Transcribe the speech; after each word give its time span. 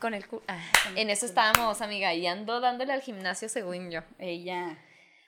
con 0.00 0.14
el 0.14 0.26
cu- 0.26 0.42
ah, 0.48 0.58
en 0.96 1.10
eso 1.10 1.26
estábamos, 1.26 1.80
amiga, 1.82 2.12
y 2.14 2.26
ando 2.26 2.60
dándole 2.60 2.92
al 2.92 3.02
gimnasio 3.02 3.48
según 3.48 3.90
yo. 3.90 4.00
Ella. 4.18 4.78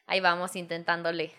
Ahí 0.07 0.21
vamos 0.21 0.57
intentándole. 0.57 1.33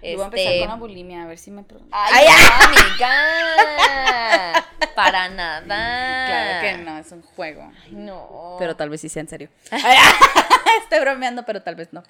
Yo 0.00 0.14
voy 0.14 0.22
a 0.22 0.24
empezar 0.26 0.52
Este, 0.52 0.60
con 0.60 0.68
la 0.68 0.74
bulimia, 0.76 1.24
a 1.24 1.26
ver 1.26 1.38
si 1.38 1.50
me... 1.50 1.64
Ay, 1.90 2.24
amiga. 2.62 4.64
Para 4.94 5.28
nada. 5.28 5.64
Claro 5.66 6.60
que 6.62 6.76
no, 6.84 6.98
es 6.98 7.10
un 7.12 7.22
juego. 7.22 7.70
Ay, 7.84 7.92
no. 7.92 8.56
Pero 8.58 8.76
tal 8.76 8.90
vez 8.90 9.00
sí 9.00 9.08
sea 9.08 9.20
en 9.22 9.28
serio. 9.28 9.48
Estoy 10.82 11.00
bromeando, 11.00 11.44
pero 11.44 11.62
tal 11.62 11.74
vez 11.74 11.92
no. 11.92 12.02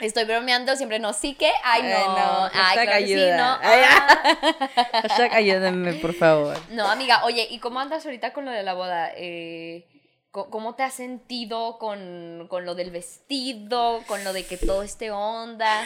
Estoy 0.00 0.24
bromeando, 0.24 0.74
siempre 0.76 0.98
no. 0.98 1.12
Sí 1.12 1.34
que. 1.34 1.50
Ay, 1.62 1.82
no. 1.82 1.88
Ay, 1.88 2.04
no, 2.06 2.44
Ay, 2.44 2.50
hashtag 2.52 2.84
claro 2.84 2.98
que 3.00 3.06
sí, 3.06 3.14
ayuda. 3.14 3.36
no. 3.36 3.58
Ay, 3.62 3.80
Ah. 3.84 5.00
Hashtag 5.02 5.32
ayúdenme, 5.34 5.92
por 5.94 6.14
favor. 6.14 6.56
No, 6.70 6.86
amiga, 6.86 7.24
oye, 7.24 7.46
¿y 7.50 7.58
cómo 7.58 7.80
andas 7.80 8.04
ahorita 8.06 8.32
con 8.32 8.44
lo 8.44 8.50
de 8.50 8.62
la 8.62 8.74
boda? 8.74 9.10
Eh, 9.16 9.86
¿Cómo 10.30 10.76
te 10.76 10.84
has 10.84 10.94
sentido 10.94 11.76
con, 11.78 12.46
con 12.48 12.64
lo 12.64 12.76
del 12.76 12.92
vestido, 12.92 14.00
con 14.06 14.22
lo 14.22 14.32
de 14.32 14.44
que 14.46 14.56
todo 14.56 14.82
esté 14.84 15.10
onda? 15.10 15.84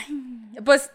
Pues 0.66 0.90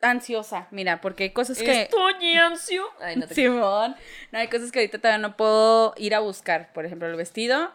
ansiosa, 0.00 0.68
mira, 0.70 1.00
porque 1.00 1.24
hay 1.24 1.30
cosas 1.30 1.58
que... 1.58 1.82
Estoy 1.82 2.34
ansio. 2.36 2.84
Ay, 3.00 3.16
no 3.16 3.26
te 3.26 3.34
Simón. 3.34 3.96
No, 4.30 4.38
hay 4.38 4.46
cosas 4.48 4.70
que 4.70 4.78
ahorita 4.78 4.98
todavía 4.98 5.18
no 5.18 5.36
puedo 5.36 5.94
ir 5.96 6.14
a 6.14 6.20
buscar. 6.20 6.72
Por 6.72 6.86
ejemplo, 6.86 7.08
el 7.08 7.16
vestido 7.16 7.72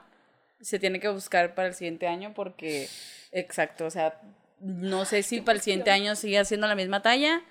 se 0.61 0.80
tiene 0.80 1.00
que 1.02 1.09
buscar 1.09 1.55
para 1.55 1.67
el 1.67 1.73
siguiente 1.73 2.08
año 2.08 2.34
porque, 2.34 2.88
exacto, 3.34 3.86
o 3.86 3.89
sea, 3.91 4.20
no 4.59 5.05
sé 5.05 5.23
si 5.23 5.41
para 5.41 5.57
el 5.57 5.61
siguiente 5.61 5.91
año 5.91 6.16
sigue 6.16 6.39
haciendo 6.39 6.67
la 6.67 6.75
misma 6.75 7.02
talla 7.02 7.41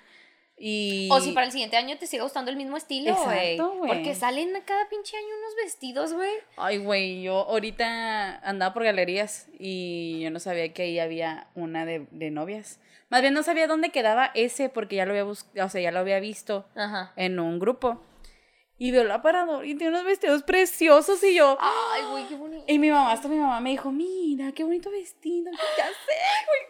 y... 0.58 1.08
O 1.12 1.20
si 1.20 1.32
para 1.32 1.46
el 1.46 1.52
siguiente 1.52 1.76
año 1.76 1.98
te 1.98 2.06
sigue 2.06 2.22
gustando 2.22 2.50
el 2.50 2.56
mismo 2.56 2.76
estilo, 2.76 3.14
güey. 3.24 3.58
Porque 3.58 4.14
salen 4.14 4.50
cada 4.64 4.88
pinche 4.88 5.16
año 5.16 5.26
unos 5.26 5.54
vestidos, 5.62 6.14
güey. 6.14 6.32
Ay, 6.56 6.78
güey, 6.78 7.22
yo 7.22 7.34
ahorita 7.48 8.38
andaba 8.38 8.72
por 8.72 8.84
galerías 8.84 9.48
y 9.58 10.20
yo 10.22 10.30
no 10.30 10.40
sabía 10.40 10.72
que 10.72 10.82
ahí 10.82 10.98
había 10.98 11.48
una 11.54 11.84
de, 11.84 12.06
de 12.10 12.30
novias. 12.30 12.80
Más 13.10 13.20
bien 13.20 13.34
no 13.34 13.42
sabía 13.42 13.66
dónde 13.66 13.90
quedaba 13.90 14.30
ese 14.34 14.68
porque 14.68 14.96
ya 14.96 15.04
lo 15.04 15.12
había 15.12 15.24
buscado, 15.24 15.66
o 15.66 15.68
sea, 15.68 15.80
ya 15.80 15.92
lo 15.92 16.00
había 16.00 16.20
visto 16.20 16.66
Ajá. 16.74 17.12
en 17.16 17.38
un 17.38 17.58
grupo. 17.58 18.02
Y 18.78 18.90
veo 18.90 19.02
el 19.02 19.10
aparador 19.10 19.64
y 19.64 19.74
tiene 19.74 19.88
unos 19.94 20.04
vestidos 20.04 20.42
preciosos 20.42 21.22
y 21.24 21.34
yo... 21.34 21.56
Ay, 21.58 22.02
güey, 22.10 22.24
qué 22.28 22.34
bonito. 22.34 22.62
Y 22.66 22.78
mi 22.78 22.90
mamá, 22.90 23.12
hasta 23.12 23.26
mi 23.26 23.36
mamá 23.38 23.58
me 23.60 23.70
dijo, 23.70 23.90
mira, 23.90 24.52
qué 24.52 24.64
bonito 24.64 24.90
vestido. 24.90 25.50
Ya 25.78 25.86
sé. 25.86 26.12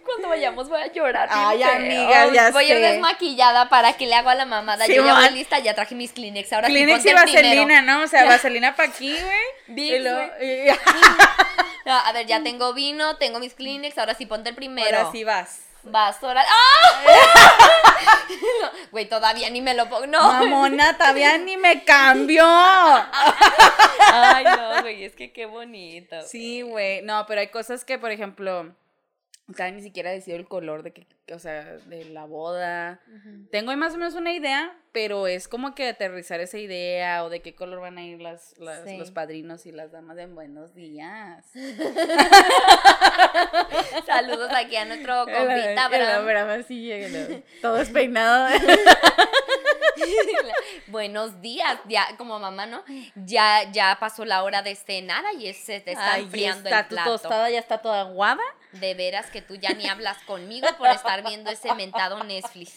Cuando 0.05 0.29
vayamos 0.29 0.69
voy 0.69 0.81
a 0.81 0.93
llorar. 0.93 1.29
Ay, 1.33 1.65
amiga, 1.65 2.33
ya 2.33 2.51
Voy 2.53 2.65
a 2.67 2.69
ir 2.69 2.75
sé. 2.77 2.93
desmaquillada 2.93 3.69
para 3.69 3.95
que 3.95 4.07
le 4.07 4.15
hago 4.15 4.29
a 4.29 4.37
la 4.37 4.45
mamada. 4.47 4.87
Yo 4.87 5.05
ya 5.05 5.15
voy 5.19 5.31
lista, 5.31 5.59
ya 5.59 5.75
traje 5.75 5.97
mis 5.97 6.13
Kleenex. 6.13 6.53
Ahora 6.53 6.69
Kleenex 6.69 7.03
sí, 7.03 7.09
y 7.09 7.13
vaselina, 7.13 7.83
¿no? 7.83 8.05
O 8.05 8.07
sea, 8.07 8.25
vaselina 8.25 8.77
para 8.77 8.89
aquí, 8.89 9.11
güey. 9.11 9.77
Y 9.97 9.99
luego- 9.99 10.31
güey. 10.39 10.69
y- 10.69 10.71
No, 11.87 11.93
a 11.93 12.13
ver, 12.13 12.27
ya 12.27 12.41
tengo 12.43 12.73
vino, 12.73 13.17
tengo 13.17 13.39
mis 13.41 13.55
Kleenex, 13.55 13.97
ahora 13.99 14.15
sí 14.15 14.27
ponte 14.27 14.51
el 14.51 14.55
primero. 14.57 14.97
Ahora 14.97 15.11
sí 15.13 15.25
vas. 15.25 15.61
Vas, 15.83 16.23
ahora. 16.23 16.45
¡Ah! 16.47 17.47
No, 18.63 18.71
Güey, 18.91 19.09
todavía 19.09 19.51
ni 19.51 19.61
me 19.61 19.75
lo 19.75 19.89
pongo. 19.89 20.07
No. 20.07 20.21
Mamona, 20.21 20.97
todavía 20.97 21.39
ni 21.39 21.57
me 21.57 21.85
cambió. 21.85 22.45
Ay, 24.13 24.45
no, 24.45 24.83
güey, 24.83 25.05
es 25.05 25.15
que 25.15 25.33
qué 25.33 25.47
bonito. 25.47 26.17
Sí, 26.23 26.63
güey. 26.63 27.03
No, 27.03 27.27
pero 27.27 27.41
hay 27.41 27.49
cosas 27.49 27.85
que, 27.85 27.99
por 27.99 28.11
ejemplo, 28.11 28.75
o 29.49 29.53
sea, 29.55 29.71
ni 29.71 29.81
siquiera 29.83 30.11
he 30.11 30.15
decidido 30.15 30.41
el 30.41 30.49
color 30.49 30.83
de 30.83 30.93
que, 30.93 31.07
o 31.33 31.39
sea, 31.39 31.63
de 31.65 32.05
la 32.07 32.25
boda. 32.25 33.01
Tengo 33.51 33.71
ahí 33.71 33.77
más 33.77 33.95
o 33.95 33.99
menos 33.99 34.15
una 34.15 34.33
idea, 34.33 34.75
pero 34.93 35.27
es 35.29 35.47
como 35.47 35.75
que 35.75 35.89
aterrizar 35.91 36.41
esa 36.41 36.59
idea 36.59 37.23
o 37.25 37.29
de 37.31 37.43
qué 37.43 37.55
color 37.55 37.81
van 37.81 37.99
a 37.99 38.05
ir 38.05 38.21
las, 38.21 38.59
las- 38.59 38.85
Sí. 38.89 38.97
los 38.97 39.11
padrinos 39.13 39.65
y 39.67 39.73
las 39.73 39.93
damas 39.93 40.17
de 40.17 40.27
buenos 40.27 40.75
días. 40.75 41.47
Saludos 44.07 44.51
aquí 44.55 44.77
a 44.77 44.85
nuestro 44.85 45.25
compita, 45.25 45.85
Abraham. 45.85 46.25
¿no? 46.25 47.43
todo 47.63 47.75
despeinado. 47.75 48.49
Buenos 50.89 51.41
días, 51.41 51.79
ya 51.89 52.07
como 52.17 52.39
mamá, 52.39 52.67
¿no? 52.67 52.83
Ya, 53.17 53.71
ya 53.73 53.97
pasó 53.99 54.25
la 54.25 54.43
hora 54.45 54.63
de 54.63 54.75
cenar 54.75 55.25
y 55.39 55.53
se 55.55 55.81
te 55.81 55.93
está 55.93 56.15
Ay, 56.15 56.25
enfriando 56.25 56.69
está 56.69 56.81
el 56.81 56.87
tu 56.89 56.95
plato. 56.95 57.11
tostada 57.13 57.51
ya 57.51 57.59
está 57.59 57.79
toda 57.79 58.03
aguada. 58.03 58.43
De 58.81 58.95
veras 58.95 59.31
que 59.31 59.43
tú 59.43 59.55
ya 59.55 59.73
ni 59.73 59.87
hablas 59.87 60.19
conmigo 60.25 60.67
por 60.79 60.89
estar 60.89 61.25
viendo 61.25 61.51
ese 61.51 61.75
mentado 61.75 62.23
Netflix. 62.25 62.75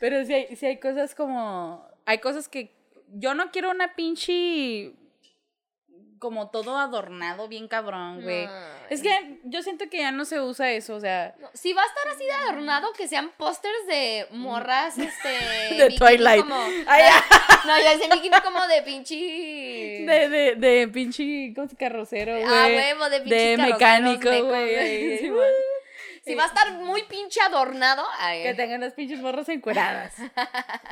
Pero 0.00 0.24
sí 0.24 0.34
hay, 0.34 0.58
hay 0.60 0.76
cosas 0.78 1.14
como. 1.14 1.86
Hay 2.06 2.18
cosas 2.18 2.48
que. 2.48 2.72
Yo 3.14 3.34
no 3.34 3.50
quiero 3.50 3.70
una 3.70 3.94
pinche. 3.94 4.92
Como 6.18 6.50
todo 6.50 6.76
adornado, 6.78 7.46
bien 7.48 7.68
cabrón, 7.68 8.22
güey. 8.22 8.48
Es 8.90 9.02
que 9.02 9.38
yo 9.44 9.62
siento 9.62 9.88
que 9.88 9.98
ya 9.98 10.10
no 10.10 10.24
se 10.24 10.40
usa 10.40 10.70
eso, 10.72 10.94
o 10.96 11.00
sea. 11.00 11.34
No, 11.38 11.48
si 11.54 11.72
va 11.72 11.82
a 11.82 11.86
estar 11.86 12.08
así 12.08 12.24
de 12.24 12.32
adornado, 12.32 12.92
que 12.94 13.06
sean 13.06 13.30
pósters 13.36 13.86
de 13.86 14.26
morras, 14.30 14.98
este. 14.98 15.28
De 15.76 15.90
Twilight. 15.96 16.40
Como, 16.42 16.56
Ay, 16.86 17.02
no, 17.66 17.78
yo 17.78 17.90
decía 17.90 18.14
bikini 18.14 18.36
como 18.42 18.66
de 18.66 18.82
pinche. 18.82 19.14
De, 19.14 20.28
de, 20.28 20.54
de 20.56 20.88
pinche 20.88 21.52
¿cómo 21.54 21.68
se- 21.68 21.76
carrocero, 21.76 22.32
güey. 22.32 22.44
Ah, 22.44 22.66
huevo, 22.66 23.04
de 23.10 23.18
carroceros 23.18 23.66
mecánico, 23.68 24.28
güey. 24.28 24.42
güey. 24.48 24.76
ahí. 24.76 25.18
Sí, 25.18 25.28
güey. 25.28 25.52
Si 26.28 26.34
va 26.36 26.44
a 26.44 26.46
estar 26.48 26.72
muy 26.72 27.02
pinche 27.04 27.40
adornado. 27.40 28.06
ay, 28.18 28.42
Que 28.42 28.54
tengan 28.54 28.80
las 28.80 28.92
pinches 28.94 29.18
morras 29.20 29.48
encueradas. 29.48 30.14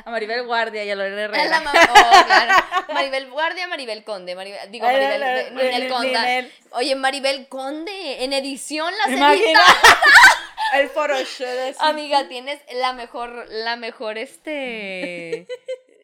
A 0.05 0.11
Maribel 0.11 0.45
Guardia 0.47 0.85
y 0.85 0.91
a 0.91 0.97
Lorena 0.97 1.29
la 1.29 1.43
Herrera. 1.45 1.63
oh, 1.91 2.25
claro. 2.27 2.55
Maribel 2.93 3.31
Guardia, 3.31 3.69
Maribel 3.69 4.05
Conde. 4.05 4.35
Maribel, 4.35 4.71
digo, 4.71 4.87
Maribel, 4.87 5.21
la- 5.21 5.27
la- 5.27 5.35
de- 5.37 5.51
Ninel 5.53 5.89
la- 5.89 5.95
Conda. 5.95 6.21
Ninel. 6.23 6.53
Oye, 6.73 6.95
Maribel 6.97 7.49
Conde, 7.49 8.25
en 8.25 8.33
edición 8.33 8.93
las 8.99 9.11
Imagina. 9.17 9.61
El 10.75 10.91
así. 10.91 11.77
Amiga, 11.81 12.27
tienes 12.29 12.61
la 12.75 12.93
mejor, 12.93 13.47
la 13.49 13.77
mejor, 13.77 14.19
este, 14.19 15.47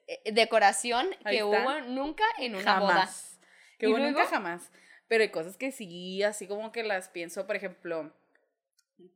eh, 0.06 0.32
decoración 0.32 1.08
Ahí 1.24 1.38
que 1.38 1.42
está. 1.42 1.62
hubo 1.62 1.80
nunca 1.88 2.24
en 2.38 2.54
una 2.54 2.78
boda. 2.78 3.10
Que 3.78 3.86
¿Y 3.86 3.88
hubo 3.90 3.98
nunca 3.98 4.26
jamás. 4.26 4.70
Pero 5.08 5.22
hay 5.24 5.30
cosas 5.30 5.56
que 5.56 5.72
sí, 5.72 6.22
así 6.22 6.46
como 6.46 6.70
que 6.72 6.84
las 6.84 7.08
pienso, 7.08 7.46
por 7.46 7.56
ejemplo, 7.56 8.12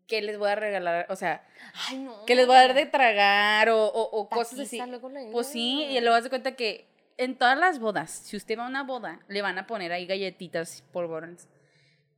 ¿qué 0.06 0.22
les 0.22 0.38
voy 0.38 0.50
a 0.50 0.54
regalar? 0.54 1.06
O 1.08 1.16
sea, 1.16 1.44
Ay, 1.88 1.98
no. 1.98 2.24
¿qué 2.26 2.34
les 2.34 2.47
voy 2.47 2.56
a 2.56 2.60
dar 2.62 2.74
de 2.74 2.86
tragar? 2.86 3.69
O, 3.70 3.84
o, 3.86 4.02
o 4.20 4.28
cosas 4.28 4.58
así. 4.60 4.80
luego 4.86 5.10
Pues 5.32 5.47
sí, 5.48 5.84
y 5.84 6.00
luego 6.00 6.14
das 6.20 6.28
cuenta 6.28 6.52
que 6.56 6.86
en 7.19 7.36
todas 7.36 7.58
las 7.58 7.78
bodas, 7.78 8.10
si 8.10 8.36
usted 8.36 8.58
va 8.58 8.64
a 8.64 8.69
una 8.69 8.82
boda, 8.82 9.20
le 9.28 9.42
van 9.42 9.58
a 9.58 9.66
poner 9.66 9.92
ahí 9.92 10.06
galletitas 10.06 10.82
polvorones. 10.92 11.48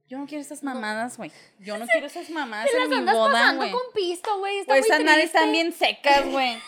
Yo 0.08 0.18
no 0.18 0.26
quiero 0.26 0.40
esas 0.40 0.62
mamadas, 0.62 1.18
güey. 1.18 1.30
Yo 1.58 1.76
no 1.78 1.86
quiero 1.92 2.06
esas 2.06 2.30
mamadas 2.30 2.68
en 2.72 2.78
las 2.80 2.88
mi 2.88 2.96
andas 2.96 3.14
boda, 3.14 3.32
pasando 3.32 3.56
güey. 3.62 3.72
con 3.72 3.82
pisto, 3.94 4.38
güey. 4.38 4.64
Pues 4.64 4.80
muy 4.80 4.88
esas 4.88 5.04
madres 5.04 5.24
están 5.26 5.52
bien 5.52 5.72
secas, 5.72 6.30
güey. 6.30 6.58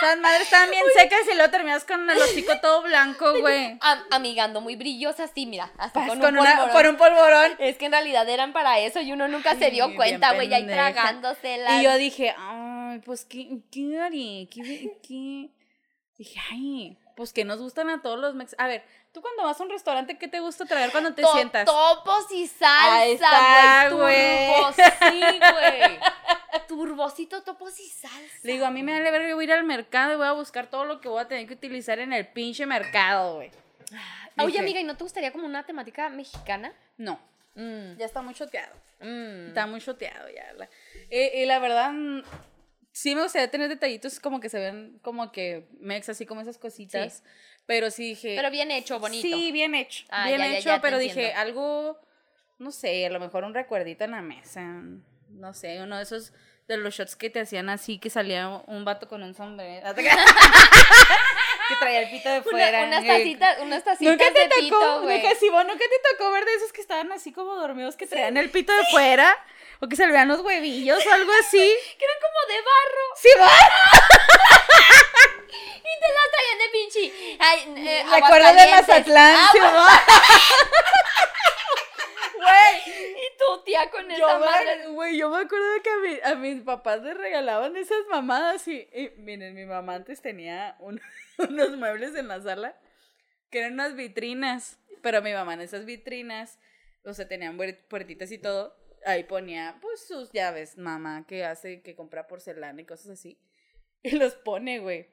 Esas 0.00 0.18
madres 0.18 0.42
están 0.42 0.70
bien 0.70 0.84
secas 0.94 1.20
y 1.30 1.34
luego 1.34 1.50
terminas 1.50 1.84
con 1.84 2.08
el 2.08 2.18
hocico 2.20 2.58
todo 2.60 2.82
blanco, 2.82 3.40
güey. 3.40 3.78
Am- 3.80 4.04
amigando 4.10 4.60
muy 4.60 4.76
brillosas, 4.76 5.30
sí, 5.34 5.46
mira, 5.46 5.70
hasta 5.78 6.00
Vas 6.00 6.08
con, 6.08 6.20
con, 6.20 6.34
un 6.34 6.40
una, 6.40 6.56
polvorón. 6.56 6.72
por 6.72 6.86
un 6.90 6.96
polvorón. 6.96 7.52
Es 7.58 7.76
que 7.78 7.86
en 7.86 7.92
realidad 7.92 8.28
eran 8.28 8.52
para 8.52 8.78
eso 8.80 9.00
y 9.00 9.12
uno 9.12 9.28
nunca 9.28 9.54
se 9.56 9.70
dio 9.70 9.94
cuenta, 9.94 10.34
güey, 10.34 10.52
ahí 10.52 10.66
tragándoselas. 10.66 11.80
Y 11.80 11.84
yo 11.84 11.94
dije, 11.96 12.34
ay, 12.38 12.98
pues, 13.00 13.24
¿qué, 13.24 13.58
qué 13.70 13.98
haré? 14.00 14.48
¿Qué, 14.50 14.98
qué? 15.06 15.50
Dije, 16.18 16.40
ay, 16.50 16.98
pues, 17.16 17.32
que 17.32 17.44
nos 17.44 17.60
gustan 17.60 17.90
a 17.90 18.02
todos 18.02 18.18
los 18.18 18.34
mex... 18.34 18.54
A 18.58 18.66
ver, 18.66 18.84
tú 19.14 19.22
cuando 19.22 19.44
vas 19.44 19.58
a 19.58 19.62
un 19.62 19.70
restaurante, 19.70 20.18
¿qué 20.18 20.28
te 20.28 20.40
gusta 20.40 20.66
traer 20.66 20.90
cuando 20.90 21.14
te 21.14 21.22
sientas? 21.32 21.64
Topos 21.64 22.30
y 22.32 22.46
salsa, 22.48 23.88
güey. 23.90 24.74
sí, 24.74 25.20
güey. 25.52 25.98
Turbocito, 26.68 27.42
topos 27.42 27.78
y 27.80 27.88
salsa. 27.88 28.18
Le 28.42 28.52
digo, 28.52 28.66
a 28.66 28.70
mí 28.70 28.82
me 28.82 28.92
vale 28.92 29.10
ver, 29.10 29.28
yo 29.28 29.36
voy 29.36 29.44
a 29.44 29.46
ir 29.46 29.52
al 29.52 29.64
mercado 29.64 30.12
y 30.12 30.16
voy 30.16 30.26
a 30.26 30.32
buscar 30.32 30.66
todo 30.66 30.84
lo 30.84 31.00
que 31.00 31.08
voy 31.08 31.20
a 31.22 31.28
tener 31.28 31.46
que 31.46 31.54
utilizar 31.54 31.98
en 31.98 32.12
el 32.12 32.26
pinche 32.26 32.66
mercado, 32.66 33.36
güey. 33.36 33.50
Oye, 34.38 34.46
Dije, 34.48 34.58
amiga, 34.58 34.80
¿y 34.80 34.84
no 34.84 34.96
te 34.96 35.04
gustaría 35.04 35.30
como 35.32 35.46
una 35.46 35.64
temática 35.64 36.08
mexicana? 36.08 36.72
No, 36.96 37.20
Mm, 37.56 37.96
ya 37.98 38.06
está 38.06 38.20
muy 38.20 38.34
choteado. 38.34 38.74
mm. 39.00 39.46
Está 39.48 39.66
muy 39.68 39.80
choteado 39.80 40.28
ya. 40.28 40.52
La- 40.54 40.68
y, 41.08 41.40
y 41.42 41.46
la 41.46 41.60
verdad, 41.60 41.92
sí 42.90 43.14
me 43.14 43.22
gustaría 43.22 43.48
tener 43.48 43.68
detallitos 43.68 44.18
como 44.18 44.40
que 44.40 44.48
se 44.48 44.58
ven 44.58 44.98
como 45.02 45.30
que 45.30 45.68
mex, 45.78 46.08
así 46.08 46.26
como 46.26 46.40
esas 46.40 46.58
cositas. 46.58 47.22
Pero 47.66 47.90
sí 47.90 48.10
dije. 48.10 48.34
Pero 48.36 48.50
bien 48.50 48.70
hecho, 48.70 48.98
bonito. 49.00 49.22
Sí, 49.26 49.50
bien 49.52 49.74
hecho. 49.74 50.04
Ah, 50.10 50.26
bien 50.28 50.38
ya, 50.40 50.52
hecho, 50.58 50.68
ya 50.68 50.80
pero 50.80 50.98
dije 50.98 51.28
entiendo. 51.28 51.40
algo, 51.40 52.00
no 52.58 52.70
sé, 52.70 53.06
a 53.06 53.10
lo 53.10 53.20
mejor 53.20 53.44
un 53.44 53.54
recuerdito 53.54 54.04
en 54.04 54.10
la 54.12 54.20
mesa. 54.22 54.60
No 55.30 55.54
sé, 55.54 55.80
uno 55.80 55.96
de 55.96 56.02
esos 56.02 56.32
de 56.68 56.76
los 56.78 56.94
shots 56.94 57.16
que 57.16 57.28
te 57.30 57.40
hacían 57.40 57.68
así, 57.68 57.98
que 57.98 58.08
salía 58.10 58.48
un 58.48 58.84
vato 58.84 59.08
con 59.08 59.22
un 59.22 59.34
sombrero. 59.34 59.94
que 59.96 61.76
traía 61.80 62.00
el 62.00 62.10
pito 62.10 62.28
de 62.28 62.38
Una- 62.40 62.50
fuera. 62.50 62.84
unas 62.84 63.04
eh, 63.04 63.06
tacitas, 63.08 63.58
unas 63.60 63.84
tacitas 63.84 64.12
Nunca 64.12 64.32
te 64.32 64.40
de 64.40 64.48
tocó, 64.48 64.60
pito, 64.60 65.02
güey. 65.02 65.22
Simón, 65.36 65.66
nunca 65.66 65.78
te 65.84 66.00
tocó 66.16 66.30
ver 66.32 66.44
de 66.44 66.54
esos 66.54 66.72
que 66.72 66.80
estaban 66.82 67.10
así 67.12 67.32
como 67.32 67.54
dormidos, 67.56 67.96
que 67.96 68.06
traían 68.06 68.36
el 68.36 68.50
pito 68.50 68.72
de 68.74 68.84
fuera, 68.90 69.34
o 69.80 69.88
que 69.88 69.96
se 69.96 70.06
le 70.06 70.24
los 70.26 70.40
huevillos 70.40 71.04
o 71.06 71.12
algo 71.12 71.32
así. 71.40 71.58
Que 71.98 72.04
eran 72.04 72.16
como 72.20 72.40
de 72.52 72.60
barro. 72.60 73.16
¡Simón! 73.16 73.48
Y 75.86 76.00
te 76.00 76.06
bien 76.12 76.23
de 76.58 76.68
pinche. 76.72 77.36
Ay, 77.38 77.74
eh, 77.88 78.04
Recuerdo 78.12 78.48
de. 78.54 78.70
Mazatlán, 78.70 79.36
Ah, 79.36 80.00
Güey, 82.36 82.96
y 83.16 83.38
tu 83.38 83.64
tía 83.64 83.90
con 83.90 84.10
esa 84.10 84.18
yo 84.20 84.38
madre. 84.40 84.76
me, 84.80 84.86
güey, 84.88 85.16
yo 85.16 85.30
me 85.30 85.38
acuerdo 85.38 85.66
que 85.82 85.90
a, 85.90 85.96
mi- 85.98 86.20
a 86.32 86.34
mis 86.34 86.62
papás 86.62 87.00
les 87.02 87.16
regalaban 87.16 87.76
esas 87.76 88.04
mamadas 88.10 88.66
y, 88.68 88.86
y 88.92 89.10
miren, 89.18 89.54
mi 89.54 89.64
mamá 89.64 89.94
antes 89.94 90.20
tenía 90.20 90.76
un- 90.80 91.00
unos 91.38 91.70
muebles 91.76 92.14
en 92.16 92.28
la 92.28 92.40
sala 92.42 92.76
que 93.50 93.60
eran 93.60 93.74
unas 93.74 93.94
vitrinas, 93.94 94.78
pero 95.00 95.22
mi 95.22 95.32
mamá 95.32 95.54
en 95.54 95.60
esas 95.60 95.84
vitrinas, 95.86 96.58
o 97.04 97.14
sea, 97.14 97.28
tenían 97.28 97.56
puer- 97.56 97.86
puertitas 97.88 98.30
y 98.32 98.38
todo, 98.38 98.76
ahí 99.06 99.22
ponía 99.24 99.78
pues 99.80 100.04
sus 100.06 100.32
llaves, 100.32 100.76
mamá 100.76 101.24
que 101.28 101.44
hace, 101.44 101.82
que 101.82 101.94
compra 101.94 102.26
porcelana 102.26 102.82
y 102.82 102.84
cosas 102.84 103.10
así, 103.12 103.38
y 104.02 104.10
los 104.16 104.34
pone, 104.34 104.80
güey. 104.80 105.08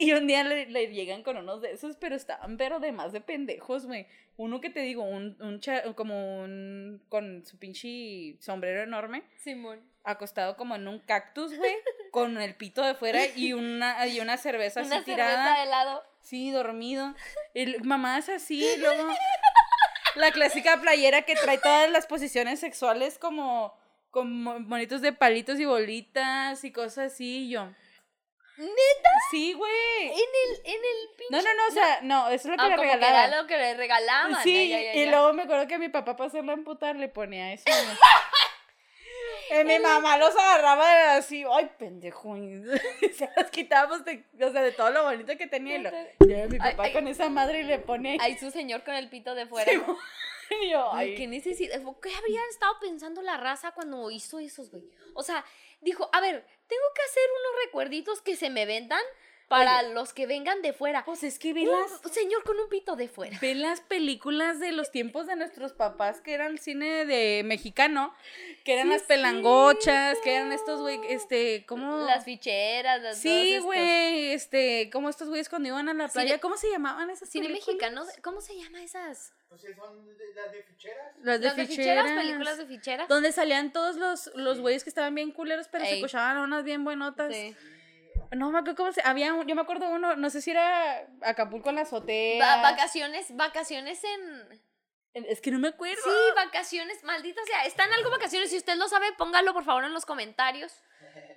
Y 0.00 0.12
un 0.12 0.26
día 0.28 0.44
le, 0.44 0.66
le 0.66 0.86
llegan 0.92 1.22
con 1.24 1.36
unos 1.36 1.60
de 1.60 1.72
esos, 1.72 1.96
pero 1.96 2.14
estaban 2.14 2.56
pero 2.56 2.78
de 2.78 2.92
más 2.92 3.12
de 3.12 3.20
pendejos, 3.20 3.84
güey. 3.86 4.06
Uno 4.36 4.60
que 4.60 4.70
te 4.70 4.78
digo, 4.80 5.02
un, 5.02 5.36
un 5.40 5.58
cha- 5.60 5.82
como 5.94 6.40
un, 6.42 7.02
con 7.08 7.44
su 7.44 7.58
pinche 7.58 8.36
sombrero 8.40 8.82
enorme, 8.82 9.24
Simón. 9.36 9.80
acostado 10.04 10.56
como 10.56 10.76
en 10.76 10.86
un 10.86 11.00
cactus, 11.00 11.56
güey, 11.56 11.74
con 12.12 12.40
el 12.40 12.54
pito 12.54 12.84
de 12.84 12.94
fuera 12.94 13.20
y 13.34 13.52
una, 13.54 14.06
y 14.06 14.20
una 14.20 14.36
cerveza 14.36 14.82
así 14.82 14.90
tirada. 15.04 15.32
cerveza 15.44 15.56
de 15.58 15.62
helado. 15.66 16.02
Sí, 16.20 16.50
dormido. 16.52 17.14
Y 17.52 17.78
mamá 17.82 18.18
es 18.18 18.28
así, 18.28 18.64
y 18.64 18.76
luego 18.80 19.08
la 20.14 20.30
clásica 20.30 20.80
playera 20.80 21.22
que 21.22 21.34
trae 21.34 21.58
todas 21.58 21.90
las 21.90 22.06
posiciones 22.06 22.60
sexuales 22.60 23.18
como 23.18 23.76
como 24.10 24.58
monitos 24.60 25.02
de 25.02 25.12
palitos 25.12 25.60
y 25.60 25.66
bolitas 25.66 26.64
y 26.64 26.72
cosas 26.72 27.12
así, 27.12 27.46
y 27.46 27.50
yo. 27.50 27.68
¿Neta? 28.58 29.10
Sí, 29.30 29.52
güey. 29.52 30.06
En 30.06 30.10
el, 30.12 30.60
en 30.64 30.74
el 30.74 31.16
pinche. 31.16 31.30
No, 31.30 31.42
no, 31.42 31.54
no, 31.54 31.66
o 31.68 31.70
sea, 31.70 32.00
no, 32.02 32.28
eso 32.28 32.50
es 32.50 32.56
lo 32.56 32.56
que 32.56 32.62
Ah, 32.62 32.68
le 32.68 32.76
como 32.76 32.88
que 32.90 32.94
regalaban. 32.96 33.28
era 33.30 33.40
lo 33.42 33.46
que 33.46 33.56
le 33.56 33.74
regalaban. 33.74 34.42
Sí, 34.42 34.68
ya, 34.68 34.80
ya, 34.80 34.92
ya, 34.94 35.00
y 35.00 35.06
luego 35.06 35.32
me 35.32 35.42
acuerdo 35.44 35.66
que 35.68 35.78
mi 35.78 35.88
papá 35.88 36.16
para 36.16 36.28
hacerla 36.28 36.52
amputar 36.54 36.96
le 36.96 37.08
ponía 37.08 37.52
eso. 37.52 37.64
Y 39.50 39.64
mi 39.64 39.78
mamá 39.78 40.18
los 40.18 40.34
agarraba 40.36 41.14
así, 41.16 41.44
ay, 41.50 41.70
pendejo. 41.78 42.36
y 42.36 42.62
se 43.16 43.30
los 43.36 43.50
quitábamos 43.50 44.04
de, 44.04 44.24
o 44.42 44.50
sea, 44.52 44.62
de 44.62 44.72
todo 44.72 44.90
lo 44.90 45.04
bonito 45.04 45.36
que 45.36 45.46
tenía. 45.46 45.76
Y 45.76 45.82
lo, 45.82 45.90
mi 46.48 46.58
papá 46.58 46.84
ay. 46.84 46.92
con 46.92 47.06
esa 47.08 47.28
madre 47.28 47.60
y 47.60 47.64
le 47.64 47.78
pone. 47.78 48.18
Ay, 48.20 48.36
su 48.38 48.50
señor 48.50 48.82
con 48.84 48.94
el 48.94 49.08
pito 49.08 49.34
de 49.34 49.46
fuera. 49.46 49.70
Sí, 49.70 49.80
y 50.62 50.70
yo, 50.70 50.92
ay, 50.92 51.14
¿qué 51.14 51.26
necesidad? 51.26 51.80
¿Qué 52.02 52.14
habrían 52.14 52.44
estado 52.50 52.78
pensando 52.80 53.22
la 53.22 53.36
raza 53.36 53.72
cuando 53.72 54.10
hizo 54.10 54.38
esos, 54.38 54.70
güey? 54.70 54.82
O 55.14 55.22
sea, 55.22 55.44
dijo, 55.80 56.10
a 56.12 56.20
ver, 56.20 56.44
tengo 56.68 56.84
que 56.94 57.02
hacer 57.02 57.24
unos 57.30 57.64
recuerditos 57.64 58.20
que 58.20 58.36
se 58.36 58.50
me 58.50 58.66
vendan 58.66 59.02
para 59.48 59.82
los 59.82 60.12
que 60.12 60.26
vengan 60.26 60.60
de 60.62 60.72
fuera. 60.72 61.04
Pues 61.04 61.22
es 61.24 61.38
que 61.38 61.54
ve 61.54 61.62
Un 61.62 61.70
las, 61.80 62.00
señor 62.12 62.44
con 62.44 62.58
un 62.60 62.68
pito 62.68 62.96
de 62.96 63.08
fuera. 63.08 63.38
ve 63.40 63.54
las 63.54 63.80
películas 63.80 64.60
de 64.60 64.72
los 64.72 64.90
tiempos 64.90 65.26
de 65.26 65.36
nuestros 65.36 65.72
papás, 65.72 66.20
que 66.20 66.34
eran 66.34 66.58
cine 66.58 67.06
de 67.06 67.42
mexicano, 67.44 68.14
que 68.64 68.74
eran 68.74 68.86
Sí, 68.88 68.92
las 68.92 69.02
pelangochas, 69.04 70.18
que 70.22 70.34
eran 70.36 70.52
estos, 70.52 70.80
güey, 70.80 71.00
este, 71.08 71.64
¿cómo? 71.66 72.04
Las 72.04 72.24
ficheras, 72.24 73.00
las 73.02 73.18
Sí, 73.18 73.58
güey, 73.58 74.32
este, 74.32 74.90
como 74.92 75.08
estos 75.08 75.28
güeyes 75.28 75.48
cuando 75.48 75.68
iban 75.68 75.88
a 75.88 75.94
la 75.94 76.08
Cine- 76.08 76.12
playa, 76.24 76.40
¿cómo 76.40 76.56
se 76.56 76.70
llamaban 76.70 77.08
esas 77.10 77.28
Cine 77.30 77.46
películas? 77.46 77.66
mexicano, 77.76 78.04
¿cómo 78.22 78.40
se 78.40 78.54
llama 78.58 78.82
esas? 78.82 79.32
Pues 79.48 79.62
son 79.62 79.70
de- 80.18 80.34
las 80.34 80.52
de 80.52 80.62
ficheras. 80.62 81.14
Las 81.22 81.40
de 81.40 81.46
Las 81.46 81.56
de 81.56 81.66
ficheras. 81.66 82.04
ficheras, 82.04 82.22
películas 82.24 82.58
de 82.58 82.66
ficheras. 82.66 83.08
Donde 83.08 83.32
salían 83.32 83.72
todos 83.72 83.96
los, 83.96 84.30
los 84.34 84.60
güeyes 84.60 84.84
que 84.84 84.90
estaban 84.90 85.14
bien 85.14 85.30
culeros, 85.32 85.68
pero 85.68 85.86
se 85.86 85.94
escuchaban 85.94 86.36
a 86.36 86.42
unas 86.42 86.64
bien 86.64 86.84
buenotas. 86.84 87.34
Sí. 87.34 87.56
No 88.32 88.50
me 88.50 88.58
acuerdo 88.58 88.76
cómo 88.76 88.92
se. 88.92 89.00
Había 89.04 89.32
un- 89.34 89.46
yo 89.46 89.54
me 89.54 89.62
acuerdo 89.62 89.88
uno, 89.90 90.16
no 90.16 90.30
sé 90.30 90.40
si 90.42 90.50
era 90.50 91.06
Acapulco 91.22 91.70
en 91.70 91.76
la 91.76 91.82
azotea. 91.82 92.44
Va- 92.56 92.62
vacaciones, 92.70 93.34
vacaciones 93.36 94.02
en... 94.04 94.62
Es 95.14 95.40
que 95.40 95.50
no 95.50 95.58
me 95.58 95.68
acuerdo. 95.68 96.00
Sí, 96.04 96.10
vacaciones, 96.36 97.02
maldita 97.02 97.40
sea. 97.46 97.64
¿Están 97.64 97.92
algo 97.92 98.10
vacaciones? 98.10 98.50
Si 98.50 98.56
usted 98.56 98.76
lo 98.76 98.86
sabe, 98.88 99.12
póngalo 99.16 99.52
por 99.52 99.64
favor 99.64 99.84
en 99.84 99.92
los 99.94 100.04
comentarios. 100.06 100.72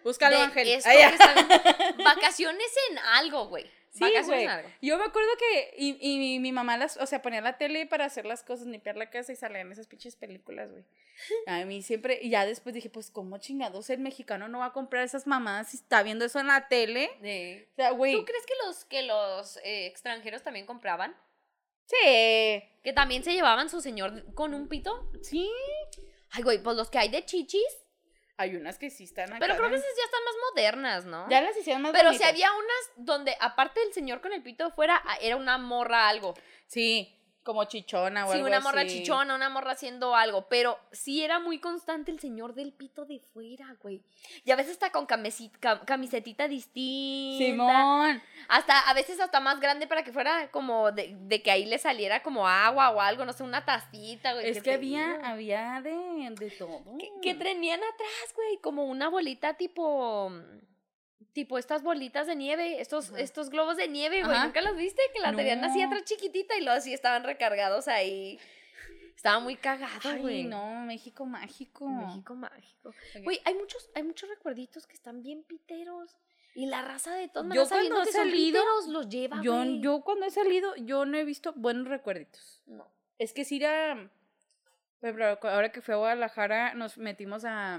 Búscalo, 0.04 0.38
Ángel. 0.40 0.68
Vacaciones 2.04 2.68
en 2.90 2.98
algo, 3.00 3.48
güey. 3.48 3.72
Sí, 3.92 4.06
güey. 4.26 4.48
Yo 4.82 4.98
me 4.98 5.04
acuerdo 5.04 5.30
que. 5.38 5.74
Y, 5.78 5.98
y 6.00 6.18
mi, 6.18 6.40
mi 6.40 6.54
mamá 6.54 6.78
las. 6.78 6.96
O 6.96 7.06
sea, 7.06 7.22
ponía 7.22 7.42
la 7.42 7.58
tele 7.58 7.86
para 7.86 8.06
hacer 8.06 8.26
las 8.26 8.42
cosas, 8.42 8.68
limpiar 8.68 8.96
la 8.96 9.10
casa 9.10 9.34
y 9.34 9.36
salían 9.36 9.70
esas 9.70 9.88
pinches 9.88 10.16
películas, 10.16 10.72
güey. 10.72 10.86
A 11.46 11.66
mí 11.66 11.82
siempre. 11.82 12.18
Y 12.22 12.30
ya 12.30 12.46
después 12.46 12.74
dije, 12.74 12.90
pues, 12.90 13.12
¿cómo 13.12 13.38
chingados 13.38 13.90
el 13.90 14.00
mexicano 14.00 14.48
no 14.48 14.60
va 14.60 14.68
a 14.68 14.74
comprar 14.74 15.04
esas 15.04 15.28
mamadas 15.28 15.72
si 15.72 15.78
está 15.78 16.04
viendo 16.04 16.24
eso 16.24 16.40
en 16.40 16.48
la 16.48 16.70
tele? 16.70 17.12
Sí. 17.22 17.68
O 17.74 17.76
sea, 17.76 17.92
güey. 17.92 18.16
¿Tú 18.16 18.24
crees 18.24 18.46
que 18.46 18.54
los, 18.66 18.86
que 18.86 19.02
los 19.04 19.58
eh, 19.58 19.88
extranjeros 19.88 20.42
también 20.42 20.66
compraban? 20.66 21.14
Sí. 21.86 22.64
Que 22.84 22.94
también 22.96 23.26
se 23.26 23.34
llevaban 23.34 23.70
su 23.70 23.82
señor 23.82 24.34
con 24.36 24.54
un 24.54 24.70
pito. 24.70 25.12
Sí. 25.22 25.52
Ay, 26.30 26.44
güey, 26.44 26.64
pues 26.64 26.78
los 26.78 26.90
que 26.90 26.98
hay 26.98 27.10
de 27.10 27.26
chichis. 27.26 27.81
Hay 28.42 28.56
unas 28.56 28.80
que 28.80 28.90
sí 28.90 29.04
están 29.04 29.30
acá. 29.30 29.38
Pero 29.40 29.56
creo 29.56 29.70
que 29.70 29.76
esas 29.76 29.96
ya 29.96 30.06
están 30.06 30.24
más 30.24 30.34
modernas, 30.50 31.06
¿no? 31.06 31.30
Ya 31.30 31.42
las 31.42 31.56
hicieron 31.56 31.84
más 31.84 31.92
Pero 31.92 32.12
si 32.12 32.24
había 32.24 32.52
unas 32.52 32.92
donde, 32.96 33.38
aparte 33.40 33.80
del 33.82 33.94
señor 33.94 34.20
con 34.20 34.34
el 34.34 34.42
pito 34.42 34.72
fuera, 34.72 35.00
ah, 35.06 35.18
era 35.22 35.36
una 35.36 35.60
morra 35.60 36.10
algo. 36.10 36.34
Sí, 36.66 37.21
como 37.44 37.64
chichona 37.66 38.26
o 38.26 38.30
Sí, 38.32 38.36
algo 38.36 38.48
una 38.48 38.60
morra 38.60 38.82
así. 38.82 38.98
chichona, 39.00 39.36
una 39.36 39.50
morra 39.50 39.72
haciendo 39.72 40.16
algo. 40.16 40.48
Pero 40.48 40.80
sí 40.92 41.24
era 41.24 41.40
muy 41.40 41.60
constante 41.60 42.12
el 42.12 42.20
señor 42.20 42.54
del 42.54 42.72
pito 42.74 43.06
de 43.06 43.20
fuera, 43.34 43.76
güey. 43.82 44.02
Y 44.46 44.52
a 44.52 44.56
veces 44.56 44.74
hasta 44.74 44.92
con 44.92 45.08
camesi- 45.08 45.52
cam- 45.60 45.84
camisetita 45.86 46.48
distinta. 46.48 47.46
Simón. 47.46 48.22
Hasta, 48.48 48.80
a 48.80 48.94
veces 48.94 49.20
hasta 49.20 49.40
más 49.40 49.60
grande 49.60 49.88
para 49.88 50.04
que 50.04 50.12
fuera 50.12 50.50
como 50.52 50.92
de, 50.92 51.16
de 51.22 51.42
que 51.42 51.52
ahí 51.52 51.66
le 51.66 51.78
saliera 51.80 52.22
como 52.24 52.48
agua 52.48 52.90
o 52.92 53.02
algo, 53.02 53.26
no 53.26 53.34
sé, 53.34 53.44
una 53.44 53.66
tacita, 53.66 54.34
güey. 54.34 54.48
Es 54.50 54.58
¿qué 54.58 54.64
que 54.64 54.74
había, 54.74 55.08
digo? 55.14 55.26
había 55.26 55.82
de, 55.82 56.30
de 56.38 56.52
todo. 56.52 56.84
¿Qué, 57.00 57.12
qué 57.22 57.34
tenían 57.34 57.80
atrás, 57.84 58.34
güey? 58.36 58.58
Como 58.62 58.86
una 58.86 59.10
bolita 59.10 59.56
tipo. 59.56 60.32
Tipo 61.34 61.58
estas 61.58 61.82
bolitas 61.82 62.28
de 62.28 62.36
nieve, 62.36 62.82
estos, 62.82 63.12
estos 63.18 63.50
globos 63.50 63.78
de 63.78 63.88
nieve, 63.88 64.24
güey. 64.24 64.38
¿Nunca 64.40 64.62
los 64.62 64.76
viste? 64.76 65.02
Que 65.14 65.20
la 65.22 65.34
tenían 65.34 65.64
así 65.64 65.80
No. 65.80 65.88
atrás 65.88 66.04
chiquitita 66.04 66.58
y 66.58 66.62
luego 66.62 66.78
así 66.78 66.94
estaban 66.94 67.24
recargados 67.24 67.88
ahí. 67.88 68.38
Estaba 69.16 69.40
muy 69.40 69.56
cagado, 69.56 70.10
Ay, 70.10 70.20
güey. 70.20 70.44
no, 70.46 70.82
México 70.86 71.26
mágico. 71.26 71.88
México 71.88 72.34
mágico. 72.36 72.94
Güey, 73.24 73.40
hay 73.46 73.54
muchos, 73.54 73.90
hay 73.96 74.04
muchos 74.04 74.28
recuerditos 74.30 74.88
que 74.88 74.94
están 74.96 75.22
bien 75.22 75.44
piteros. 75.44 76.18
Y 76.54 76.66
la 76.66 76.82
raza 76.82 77.14
de 77.14 77.30
todas 77.30 77.54
Yo 77.56 77.66
cuando 77.70 78.02
he 78.02 78.12
salido, 78.12 78.62
piteros 78.62 78.88
los 78.88 79.08
lleva, 79.08 79.40
Yo, 79.42 79.64
yo 79.80 80.02
cuando 80.02 80.26
he 80.26 80.32
salido, 80.32 80.76
yo 80.76 81.06
no 81.06 81.18
he 81.18 81.24
visto 81.24 81.54
buenos 81.56 81.88
recuerditos. 81.88 82.62
No. 82.66 82.92
Es 83.20 83.32
que 83.32 83.46
si 83.46 83.64
era... 83.64 84.10
Ahora 85.02 85.72
que 85.72 85.82
fui 85.82 85.94
a 85.94 85.98
Guadalajara, 85.98 86.74
nos 86.74 86.98
metimos 86.98 87.46
a, 87.46 87.76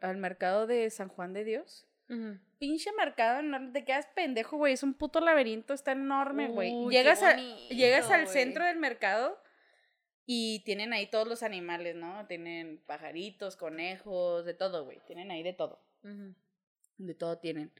al 0.00 0.16
mercado 0.18 0.66
de 0.68 0.88
San 0.90 1.08
Juan 1.08 1.32
de 1.32 1.44
Dios. 1.44 1.86
Ujú. 2.08 2.38
Pinche 2.58 2.90
mercado 2.92 3.40
enorme, 3.40 3.70
te 3.72 3.84
quedas 3.84 4.06
pendejo, 4.14 4.56
güey. 4.56 4.72
Es 4.72 4.82
un 4.82 4.94
puto 4.94 5.20
laberinto, 5.20 5.74
está 5.74 5.92
enorme, 5.92 6.48
güey. 6.48 6.72
Llegas, 6.90 7.22
a- 7.22 7.36
llegas 7.68 8.10
al 8.10 8.26
centro 8.28 8.64
del 8.64 8.78
mercado 8.78 9.38
y 10.26 10.60
tienen 10.64 10.92
ahí 10.92 11.06
todos 11.08 11.28
los 11.28 11.42
animales, 11.42 11.94
¿no? 11.96 12.26
Tienen 12.26 12.82
pajaritos, 12.86 13.56
conejos, 13.56 14.44
de 14.44 14.54
todo, 14.54 14.84
güey. 14.84 14.98
Tienen 15.06 15.30
ahí 15.30 15.42
de 15.42 15.52
todo. 15.52 15.80
De 16.96 17.14
todo 17.14 17.38
tienen. 17.38 17.72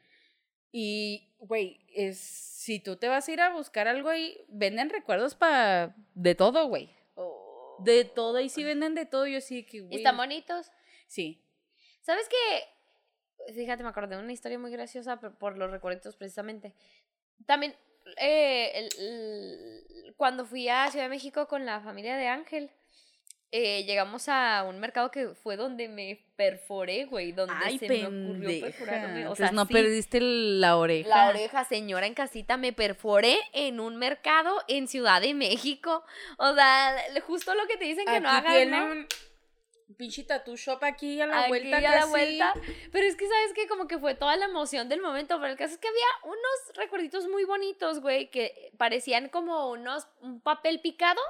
Y, 0.70 1.34
güey, 1.38 1.80
es, 1.94 2.18
si 2.18 2.78
tú 2.78 2.96
te 2.96 3.08
vas 3.08 3.26
a 3.26 3.32
ir 3.32 3.40
a 3.40 3.52
buscar 3.54 3.88
algo 3.88 4.10
ahí, 4.10 4.38
venden 4.48 4.90
recuerdos 4.90 5.34
para 5.34 5.96
de 6.14 6.34
todo, 6.34 6.66
güey. 6.68 6.90
Oh. 7.14 7.78
De 7.84 8.04
todo, 8.04 8.36
ahí 8.36 8.48
sí 8.50 8.62
venden 8.64 8.94
de 8.94 9.06
todo. 9.06 9.26
Yo 9.26 9.40
sí 9.40 9.64
que, 9.64 9.78
¿Y 9.78 9.80
güey. 9.80 9.96
están 9.96 10.16
bonitos? 10.16 10.70
Sí. 11.06 11.42
¿Sabes 12.02 12.28
qué? 12.28 12.64
Fíjate, 13.54 13.82
me 13.82 13.88
acordé 13.88 14.16
de 14.16 14.22
una 14.22 14.32
historia 14.32 14.58
muy 14.58 14.70
graciosa 14.70 15.18
por, 15.20 15.34
por 15.36 15.56
los 15.56 15.70
recuerdos 15.70 16.16
precisamente. 16.16 16.74
También, 17.46 17.74
eh, 18.20 18.70
el- 18.74 18.88
el- 18.98 20.14
cuando 20.16 20.44
fui 20.44 20.68
a 20.68 20.90
Ciudad 20.90 21.06
de 21.06 21.10
México 21.10 21.46
con 21.48 21.64
la 21.64 21.80
familia 21.80 22.16
de 22.16 22.26
Ángel, 22.28 22.70
eh, 23.50 23.84
llegamos 23.84 24.28
a 24.28 24.64
un 24.68 24.78
mercado 24.78 25.10
que 25.10 25.28
fue 25.28 25.56
donde 25.56 25.88
me 25.88 26.22
perforé, 26.36 27.06
güey, 27.06 27.32
donde 27.32 27.54
Ay, 27.64 27.78
se 27.78 27.88
me 27.88 28.04
ocurrió 28.06 28.60
perforarme. 28.60 29.24
O 29.24 29.28
Pues 29.28 29.38
sea, 29.38 29.52
no 29.52 29.64
sí, 29.64 29.72
perdiste 29.72 30.20
la 30.20 30.76
oreja. 30.76 31.08
la 31.08 31.28
oreja, 31.30 31.64
señora 31.64 32.06
en 32.06 32.12
casita, 32.12 32.58
me 32.58 32.74
perforé 32.74 33.38
en 33.54 33.80
un 33.80 33.96
mercado 33.96 34.54
en 34.68 34.86
Ciudad 34.86 35.22
de 35.22 35.32
México. 35.32 36.04
O 36.36 36.54
sea, 36.54 36.94
justo 37.26 37.54
lo 37.54 37.66
que 37.66 37.78
te 37.78 37.86
dicen 37.86 38.04
que 38.04 38.20
no 38.20 38.28
hagas, 38.28 38.44
¿no? 38.44 38.50
tienen 38.58 38.82
un 38.82 39.06
pinche 39.98 40.24
tattoo 40.24 40.56
shop 40.56 40.82
aquí 40.84 41.20
a 41.20 41.26
la 41.26 41.40
Aquí 41.40 41.48
vuelta 41.48 41.76
a 41.76 41.80
la 41.80 42.06
vuelta. 42.06 42.54
Pero 42.90 43.06
es 43.06 43.16
que, 43.16 43.28
¿sabes 43.28 43.52
que 43.52 43.66
Como 43.66 43.86
que 43.86 43.98
fue 43.98 44.14
toda 44.14 44.36
la 44.36 44.46
emoción 44.46 44.88
del 44.88 45.02
momento. 45.02 45.36
Pero 45.38 45.52
el 45.52 45.58
caso 45.58 45.74
es 45.74 45.78
que 45.78 45.88
había 45.88 46.06
unos 46.24 46.76
recuerditos 46.76 47.28
muy 47.28 47.44
bonitos, 47.44 48.00
güey, 48.00 48.30
que 48.30 48.72
parecían 48.78 49.28
como 49.28 49.70
unos, 49.70 50.06
un 50.20 50.40
papel 50.40 50.80
picado, 50.80 51.20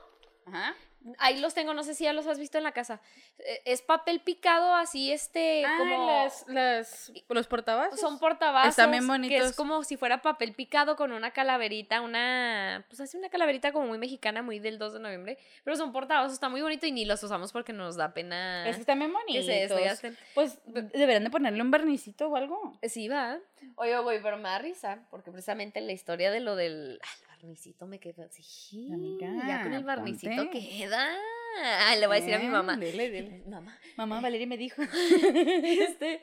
Ajá. 0.46 0.76
Ahí 1.18 1.40
los 1.40 1.54
tengo, 1.54 1.72
no 1.74 1.82
sé 1.84 1.94
si 1.94 2.04
ya 2.04 2.12
los 2.12 2.26
has 2.26 2.38
visto 2.38 2.58
en 2.58 2.64
la 2.64 2.72
casa. 2.72 3.00
Eh, 3.38 3.62
Es 3.64 3.82
papel 3.82 4.20
picado 4.20 4.74
así, 4.74 5.10
este, 5.12 5.64
Ah, 5.64 5.76
como... 5.78 6.06
las, 6.06 6.44
las, 6.48 7.12
los 7.28 7.46
portavasos. 7.46 7.98
Son 8.00 8.18
portavasos. 8.18 8.70
Están 8.70 8.90
bien 8.90 9.04
Que 9.04 9.08
bonitos. 9.08 9.50
es 9.50 9.56
como 9.56 9.84
si 9.84 9.96
fuera 9.96 10.20
papel 10.22 10.52
picado 10.54 10.96
con 10.96 11.12
una 11.12 11.30
calaverita, 11.30 12.00
una. 12.00 12.84
Pues 12.88 13.00
así 13.00 13.16
una 13.16 13.28
calaverita 13.30 13.72
como 13.72 13.86
muy 13.86 13.98
mexicana, 13.98 14.42
muy 14.42 14.58
del 14.58 14.78
2 14.78 14.94
de 14.94 15.00
noviembre. 15.00 15.38
Pero 15.64 15.76
son 15.76 15.92
portavasos, 15.92 16.32
está 16.32 16.48
muy 16.48 16.60
bonito 16.62 16.84
y 16.86 16.92
ni 16.92 17.04
los 17.04 17.22
usamos 17.22 17.52
porque 17.52 17.72
nos 17.72 17.96
da 17.96 18.12
pena. 18.12 18.68
Es 18.68 18.76
que 18.76 18.80
están 18.80 18.98
bien 18.98 19.12
que 19.26 19.42
bonitos. 19.44 20.02
Pues 20.34 20.58
deberían 20.66 21.24
de 21.24 21.30
ponerle 21.30 21.62
un 21.62 21.70
barnicito 21.70 22.28
o 22.28 22.36
algo. 22.36 22.76
Sí, 22.82 23.08
va. 23.08 23.38
Oye, 23.76 23.96
güey, 24.00 24.20
pero 24.22 24.36
me 24.36 24.48
da 24.48 24.58
risa, 24.58 24.98
porque 25.10 25.30
precisamente 25.30 25.80
la 25.80 25.92
historia 25.92 26.30
de 26.30 26.40
lo 26.40 26.56
del. 26.56 27.00
Barnicito 27.40 27.86
me 27.86 28.00
quedó 28.00 28.24
así. 28.24 28.90
Amiga, 28.92 29.28
ya 29.46 29.62
con 29.62 29.72
el 29.72 29.84
barnicito 29.84 30.34
ponte. 30.36 30.58
queda. 30.60 31.16
Ah, 31.62 31.94
le 31.96 32.06
voy 32.06 32.16
a 32.16 32.20
decir 32.20 32.34
a 32.34 32.38
mi 32.38 32.48
mamá. 32.48 32.76
dile, 32.76 33.10
dile. 33.10 33.42
Mamá, 33.48 33.78
Mamá, 33.96 34.20
Valeria 34.22 34.46
me 34.46 34.56
dijo. 34.56 34.82
este, 34.82 36.20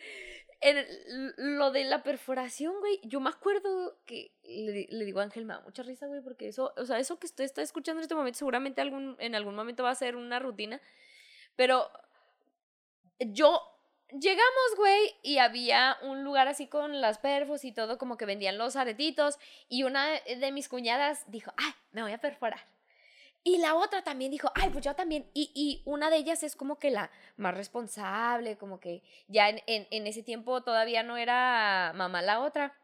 en 0.61 0.77
el- 0.77 1.33
lo 1.57 1.71
de 1.71 1.85
la 1.85 2.03
perforación, 2.03 2.73
güey, 2.79 2.99
yo 3.03 3.19
me 3.21 3.29
acuerdo 3.29 3.97
que 4.05 4.33
le, 4.43 4.87
le 4.89 5.05
digo 5.05 5.19
a 5.19 5.23
Ángel, 5.23 5.45
me 5.45 5.53
da 5.53 5.61
mucha 5.61 5.83
risa, 5.83 6.07
güey, 6.07 6.21
porque 6.21 6.47
eso, 6.49 6.73
o 6.77 6.85
sea, 6.85 6.99
eso 6.99 7.17
que 7.19 7.27
usted 7.27 7.43
está 7.45 7.61
escuchando 7.61 7.99
en 7.99 8.03
este 8.03 8.15
momento, 8.15 8.37
seguramente 8.39 8.81
algún, 8.81 9.15
en 9.19 9.35
algún 9.35 9.55
momento 9.55 9.83
va 9.83 9.91
a 9.91 9.95
ser 9.95 10.15
una 10.15 10.39
rutina, 10.39 10.81
pero 11.55 11.89
yo, 13.19 13.61
llegamos, 14.11 14.75
güey, 14.77 15.15
y 15.23 15.37
había 15.37 15.97
un 16.01 16.23
lugar 16.23 16.47
así 16.47 16.67
con 16.67 17.01
las 17.01 17.17
perfos 17.17 17.65
y 17.65 17.71
todo, 17.71 17.97
como 17.97 18.17
que 18.17 18.25
vendían 18.25 18.57
los 18.57 18.75
aretitos, 18.75 19.37
y 19.69 19.83
una 19.83 20.19
de 20.21 20.51
mis 20.51 20.69
cuñadas 20.69 21.23
dijo, 21.27 21.53
ay, 21.57 21.71
me 21.91 22.01
voy 22.01 22.11
a 22.11 22.19
perforar. 22.19 22.65
Y 23.47 23.59
la 23.59 23.75
otra 23.75 24.03
también 24.03 24.31
dijo, 24.31 24.51
ay, 24.55 24.71
pues 24.71 24.83
yo 24.83 24.95
también. 24.95 25.29
Y, 25.35 25.51
y 25.53 25.83
una 25.85 26.09
de 26.09 26.17
ellas 26.17 26.41
es 26.41 26.55
como 26.55 26.79
que 26.79 26.89
la 26.89 27.11
más 27.37 27.53
responsable, 27.53 28.57
como 28.57 28.79
que 28.79 29.03
ya 29.27 29.49
en, 29.49 29.61
en, 29.67 29.87
en 29.91 30.07
ese 30.07 30.23
tiempo 30.23 30.63
todavía 30.63 31.03
no 31.03 31.15
era 31.15 31.91
mamá 31.93 32.23
la 32.23 32.39
otra. 32.39 32.75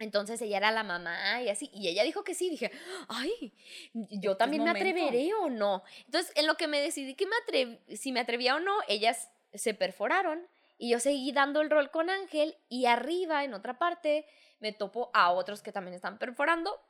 Entonces 0.00 0.42
ella 0.42 0.56
era 0.56 0.72
la 0.72 0.82
mamá 0.82 1.40
y 1.42 1.48
así. 1.48 1.70
Y 1.72 1.86
ella 1.86 2.02
dijo 2.02 2.24
que 2.24 2.34
sí. 2.34 2.50
Dije, 2.50 2.72
ay, 3.06 3.52
yo 3.92 4.36
también 4.36 4.64
me 4.64 4.70
atreveré 4.70 5.32
o 5.34 5.48
no. 5.48 5.84
Entonces, 6.06 6.32
en 6.34 6.48
lo 6.48 6.56
que 6.56 6.66
me 6.66 6.80
decidí 6.80 7.14
que 7.14 7.26
me 7.26 7.96
si 7.96 8.10
me 8.10 8.18
atrevía 8.18 8.56
o 8.56 8.60
no, 8.60 8.74
ellas 8.88 9.30
se 9.54 9.74
perforaron. 9.74 10.44
Y 10.80 10.88
yo 10.88 10.98
seguí 10.98 11.30
dando 11.30 11.60
el 11.60 11.68
rol 11.68 11.90
con 11.90 12.08
Ángel. 12.08 12.56
Y 12.70 12.86
arriba, 12.86 13.44
en 13.44 13.52
otra 13.52 13.78
parte, 13.78 14.26
me 14.60 14.72
topo 14.72 15.10
a 15.12 15.30
otros 15.30 15.60
que 15.60 15.72
también 15.72 15.94
están 15.94 16.18
perforando. 16.18 16.80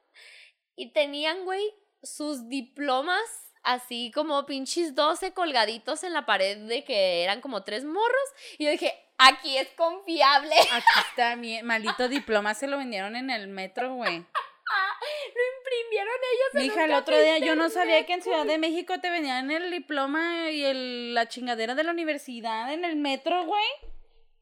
Y 0.77 0.93
tenían, 0.93 1.45
güey, 1.45 1.75
sus 2.01 2.49
diplomas 2.49 3.21
así 3.65 4.13
como 4.15 4.47
pinches 4.47 4.95
12 4.95 5.35
colgaditos 5.35 6.05
en 6.05 6.13
la 6.13 6.25
pared 6.25 6.57
de 6.69 6.85
que 6.85 7.25
eran 7.25 7.41
como 7.41 7.65
tres 7.65 7.85
morros. 7.85 8.29
Y 8.59 8.67
yo 8.67 8.71
dije, 8.71 8.95
aquí 9.19 9.59
es 9.59 9.69
confiable. 9.71 10.55
Aquí 10.71 11.01
está 11.09 11.35
mi 11.35 11.61
maldito 11.65 12.09
diploma, 12.09 12.55
se 12.55 12.69
lo 12.69 12.79
vendieron 12.79 13.17
en 13.17 13.29
el 13.29 13.49
metro, 13.49 13.97
güey. 13.97 14.25
Lo 15.35 15.59
imprimieron 15.59 16.15
ellos. 16.33 16.55
en 16.55 16.63
Mija, 16.63 16.85
el 16.85 16.93
otro 16.93 17.19
día 17.21 17.39
yo 17.39 17.55
no 17.57 17.71
sabía 17.71 18.05
que 18.07 18.15
en 18.15 18.23
Ciudad 18.23 18.45
de 18.47 18.59
México 18.59 19.01
te 19.01 19.11
vendían 19.11 19.51
el 19.51 19.71
diploma 19.71 20.51
y 20.51 20.65
el, 20.65 21.15
la 21.15 21.29
chingadera 21.29 21.75
de 21.75 21.85
la 21.85 21.91
universidad 21.93 22.73
en 22.73 22.85
el 22.85 22.97
metro, 22.97 23.45
güey. 23.47 23.65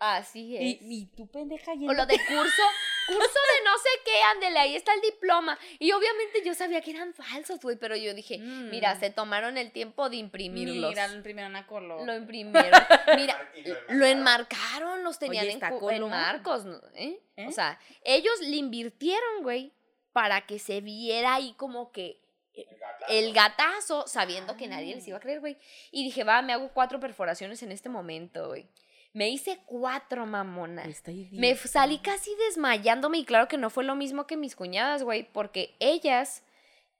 Así 0.00 0.56
es. 0.56 0.62
Y, 0.62 0.78
y 0.82 1.06
tú, 1.16 1.26
pendeja, 1.26 1.72
O 1.72 1.74
lo 1.74 1.80
yéndote- 1.80 2.06
de 2.06 2.18
curso, 2.26 2.62
curso 3.08 3.18
de 3.18 3.64
no 3.64 3.76
sé 3.78 3.88
qué, 4.04 4.12
ándele, 4.32 4.58
ahí 4.60 4.76
está 4.76 4.94
el 4.94 5.00
diploma. 5.00 5.58
Y 5.80 5.90
obviamente 5.90 6.40
yo 6.44 6.54
sabía 6.54 6.80
que 6.82 6.92
eran 6.92 7.12
falsos, 7.14 7.58
güey, 7.60 7.76
pero 7.76 7.96
yo 7.96 8.14
dije, 8.14 8.38
Mm. 8.38 8.70
mira, 8.70 8.94
se 9.00 9.10
tomaron 9.10 9.58
el 9.58 9.72
tiempo 9.72 10.08
de 10.08 10.16
imprimirlos. 10.18 10.90
Mira, 10.90 11.08
lo 11.08 11.16
imprimieron 11.16 11.56
a 11.56 11.66
color. 11.66 12.06
Lo 12.06 12.14
imprimieron. 12.16 12.70
Mira, 13.16 13.50
lo 13.88 14.06
enmarcaron, 14.06 15.02
los 15.02 15.18
tenían 15.18 15.46
Oye, 15.46 15.58
en, 15.96 16.02
en 16.04 16.08
marcos, 16.10 16.64
¿no? 16.64 16.80
¿Eh? 16.94 17.18
¿Eh? 17.36 17.46
O 17.48 17.50
sea, 17.52 17.80
ellos 18.04 18.38
le 18.42 18.54
invirtieron, 18.56 19.42
güey, 19.42 19.72
para 20.12 20.46
que 20.46 20.58
se 20.58 20.80
viera 20.80 21.34
ahí 21.34 21.54
como 21.54 21.92
que 21.92 22.20
el 23.08 23.32
gatazo, 23.32 24.06
sabiendo 24.06 24.56
que 24.56 24.66
nadie 24.66 24.94
les 24.94 25.06
iba 25.06 25.18
a 25.18 25.20
creer, 25.20 25.40
güey. 25.40 25.58
Y 25.90 26.04
dije, 26.04 26.24
va, 26.24 26.42
me 26.42 26.52
hago 26.52 26.70
cuatro 26.72 27.00
perforaciones 27.00 27.62
en 27.62 27.72
este 27.72 27.88
momento, 27.88 28.48
güey. 28.48 28.68
Me 29.12 29.28
hice 29.30 29.58
cuatro, 29.66 30.26
mamona. 30.26 30.84
Me 31.32 31.56
salí 31.56 31.98
casi 31.98 32.30
desmayándome 32.46 33.18
y 33.18 33.24
claro 33.24 33.48
que 33.48 33.56
no 33.56 33.70
fue 33.70 33.84
lo 33.84 33.96
mismo 33.96 34.26
que 34.26 34.36
mis 34.36 34.54
cuñadas, 34.54 35.02
güey, 35.02 35.24
porque 35.32 35.76
ellas 35.80 36.44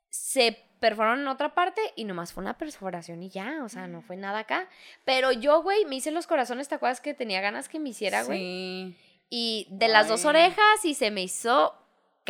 se 0.09 0.57
perforaron 0.81 1.21
en 1.21 1.29
otra 1.29 1.55
parte 1.55 1.81
y 1.97 2.05
nomás 2.05 2.33
fue 2.33 2.43
una 2.43 2.57
perforación 2.57 3.23
y 3.23 3.31
ya, 3.31 3.62
o 3.62 3.69
sea, 3.69 3.87
no 3.87 4.00
fue 4.00 4.17
nada 4.17 4.41
acá. 4.41 4.69
Pero 5.05 5.33
yo, 5.33 5.62
güey, 5.62 5.85
me 5.85 5.97
hice 5.97 6.11
los 6.11 6.27
corazones, 6.27 6.69
¿te 6.69 6.77
acuerdas 6.77 7.00
que 7.00 7.15
tenía 7.15 7.41
ganas 7.41 7.69
que 7.69 7.79
me 7.79 7.91
hiciera, 7.91 8.23
güey? 8.23 8.38
Sí. 8.38 8.97
Y 9.31 9.67
de 9.71 9.88
las 9.88 10.09
dos 10.09 10.25
orejas 10.25 10.85
y 10.85 10.95
se 10.95 11.11
me 11.11 11.23
hizo 11.23 11.75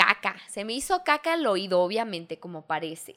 caca. 0.05 0.37
Se 0.49 0.65
me 0.65 0.73
hizo 0.75 1.03
caca 1.05 1.35
el 1.35 1.47
oído, 1.47 1.81
obviamente, 1.81 2.39
como 2.39 2.67
parece. 2.67 3.17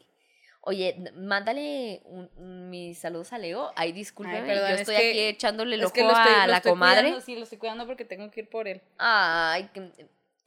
Oye, 0.63 0.95
mándale 1.15 2.01
un- 2.05 2.29
un- 2.37 2.69
mis 2.69 2.99
saludos 2.99 3.33
a 3.33 3.37
Leo. 3.39 3.71
Ay, 3.75 3.91
discúlpeme, 3.93 4.45
perdón, 4.45 4.69
yo 4.69 4.75
es 4.75 4.81
estoy 4.81 4.95
que- 4.95 5.09
aquí 5.09 5.19
echándole 5.19 5.75
el 5.75 5.81
Es 5.81 5.85
ojo 5.87 5.93
que 5.95 6.03
lo 6.03 6.11
estoy, 6.11 6.33
a 6.33 6.45
lo 6.45 6.51
la 6.51 6.57
estoy 6.57 6.71
comadre. 6.71 7.01
cuidando, 7.01 7.21
sí, 7.25 7.35
lo 7.35 7.43
estoy 7.43 7.57
cuidando 7.57 7.85
porque 7.87 8.05
tengo 8.05 8.29
que 8.29 8.41
ir 8.41 8.49
por 8.49 8.67
él. 8.67 8.81
Ay, 8.99 9.69
que- 9.73 9.91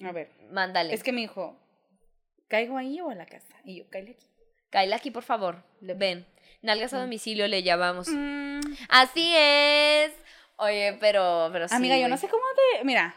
A 0.07 0.13
ver, 0.13 0.31
mándale. 0.51 0.95
es 0.95 1.03
que 1.03 1.13
me 1.13 1.21
dijo, 1.23 1.57
¿caigo 2.49 2.77
ahí 2.77 3.01
o 3.01 3.11
a 3.11 3.15
la 3.15 3.27
casa? 3.27 3.55
Y 3.65 3.79
yo, 3.79 3.85
cállate 3.91 4.13
aquí. 4.13 4.27
Cáele 4.71 4.95
aquí, 4.95 5.11
por 5.11 5.23
favor. 5.25 5.63
Le- 5.81 5.95
Ven. 5.95 6.27
Nalgas 6.63 6.95
a 6.95 7.01
domicilio 7.01 7.47
le 7.49 7.63
llamamos. 7.63 8.09
Mm, 8.09 8.61
Así 8.89 9.33
es. 9.37 10.13
Oye, 10.57 10.97
pero, 11.01 11.49
pero 11.53 11.69
sí. 11.69 11.75
Amiga, 11.75 11.99
yo 11.99 12.09
no 12.09 12.17
sé 12.17 12.29
cómo 12.29 12.43
te... 12.79 12.85
Mira, 12.85 13.15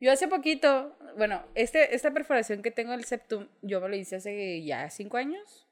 yo 0.00 0.12
hace 0.12 0.28
poquito, 0.28 0.96
bueno, 1.16 1.44
este, 1.54 1.94
esta 1.94 2.12
perforación 2.12 2.62
que 2.62 2.70
tengo 2.70 2.92
del 2.92 3.04
septum, 3.04 3.48
yo 3.62 3.80
me 3.80 3.88
lo 3.88 3.96
hice 3.96 4.16
hace 4.16 4.62
ya 4.64 4.88
cinco 4.90 5.16
años. 5.16 5.66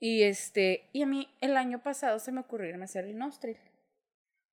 Y 0.00 0.22
este, 0.24 0.88
y 0.92 1.02
a 1.02 1.06
mí 1.06 1.28
el 1.40 1.56
año 1.56 1.82
pasado 1.82 2.18
se 2.18 2.32
me 2.32 2.40
ocurrió 2.40 2.68
irme 2.68 2.82
a 2.82 2.84
hacer 2.84 3.04
el 3.04 3.16
nostril. 3.16 3.58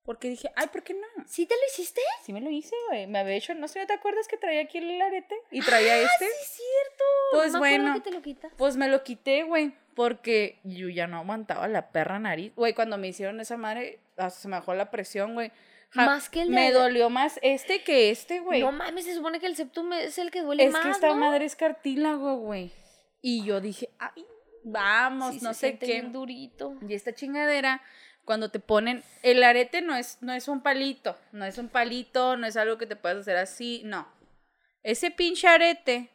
Porque 0.04 0.30
dije, 0.30 0.52
ay, 0.56 0.68
¿por 0.68 0.82
qué 0.82 0.96
no? 0.96 1.08
¿Sí 1.28 1.46
te 1.46 1.54
lo 1.54 1.62
hiciste? 1.72 2.02
Sí 2.24 2.34
me 2.34 2.42
lo 2.42 2.50
hice, 2.50 2.76
güey. 2.90 3.06
Me 3.06 3.20
había 3.20 3.36
hecho, 3.36 3.54
no 3.54 3.68
sé, 3.68 3.86
¿te 3.86 3.94
acuerdas 3.94 4.28
que 4.28 4.36
traía 4.38 4.62
aquí 4.62 4.80
el 4.80 5.00
arete? 5.00 5.36
Y 5.52 5.62
traía 5.62 5.96
este. 6.02 6.26
Sí, 6.26 6.32
es 6.42 6.48
cierto. 6.50 7.04
Pues 7.34 7.54
No 7.54 7.60
bueno. 7.60 7.94
que 7.94 8.02
te 8.02 8.12
lo 8.12 8.22
quitas. 8.22 8.52
Pues 8.58 8.78
me 8.78 8.88
lo 8.88 9.04
quité, 9.04 9.44
güey, 9.44 9.74
porque 9.94 10.60
yo 10.64 10.90
ya 10.90 11.06
no 11.06 11.18
aguantaba 11.18 11.68
la 11.68 11.92
perra 11.92 12.18
nariz. 12.18 12.52
Güey, 12.56 12.74
cuando 12.74 12.98
me 12.98 13.10
hicieron 13.10 13.40
esa 13.42 13.58
madre, 13.58 14.00
hasta 14.18 14.40
se 14.40 14.48
me 14.48 14.56
bajó 14.58 14.74
la 14.74 14.90
presión, 14.90 15.36
güey. 15.36 15.52
Ja- 15.92 16.06
Más 16.06 16.30
que 16.30 16.42
el 16.44 16.50
de- 16.50 16.56
Me 16.56 16.72
dolió 16.72 17.10
más 17.10 17.40
este 17.42 17.84
que 17.84 18.10
este, 18.12 18.40
güey. 18.40 18.62
No 18.62 18.72
mames, 18.72 19.06
se 19.06 19.14
supone 19.14 19.40
que 19.40 19.46
el 19.48 19.56
septum 19.56 19.92
es 19.94 20.18
el 20.18 20.32
que 20.32 20.42
duele 20.42 20.66
es 20.66 20.72
más, 20.72 20.84
que 20.84 20.92
esta 20.92 21.08
¿no? 21.10 21.16
madre 21.16 21.46
es 21.46 21.56
cartílago, 21.56 22.38
güey. 22.38 22.72
Y 23.22 23.44
yo 23.44 23.60
dije, 23.62 23.90
ay, 24.00 24.26
vamos, 24.64 25.36
Sí, 25.36 25.40
no 25.42 25.54
se 25.54 25.72
sé 25.72 25.78
qué. 25.78 25.86
bien 25.88 26.12
durito. 26.14 26.76
Y 26.88 26.94
esta 26.94 27.14
chingadera, 27.14 27.82
cuando 28.26 28.50
te 28.50 28.60
ponen, 28.60 29.04
el 29.22 29.44
arete 29.44 29.82
no 29.82 29.96
es, 29.96 30.18
no 30.22 30.34
es 30.34 30.48
un 30.48 30.62
palito, 30.62 31.18
no 31.34 31.46
es 31.46 31.58
un 31.58 31.68
palito, 31.70 32.38
no 32.38 32.48
es 32.48 32.56
algo 32.58 32.78
que 32.78 32.86
te 32.86 32.96
puedas 32.96 33.18
hacer 33.20 33.38
así, 33.38 33.82
no. 33.84 34.08
Ese 34.84 35.12
pinche 35.12 35.48
arete 35.48 36.10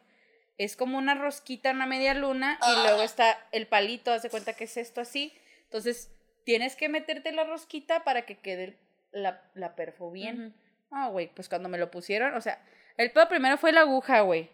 es 0.57 0.75
como 0.75 0.97
una 0.97 1.13
rosquita, 1.13 1.69
una 1.71 1.85
media 1.85 2.13
luna, 2.15 2.57
y 2.67 2.81
luego 2.83 3.03
está 3.03 3.37
el 3.51 3.67
palito, 3.67 4.11
haz 4.11 4.23
de 4.23 4.29
cuenta 4.31 4.53
que 4.53 4.63
es 4.63 4.75
esto 4.77 5.01
así. 5.01 5.31
Entonces, 5.65 6.11
tienes 6.45 6.75
que 6.75 6.89
meterte 6.89 7.31
la 7.31 7.43
rosquita 7.43 8.03
para 8.03 8.23
que 8.25 8.37
quede 8.39 8.77
la, 9.17 9.49
la 9.53 9.75
perfo 9.75 10.11
bien. 10.11 10.55
Ah, 10.91 11.09
güey, 11.09 11.33
pues 11.33 11.49
cuando 11.49 11.69
me 11.69 11.77
lo 11.77 11.91
pusieron, 11.91 12.33
o 12.35 12.41
sea, 12.41 12.63
el 12.97 13.11
pedo 13.11 13.27
primero 13.27 13.57
fue 13.57 13.71
la 13.71 13.81
aguja, 13.81 14.21
güey. 14.21 14.49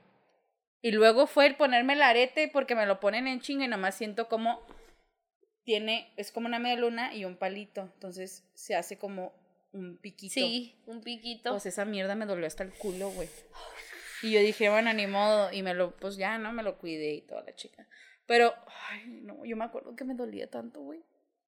Y 0.81 0.91
luego 0.91 1.27
fue 1.27 1.45
el 1.45 1.55
ponerme 1.55 1.93
el 1.93 2.01
arete 2.01 2.49
porque 2.51 2.75
me 2.75 2.85
lo 2.85 2.99
ponen 2.99 3.27
en 3.27 3.39
chinga 3.39 3.65
y 3.65 3.69
nomás 3.69 3.95
siento 3.95 4.27
como 4.27 4.65
tiene, 5.63 6.13
es 6.17 6.31
como 6.31 6.47
una 6.47 6.59
media 6.59 6.77
luna 6.77 7.13
y 7.13 7.23
un 7.23 7.37
palito. 7.37 7.89
Entonces 7.93 8.49
se 8.53 8.75
hace 8.75 8.97
como 8.97 9.33
un 9.71 9.97
piquito. 9.97 10.33
Sí, 10.33 10.81
un 10.85 11.01
piquito. 11.01 11.51
Pues 11.51 11.65
esa 11.65 11.85
mierda 11.85 12.15
me 12.15 12.25
dolió 12.25 12.45
hasta 12.45 12.63
el 12.63 12.73
culo, 12.73 13.09
güey. 13.11 13.29
Y 14.23 14.31
yo 14.31 14.39
dije, 14.41 14.69
bueno, 14.69 14.91
ni 14.93 15.07
modo. 15.07 15.51
Y 15.53 15.63
me 15.63 15.73
lo, 15.73 15.95
pues 15.95 16.17
ya, 16.17 16.37
¿no? 16.37 16.51
Me 16.51 16.63
lo 16.63 16.77
cuidé 16.77 17.13
y 17.13 17.21
toda 17.21 17.43
la 17.43 17.55
chica. 17.55 17.87
Pero, 18.25 18.53
ay, 18.89 19.05
no, 19.07 19.45
yo 19.45 19.55
me 19.55 19.65
acuerdo 19.65 19.95
que 19.95 20.03
me 20.03 20.15
dolía 20.15 20.49
tanto, 20.49 20.81
güey. 20.81 21.03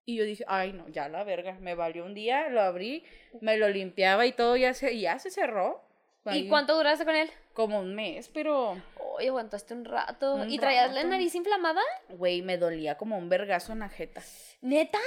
Y 0.05 0.17
yo 0.17 0.23
dije, 0.23 0.45
ay, 0.47 0.73
no, 0.73 0.87
ya 0.89 1.09
la 1.09 1.23
verga. 1.23 1.57
Me 1.59 1.73
valió 1.75 2.05
un 2.05 2.13
día, 2.13 2.49
lo 2.49 2.61
abrí, 2.61 3.03
me 3.41 3.57
lo 3.57 3.69
limpiaba 3.69 4.25
y 4.25 4.31
todo, 4.31 4.55
ya 4.55 4.73
se, 4.73 4.97
ya 4.99 5.17
se 5.19 5.31
cerró. 5.31 5.83
¿Y 6.31 6.47
cuánto 6.47 6.75
duraste 6.75 7.05
con 7.05 7.15
él? 7.15 7.29
Como 7.53 7.79
un 7.79 7.95
mes, 7.95 8.29
pero, 8.29 8.77
Oye, 9.17 9.29
aguantaste 9.29 9.73
un 9.73 9.85
rato. 9.85 10.35
Un 10.35 10.49
¿Y 10.49 10.57
traías 10.59 10.93
la 10.93 11.03
nariz 11.03 11.35
inflamada? 11.35 11.81
güey, 12.09 12.41
me 12.41 12.57
dolía 12.57 12.97
como 12.97 13.17
un 13.17 13.29
vergazo 13.29 13.73
en 13.73 13.79
la 13.79 13.89
jeta. 13.89 14.21
¿Neta? 14.61 14.99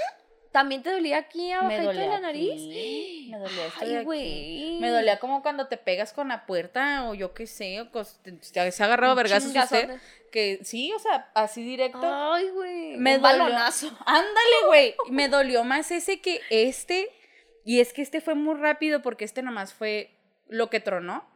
¿También 0.53 0.83
te 0.83 0.91
dolía 0.91 1.19
aquí 1.19 1.53
abajo 1.53 1.93
de 1.93 2.07
la 2.09 2.21
nariz? 2.21 2.53
aquí, 2.53 3.29
me 3.31 3.39
dolía 3.39 3.67
esto 3.67 3.81
de 3.81 3.87
Ay, 3.91 3.97
aquí. 3.97 4.05
güey. 4.05 4.79
Me 4.81 4.89
dolía 4.91 5.19
como 5.19 5.43
cuando 5.43 5.67
te 5.69 5.77
pegas 5.77 6.13
con 6.13 6.29
la 6.29 6.47
puerta 6.47 7.09
o 7.09 7.15
yo 7.15 7.35
qué 7.35 7.47
sé, 7.47 7.81
o 7.81 7.87
te- 7.91 8.33
te- 8.33 8.73
se 8.73 8.83
ha 8.83 8.87
agarrado 8.87 9.13
Un 9.13 9.17
vergazos 9.19 9.55
usted, 9.55 9.99
que 10.33 10.61
sí, 10.63 10.93
o 10.95 10.99
sea, 10.99 11.31
así 11.35 11.63
directo. 11.63 12.01
Ay, 12.03 12.49
güey. 12.51 12.97
me 12.97 13.17
Un 13.17 13.23
dolió. 13.23 13.39
balonazo. 13.45 13.89
Ándale, 14.07 14.67
güey. 14.67 14.95
Me 15.11 15.29
dolió 15.29 15.65
más 15.65 15.91
ese 15.91 16.21
que 16.21 16.41
este. 16.51 17.11
Y 17.65 17.81
es 17.81 17.93
que 17.93 18.01
este 18.03 18.21
fue 18.23 18.35
muy 18.35 18.55
rápido 18.57 19.03
porque 19.03 19.25
este 19.27 19.43
nomás 19.43 19.75
fue 19.75 20.11
lo 20.49 20.71
que 20.71 20.81
tronó. 20.81 21.29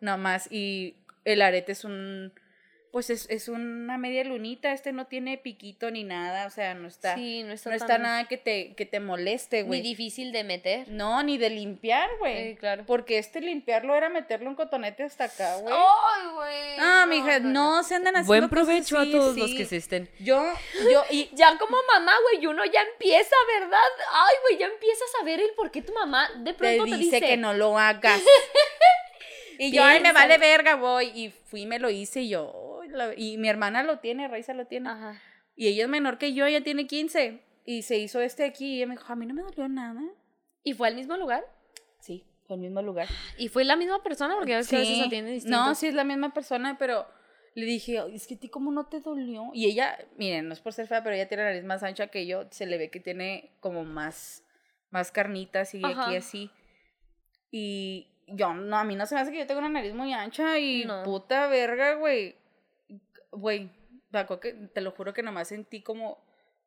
Nomás. 0.00 0.50
Y 0.50 0.96
el 1.24 1.42
arete 1.42 1.72
es 1.72 1.84
un. 1.84 2.32
Pues 2.94 3.10
es, 3.10 3.26
es 3.28 3.48
una 3.48 3.98
media 3.98 4.22
lunita. 4.22 4.70
Este 4.72 4.92
no 4.92 5.08
tiene 5.08 5.36
piquito 5.36 5.90
ni 5.90 6.04
nada. 6.04 6.46
O 6.46 6.50
sea, 6.50 6.74
no 6.74 6.86
está. 6.86 7.16
Sí, 7.16 7.42
no 7.42 7.52
está, 7.52 7.70
no 7.70 7.74
está 7.74 7.88
tan- 7.88 8.02
nada 8.02 8.28
que 8.28 8.36
te, 8.38 8.72
que 8.74 8.86
te 8.86 9.00
moleste, 9.00 9.62
Ni 9.62 9.66
güey. 9.66 9.80
difícil 9.82 10.30
de 10.30 10.44
meter. 10.44 10.86
No, 10.86 11.20
ni 11.24 11.36
de 11.36 11.50
limpiar, 11.50 12.08
güey. 12.20 12.50
Sí, 12.50 12.56
claro. 12.56 12.84
Porque 12.86 13.18
este 13.18 13.40
limpiarlo 13.40 13.96
era 13.96 14.10
meterle 14.10 14.46
un 14.46 14.54
cotonete 14.54 15.02
hasta 15.02 15.24
acá, 15.24 15.56
güey. 15.56 15.74
Ay, 15.76 16.26
güey. 16.34 16.76
Ah, 16.78 17.04
mija, 17.08 17.40
no, 17.40 17.82
se 17.82 17.96
andan 17.96 18.14
haciendo 18.14 18.28
Buen 18.28 18.48
cosas 18.48 18.64
provecho 18.64 18.96
a 19.00 19.04
todos 19.10 19.36
los 19.36 19.50
sí. 19.50 19.56
que 19.56 19.64
se 19.64 19.76
estén. 19.78 20.08
Yo, 20.20 20.44
yo, 20.92 21.02
y 21.10 21.30
Ya 21.34 21.58
como 21.58 21.76
mamá, 21.92 22.12
güey, 22.30 22.46
uno 22.46 22.64
ya 22.64 22.80
empieza, 22.92 23.34
¿verdad? 23.60 23.78
Ay, 24.12 24.34
güey, 24.42 24.58
ya 24.60 24.66
empiezas 24.66 25.08
a 25.20 25.24
ver 25.24 25.40
el 25.40 25.50
por 25.56 25.72
qué 25.72 25.82
tu 25.82 25.92
mamá 25.94 26.30
de 26.36 26.52
te 26.52 26.54
pronto 26.58 26.84
dice, 26.84 26.96
te 26.96 27.02
dice, 27.16 27.20
que 27.20 27.36
no 27.38 27.54
lo 27.54 27.76
hagas. 27.76 28.22
y 29.58 29.72
yo, 29.72 29.82
ay, 29.82 30.00
me 30.00 30.12
vale 30.12 30.38
verga, 30.38 30.76
voy. 30.76 31.06
Y 31.14 31.30
fui 31.30 31.62
y 31.62 31.66
me 31.66 31.80
lo 31.80 31.90
hice 31.90 32.20
y 32.20 32.28
yo, 32.28 32.52
"Ay, 32.54 32.73
la- 32.94 33.14
y 33.16 33.36
mi 33.38 33.48
hermana 33.48 33.82
lo 33.82 33.98
tiene, 33.98 34.28
Raiza 34.28 34.54
lo 34.54 34.66
tiene. 34.66 34.88
Ajá. 34.90 35.20
Y 35.56 35.68
ella 35.68 35.84
es 35.84 35.88
menor 35.88 36.18
que 36.18 36.32
yo, 36.34 36.46
ella 36.46 36.62
tiene 36.62 36.86
15. 36.86 37.42
Y 37.66 37.82
se 37.82 37.96
hizo 37.98 38.20
este 38.20 38.44
aquí 38.44 38.74
y 38.74 38.76
ella 38.78 38.86
me 38.86 38.94
dijo, 38.96 39.12
a 39.12 39.16
mí 39.16 39.24
no 39.26 39.34
me 39.34 39.42
dolió 39.42 39.68
nada. 39.68 40.02
¿Y 40.62 40.72
fue 40.74 40.88
al 40.88 40.94
mismo 40.96 41.16
lugar? 41.16 41.44
Sí, 42.00 42.26
fue 42.46 42.56
el 42.56 42.62
mismo 42.62 42.82
lugar. 42.82 43.08
¿Y 43.38 43.48
fue 43.48 43.64
la 43.64 43.76
misma 43.76 44.02
persona? 44.02 44.34
Porque 44.36 44.54
a 44.54 44.58
veces, 44.58 44.74
a 44.74 44.78
veces 44.78 45.06
atiende 45.06 45.30
distinto. 45.32 45.56
No, 45.56 45.74
sí 45.74 45.86
es 45.86 45.94
la 45.94 46.04
misma 46.04 46.34
persona, 46.34 46.76
pero 46.78 47.06
le 47.54 47.64
dije, 47.66 47.98
"Ay, 48.00 48.16
es 48.16 48.26
que 48.26 48.34
a 48.34 48.38
ti 48.38 48.48
cómo 48.48 48.70
no 48.72 48.86
te 48.86 49.00
dolió. 49.00 49.50
Y 49.54 49.66
ella, 49.66 49.96
miren, 50.18 50.48
no 50.48 50.52
es 50.54 50.60
por 50.60 50.72
ser 50.72 50.86
fea, 50.88 51.02
pero 51.02 51.14
ella 51.14 51.28
tiene 51.28 51.44
la 51.44 51.50
nariz 51.50 51.64
más 51.64 51.82
ancha 51.82 52.08
que 52.08 52.26
yo. 52.26 52.44
Se 52.50 52.66
le 52.66 52.76
ve 52.78 52.90
que 52.90 53.00
tiene 53.00 53.56
como 53.60 53.84
más, 53.84 54.42
más 54.90 55.10
carnitas 55.12 55.74
y 55.74 55.82
Ajá. 55.84 56.06
aquí 56.06 56.16
así. 56.16 56.50
Y 57.50 58.08
yo, 58.26 58.52
no, 58.54 58.76
a 58.76 58.84
mí 58.84 58.96
no 58.96 59.06
se 59.06 59.14
me 59.14 59.20
hace 59.20 59.32
que 59.32 59.38
yo 59.38 59.46
tengo 59.46 59.60
una 59.60 59.68
nariz 59.68 59.94
muy 59.94 60.12
ancha 60.12 60.58
y 60.58 60.84
No. 60.84 61.02
puta 61.04 61.46
verga, 61.46 61.94
güey. 61.94 62.36
Güey, 63.34 63.70
te 64.72 64.80
lo 64.80 64.92
juro 64.92 65.12
que 65.12 65.22
nomás 65.22 65.48
sentí 65.48 65.82
como 65.82 66.18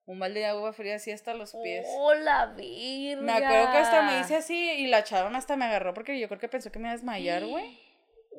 un 0.05 0.19
balde 0.19 0.39
de 0.41 0.45
agua 0.45 0.71
fría 0.73 0.95
así 0.95 1.11
hasta 1.11 1.33
los 1.33 1.53
pies. 1.63 1.85
Hola, 1.97 2.53
virga. 2.57 3.21
Me 3.21 3.31
acuerdo 3.33 3.71
que 3.71 3.77
hasta 3.77 4.01
me 4.03 4.19
hice 4.21 4.37
así 4.37 4.71
y 4.71 4.87
la 4.87 5.03
chava 5.03 5.35
hasta 5.37 5.57
me 5.57 5.65
agarró 5.65 5.93
porque 5.93 6.17
yo 6.19 6.27
creo 6.27 6.39
que 6.39 6.47
pensó 6.47 6.71
que 6.71 6.79
me 6.79 6.83
iba 6.87 6.91
a 6.93 6.95
desmayar, 6.95 7.45
güey. 7.45 7.77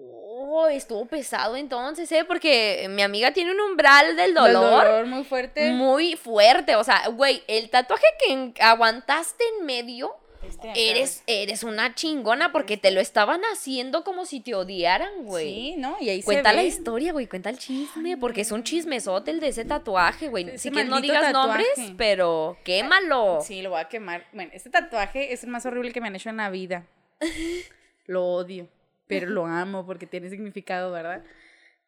Oh, 0.01 0.69
estuvo 0.69 1.05
pesado 1.07 1.57
entonces, 1.57 2.11
¿eh? 2.13 2.25
Porque 2.25 2.87
mi 2.89 3.03
amiga 3.03 3.33
tiene 3.33 3.51
un 3.51 3.61
umbral 3.61 4.17
del 4.17 4.33
Del 4.33 4.35
dolor, 4.35 5.07
muy 5.07 5.25
fuerte. 5.25 5.73
muy 5.73 6.17
fuerte. 6.17 6.77
O 6.77 6.85
sea, 6.85 7.09
güey, 7.09 7.43
el 7.49 7.69
tatuaje 7.69 8.07
que 8.25 8.55
aguantaste 8.63 9.43
en 9.59 9.67
medio, 9.67 10.17
Este 10.49 10.91
eres, 10.91 11.23
eres 11.27 11.63
una 11.63 11.95
chingona 11.95 12.53
porque 12.53 12.77
te 12.77 12.91
lo 12.91 13.01
estaban 13.01 13.43
haciendo 13.53 14.05
como 14.05 14.25
si 14.25 14.41
te 14.41 14.55
odiaran, 14.55 15.25
güey. 15.25 15.47
Sí, 15.47 15.75
¿no? 15.77 15.97
Y 16.01 16.09
ahí 16.09 16.23
Cuenta 16.23 16.51
se 16.51 16.57
la 16.57 16.63
historia, 16.63 17.13
güey, 17.13 17.27
cuenta 17.27 17.51
el 17.51 17.59
chisme, 17.59 18.17
porque 18.17 18.41
es 18.41 18.53
un 18.53 18.65
chismesote 18.65 19.31
el 19.31 19.41
de 19.41 19.49
ese 19.49 19.65
tatuaje, 19.65 20.29
güey. 20.29 20.49
Ese 20.49 20.59
Si 20.59 20.71
quieres 20.71 20.91
no 20.91 21.01
digas 21.01 21.33
nombres, 21.33 21.69
pero 21.97 22.57
quémalo. 22.65 23.41
Sí, 23.43 23.63
lo 23.63 23.71
voy 23.71 23.81
a 23.81 23.89
quemar. 23.89 24.27
Bueno, 24.33 24.51
este 24.55 24.71
tatuaje 24.71 25.33
es 25.33 25.45
el 25.45 25.51
más 25.51 25.67
horrible 25.67 25.93
que 25.93 26.01
me 26.01 26.09
han 26.09 26.17
hecho 26.17 26.31
en 26.31 26.39
la 26.39 26.51
vida. 26.51 26.87
Lo 28.07 28.25
odio, 28.25 28.69
pero 29.07 29.27
lo 29.27 29.45
amo 29.45 29.85
porque 29.85 30.07
tiene 30.07 30.31
significado, 30.31 30.91
¿verdad? 30.91 31.23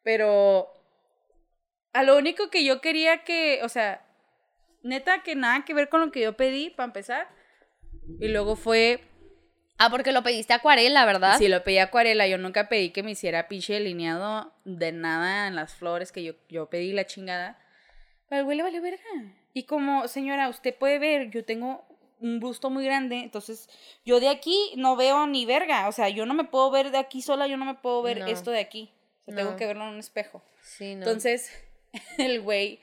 Pero 0.03 0.71
a 1.93 2.03
lo 2.03 2.15
único 2.15 2.51
que 2.51 2.63
yo 2.63 2.79
quería 2.79 3.23
que, 3.23 3.59
o 3.63 3.69
sea, 3.69 4.05
neta 4.83 5.23
que 5.23 5.35
nada 5.35 5.65
que 5.65 5.73
ver 5.73 5.89
con 5.89 6.01
lo 6.01 6.11
que 6.11 6.21
yo 6.21 6.37
pedí 6.37 6.69
para 6.69 6.85
empezar. 6.85 7.27
Y 8.19 8.27
luego 8.27 8.55
fue 8.55 9.01
Ah, 9.83 9.89
porque 9.89 10.11
lo 10.11 10.21
pediste 10.21 10.53
acuarela, 10.53 11.05
¿verdad? 11.05 11.39
Sí, 11.39 11.47
lo 11.47 11.63
pedí 11.63 11.79
acuarela. 11.79 12.27
Yo 12.27 12.37
nunca 12.37 12.69
pedí 12.69 12.91
que 12.91 13.01
me 13.01 13.11
hiciera 13.11 13.47
pinche 13.47 13.73
delineado 13.73 14.53
de 14.63 14.91
nada 14.91 15.47
en 15.47 15.55
las 15.55 15.73
flores 15.73 16.11
que 16.11 16.23
yo, 16.23 16.33
yo 16.49 16.69
pedí 16.69 16.93
la 16.93 17.07
chingada. 17.07 17.57
Pero 18.29 18.41
el 18.41 18.45
güey 18.45 18.57
le 18.57 18.63
valió 18.63 18.79
verga. 18.79 19.03
Y 19.53 19.63
como, 19.63 20.07
señora, 20.07 20.49
usted 20.49 20.75
puede 20.75 20.99
ver, 20.99 21.31
yo 21.31 21.43
tengo 21.45 21.83
un 22.19 22.39
busto 22.39 22.69
muy 22.69 22.85
grande, 22.85 23.17
entonces 23.21 23.67
yo 24.05 24.19
de 24.19 24.29
aquí 24.29 24.71
no 24.77 24.95
veo 24.95 25.25
ni 25.25 25.47
verga. 25.47 25.87
O 25.87 25.91
sea, 25.91 26.09
yo 26.09 26.27
no 26.27 26.35
me 26.35 26.43
puedo 26.43 26.69
ver 26.69 26.91
de 26.91 26.99
aquí 26.99 27.23
sola, 27.23 27.47
yo 27.47 27.57
no 27.57 27.65
me 27.65 27.73
puedo 27.73 28.03
ver 28.03 28.19
No. 28.19 28.27
esto 28.27 28.51
de 28.51 28.59
aquí. 28.59 28.93
O 29.25 29.31
sea, 29.31 29.43
tengo 29.43 29.55
que 29.55 29.65
verlo 29.65 29.83
en 29.85 29.89
un 29.95 29.99
espejo. 29.99 30.43
Sí, 30.61 30.93
no. 30.93 30.99
Entonces, 31.07 31.51
el 32.19 32.41
güey, 32.41 32.79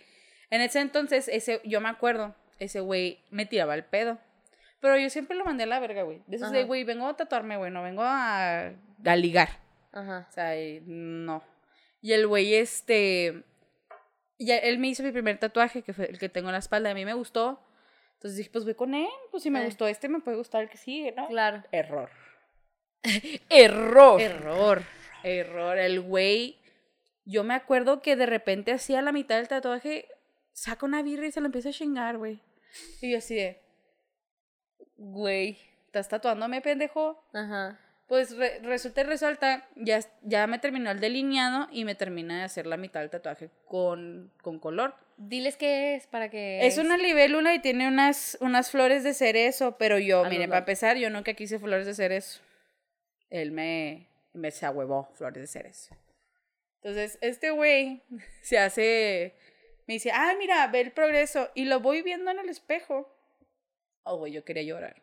en 0.51 0.63
ese 0.63 0.81
entonces, 0.81 1.29
ese, 1.29 1.61
yo 1.65 1.81
me 1.81 1.91
acuerdo, 1.91 2.35
ese 2.59 2.81
güey 2.81 3.21
me 3.31 3.47
tiraba 3.47 3.77
el 3.77 3.85
pedo. 3.85 4.19
Pero 4.81 4.97
yo 4.97 5.11
siempre 5.11 5.37
lo 5.37 5.45
mandé 5.45 5.65
a 5.65 5.67
la 5.67 5.81
verga, 5.81 6.03
güey. 6.03 6.23
De 6.27 6.37
esos 6.37 6.53
de, 6.53 6.65
güey, 6.65 6.85
vengo 6.85 7.07
a 7.09 7.17
tatuarme, 7.17 7.57
güey, 7.57 7.71
no 7.73 7.83
vengo 7.83 8.03
a, 8.05 8.69
a 9.05 9.17
ligar. 9.17 9.49
Ajá. 9.93 10.27
O 10.29 10.33
sea, 10.33 10.61
y 10.61 10.81
no. 10.87 11.43
Y 12.01 12.13
el 12.13 12.27
güey, 12.29 12.55
este. 12.55 13.43
Ya, 14.39 14.57
él 14.59 14.79
me 14.79 14.87
hizo 14.89 15.03
mi 15.03 15.11
primer 15.11 15.39
tatuaje, 15.39 15.83
que 15.83 15.93
fue 15.93 16.07
el 16.07 16.19
que 16.19 16.29
tengo 16.29 16.49
en 16.49 16.53
la 16.53 16.59
espalda. 16.61 16.91
A 16.91 16.95
mí 16.95 17.05
me 17.05 17.15
gustó. 17.15 17.61
Entonces 18.15 18.37
dije, 18.39 18.51
pues 18.51 18.65
voy 18.65 18.75
con 18.75 18.95
él. 18.95 19.09
Pues 19.33 19.43
si 19.43 19.51
me 19.51 19.61
Eh. 19.63 19.65
gustó 19.65 19.89
este, 19.89 20.09
me 20.09 20.21
puede 20.21 20.37
gustar 20.37 20.63
el 20.63 20.69
que 20.71 20.77
sigue, 20.77 21.13
¿no? 21.13 21.27
Claro. 21.29 21.65
Error. 21.73 22.09
Error. 23.51 24.21
Error. 24.21 24.83
Error. 25.25 25.79
El 25.79 26.01
güey. 26.01 26.59
Yo 27.25 27.45
me 27.45 27.55
acuerdo 27.55 28.01
que 28.01 28.17
de 28.17 28.27
repente 28.27 28.73
hacía 28.73 29.03
la 29.03 29.13
mitad 29.13 29.37
del 29.37 29.49
tatuaje, 29.49 30.09
saca 30.53 30.87
una 30.87 31.03
birra 31.03 31.27
y 31.27 31.33
se 31.33 31.41
lo 31.41 31.47
empieza 31.47 31.69
a 31.69 31.73
chingar, 31.73 32.17
güey. 32.17 32.41
Y 33.03 33.13
yo 33.13 33.19
así 33.19 33.35
de, 33.35 33.61
Güey. 34.99 35.59
¿estás 35.87 36.09
tatuándome, 36.09 36.61
pendejo? 36.61 37.23
Ajá. 37.33 37.79
Pues 38.09 38.37
re- 38.37 38.59
resulta 38.61 39.01
y 39.03 39.05
resalta, 39.05 39.67
ya, 39.77 40.01
ya 40.23 40.47
me 40.47 40.59
terminó 40.59 40.91
el 40.91 41.01
delineado 41.01 41.69
y 41.71 41.85
me 41.85 41.95
termina 41.95 42.39
de 42.39 42.45
hacer 42.45 42.67
la 42.67 42.77
mitad 42.77 43.01
del 43.01 43.11
tatuaje 43.11 43.51
con, 43.67 44.33
con 44.43 44.59
color. 44.59 44.95
Diles 45.19 45.57
qué 45.57 45.95
es 45.95 46.07
para 46.07 46.31
que. 46.31 46.67
Es 46.67 46.79
una 46.79 46.97
libélula 46.97 47.55
y 47.55 47.59
tiene 47.61 47.89
unas, 47.89 48.39
unas 48.41 48.71
flores 48.71 49.03
de 49.05 49.15
cerezo, 49.15 49.77
pero 49.79 49.99
yo, 49.99 50.25
A 50.25 50.29
miren, 50.29 50.49
para 50.49 50.61
empezar, 50.61 50.97
yo 50.97 51.11
nunca 51.11 51.35
quise 51.35 51.59
flores 51.59 51.87
de 51.87 51.95
cerezo. 51.95 52.41
Él 53.31 53.51
me, 53.53 54.09
me 54.33 54.51
se 54.51 54.65
ahuevó 54.65 55.11
flores 55.15 55.41
de 55.43 55.47
cerezo. 55.47 55.95
Entonces, 56.77 57.19
este 57.21 57.51
güey 57.51 58.03
se 58.43 58.59
hace, 58.59 59.35
me 59.87 59.95
dice, 59.95 60.11
ah, 60.15 60.35
mira, 60.39 60.67
ve 60.69 60.81
el 60.81 60.93
progreso. 60.93 61.51
Y 61.55 61.65
lo 61.67 61.81
voy 61.81 62.03
viendo 62.03 62.31
en 62.31 62.39
el 62.39 62.49
espejo. 62.49 63.15
Oh, 64.05 64.17
güey, 64.17 64.33
yo 64.33 64.45
quería 64.45 64.63
llorar. 64.63 64.97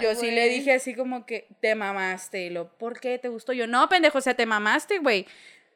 Yo 0.00 0.14
sí 0.14 0.30
le 0.30 0.48
dije 0.48 0.72
así 0.72 0.94
como 0.94 1.24
que 1.24 1.48
te 1.60 1.74
mamaste. 1.74 2.46
Y 2.46 2.50
lo, 2.50 2.68
¿por 2.76 3.00
qué 3.00 3.18
te 3.18 3.28
gustó? 3.28 3.52
Yo, 3.52 3.66
no, 3.66 3.88
pendejo, 3.88 4.18
o 4.18 4.20
sea, 4.20 4.34
te 4.34 4.46
mamaste, 4.46 4.98
güey. 4.98 5.26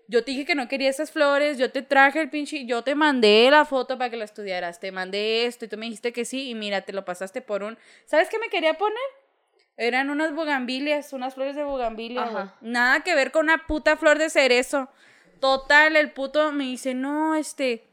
Yo 0.09 0.25
te 0.25 0.31
dije 0.31 0.47
que 0.47 0.55
no 0.55 0.69
quería 0.69 0.89
esas 0.89 1.11
flores, 1.11 1.59
yo 1.59 1.71
te 1.71 1.83
traje 1.83 2.21
el 2.21 2.31
pinche, 2.31 2.65
yo 2.65 2.83
te 2.83 2.95
mandé 2.95 3.51
la 3.51 3.67
foto 3.67 3.99
para 3.99 4.09
que 4.09 4.17
la 4.17 4.25
estudiaras, 4.25 4.81
te 4.81 4.91
mandé 4.91 5.45
esto 5.45 5.67
y 5.67 5.69
tú 5.69 5.77
me 5.77 5.85
dijiste 5.85 6.15
que 6.15 6.25
sí 6.25 6.49
y 6.49 6.55
mira, 6.55 6.81
te 6.81 6.95
lo 6.95 7.05
pasaste 7.05 7.43
por 7.43 7.63
un... 7.63 7.77
¿Sabes 8.07 8.31
qué 8.31 8.39
me 8.39 8.49
quería 8.49 8.75
poner? 8.79 8.97
Eran 9.77 10.09
unas 10.09 10.35
bugambilias, 10.35 11.13
unas 11.13 11.35
flores 11.35 11.57
de 11.57 11.65
bugambilia. 11.65 12.55
Nada 12.63 13.01
que 13.01 13.15
ver 13.15 13.33
con 13.33 13.45
una 13.45 13.67
puta 13.67 13.99
flor 13.99 14.19
de 14.19 14.31
cerezo. 14.31 14.89
Total, 15.41 15.95
el 15.95 16.11
puto 16.13 16.53
me 16.53 16.65
dice, 16.65 16.95
no, 16.95 17.35
este, 17.35 17.88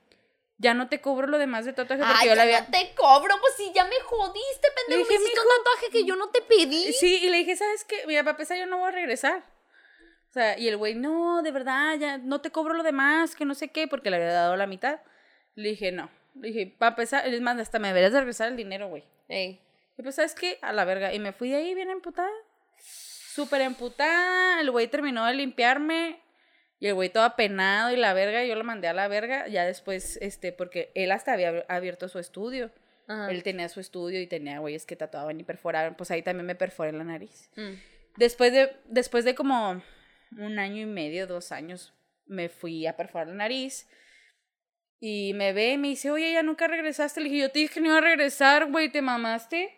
ya 0.58 0.74
no 0.74 0.88
te 0.88 1.02
cobro 1.02 1.28
lo 1.28 1.38
demás 1.38 1.66
de 1.66 1.74
tatuaje 1.74 2.02
porque 2.04 2.20
Ay, 2.22 2.30
yo 2.30 2.36
la 2.36 2.44
había... 2.44 2.62
no 2.62 2.68
te 2.68 2.94
cobro, 2.96 3.36
pues 3.42 3.54
si 3.58 3.74
ya 3.74 3.84
me 3.86 4.00
jodiste, 4.04 4.68
pendejo. 4.76 5.08
dije, 5.08 5.20
me 5.20 5.26
hiciste 5.26 5.40
un 5.42 5.48
tatuaje 5.58 5.90
que 5.92 6.06
yo 6.06 6.16
no 6.16 6.30
te 6.30 6.42
pedí. 6.42 6.94
Sí, 6.94 7.26
y 7.26 7.30
le 7.30 7.38
dije, 7.38 7.56
¿sabes 7.56 7.84
qué? 7.84 8.04
Mira, 8.08 8.24
para 8.24 8.32
empezar, 8.32 8.58
yo 8.58 8.66
no 8.66 8.78
voy 8.78 8.88
a 8.90 8.92
regresar. 8.92 9.44
O 10.30 10.34
sea, 10.34 10.58
y 10.58 10.68
el 10.68 10.78
güey, 10.78 10.96
no, 10.96 11.42
de 11.44 11.52
verdad, 11.52 11.96
ya 11.98 12.18
no 12.18 12.42
te 12.42 12.52
cobro 12.52 12.74
lo 12.74 12.84
demás, 12.84 13.36
que 13.36 13.46
no 13.46 13.56
sé 13.56 13.70
qué, 13.70 13.88
porque 13.88 14.10
le 14.10 14.18
había 14.18 14.34
dado 14.34 14.56
la 14.56 14.68
mitad. 14.68 15.00
Le 15.56 15.70
dije, 15.70 15.92
no. 15.92 16.10
Le 16.36 16.50
dije, 16.50 16.76
para 16.78 16.90
empezar, 16.90 17.28
es 17.28 17.40
más, 17.42 17.58
hasta 17.60 17.80
me 17.80 17.90
deberías 17.90 18.12
de 18.12 18.20
regresar 18.20 18.50
el 18.50 18.58
dinero, 18.58 18.88
güey. 18.90 19.04
Ey. 19.30 19.62
Y 19.98 20.02
pues, 20.04 20.16
¿sabes 20.16 20.36
qué? 20.36 20.60
A 20.62 20.74
la 20.74 20.84
verga. 20.84 21.14
Y 21.14 21.20
me 21.20 21.32
fui 21.32 21.50
de 21.50 21.58
ahí 21.58 21.74
bien 21.74 21.90
emputada. 21.90 22.30
Súper 22.78 23.62
emputada. 23.62 24.60
El 24.60 24.72
güey 24.72 24.88
terminó 24.88 25.26
de 25.26 25.34
limpiarme. 25.34 26.22
Y 26.86 26.90
el 26.90 26.94
güey 26.94 27.10
todo 27.10 27.24
apenado 27.24 27.92
y 27.92 27.96
la 27.96 28.14
verga. 28.14 28.46
Yo 28.46 28.54
lo 28.54 28.64
mandé 28.64 28.88
a 28.88 28.94
la 28.94 29.08
verga. 29.08 29.48
Ya 29.48 29.66
después, 29.66 30.20
este, 30.22 30.52
porque 30.52 30.92
él 30.94 31.12
hasta 31.12 31.34
había 31.34 31.66
abierto 31.68 32.08
su 32.10 32.20
estudio. 32.20 32.70
Ajá. 33.08 33.32
Él 33.32 33.42
tenía 33.42 33.68
su 33.70 33.80
estudio 33.80 34.22
y 34.22 34.28
tenía 34.28 34.60
güeyes 34.60 34.86
que 34.86 34.96
tatuaban 34.96 35.40
y 35.40 35.44
perforaban. 35.44 35.96
Pues 35.96 36.12
ahí 36.12 36.22
también 36.22 36.46
me 36.46 36.54
perforé 36.54 36.92
la 36.92 37.04
nariz. 37.04 37.50
Mm. 37.56 37.74
Después 38.18 38.54
de, 38.54 38.72
después 38.86 39.26
de 39.26 39.34
como 39.34 39.82
un 40.38 40.60
año 40.60 40.84
y 40.84 40.86
medio, 40.86 41.26
dos 41.26 41.52
años, 41.52 41.92
me 42.28 42.50
fui 42.50 42.86
a 42.86 42.96
perforar 42.96 43.30
la 43.30 43.34
nariz. 43.34 43.90
Y 45.00 45.34
me 45.34 45.54
ve 45.54 45.72
y 45.72 45.78
me 45.80 45.88
dice, 45.88 46.12
oye, 46.12 46.34
ya 46.34 46.44
nunca 46.44 46.68
regresaste. 46.68 47.20
Le 47.20 47.30
dije, 47.30 47.42
yo 47.42 47.52
te 47.52 47.58
dije 47.58 47.74
que 47.74 47.82
no 47.82 47.88
iba 47.88 47.98
a 47.98 48.02
regresar, 48.02 48.70
güey, 48.70 48.92
te 48.92 49.02
mamaste. 49.02 49.76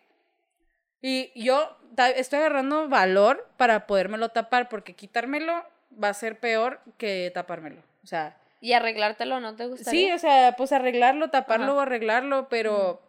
Y 1.02 1.32
yo 1.42 1.80
estoy 2.18 2.40
agarrando 2.40 2.90
valor 2.90 3.50
para 3.56 3.88
podérmelo 3.88 4.28
tapar, 4.28 4.68
porque 4.68 4.94
quitármelo 4.94 5.64
va 6.02 6.10
a 6.10 6.14
ser 6.14 6.40
peor 6.40 6.82
que 6.98 7.32
tapármelo. 7.34 7.82
O 8.04 8.08
sea, 8.08 8.38
¿Y 8.60 8.74
arreglártelo 8.74 9.40
no 9.40 9.56
te 9.56 9.64
sí, 9.64 9.70
gustaría? 9.70 10.16
o 10.16 10.20
sea, 10.20 10.56
pues 10.58 10.72
arreglarlo, 10.72 11.30
taparlo 11.30 11.76
o 11.76 11.80
arreglarlo, 11.80 12.48
pero 12.50 13.02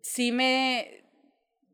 sí 0.00 0.32
me... 0.32 1.02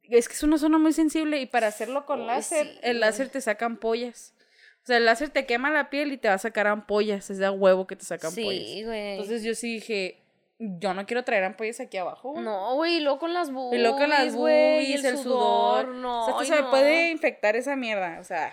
Es 0.02 0.28
que 0.28 0.34
es 0.34 0.42
una 0.42 0.56
zona 0.56 0.78
muy 0.78 0.92
sensible 0.92 1.38
y 1.40 1.46
para 1.46 1.66
hacerlo 1.66 2.06
con 2.06 2.26
láser, 2.26 2.66
sí, 2.66 2.78
el 2.82 3.00
láser 3.00 3.28
te 3.28 3.40
saca 3.40 3.66
ampollas. 3.66 4.34
O 4.82 4.86
sea, 4.86 4.96
el 4.96 5.04
láser 5.04 5.28
te 5.28 5.44
quema 5.44 5.70
la 5.70 5.90
piel 5.90 6.12
y 6.12 6.16
te 6.16 6.28
va 6.28 6.34
a 6.34 6.38
sacar 6.38 6.66
ampollas, 6.66 7.28
es 7.28 7.38
de 7.38 7.50
huevo 7.50 7.86
que 7.86 7.96
te 7.96 8.06
saca 8.06 8.28
ampollas. 8.28 8.64
Sí, 8.64 8.84
güey. 8.84 9.12
Entonces 9.12 9.42
yo 9.42 9.54
sí 9.54 9.74
dije, 9.74 10.22
yo 10.58 10.94
no 10.94 11.04
quiero 11.04 11.24
traer 11.24 11.44
ampollas 11.44 11.80
aquí 11.80 11.98
abajo. 11.98 12.30
güey. 12.30 12.44
No, 12.44 12.74
güey, 12.76 12.96
y 12.96 13.00
luego 13.00 13.18
con 13.18 13.34
las 13.34 13.50
boobies, 13.50 13.78
Y 13.78 13.82
luego 13.82 13.98
con 13.98 14.08
las 14.08 14.34
boobies, 14.34 15.04
el, 15.04 15.18
sudor. 15.18 15.88
No, 15.88 16.22
o 16.22 16.26
sea, 16.26 16.34
ay, 16.38 16.46
se 16.46 16.62
no. 16.62 16.70
puede 16.70 17.10
infectar 17.10 17.54
esa 17.56 17.76
mierda. 17.76 18.18
O 18.18 18.24
sea, 18.24 18.50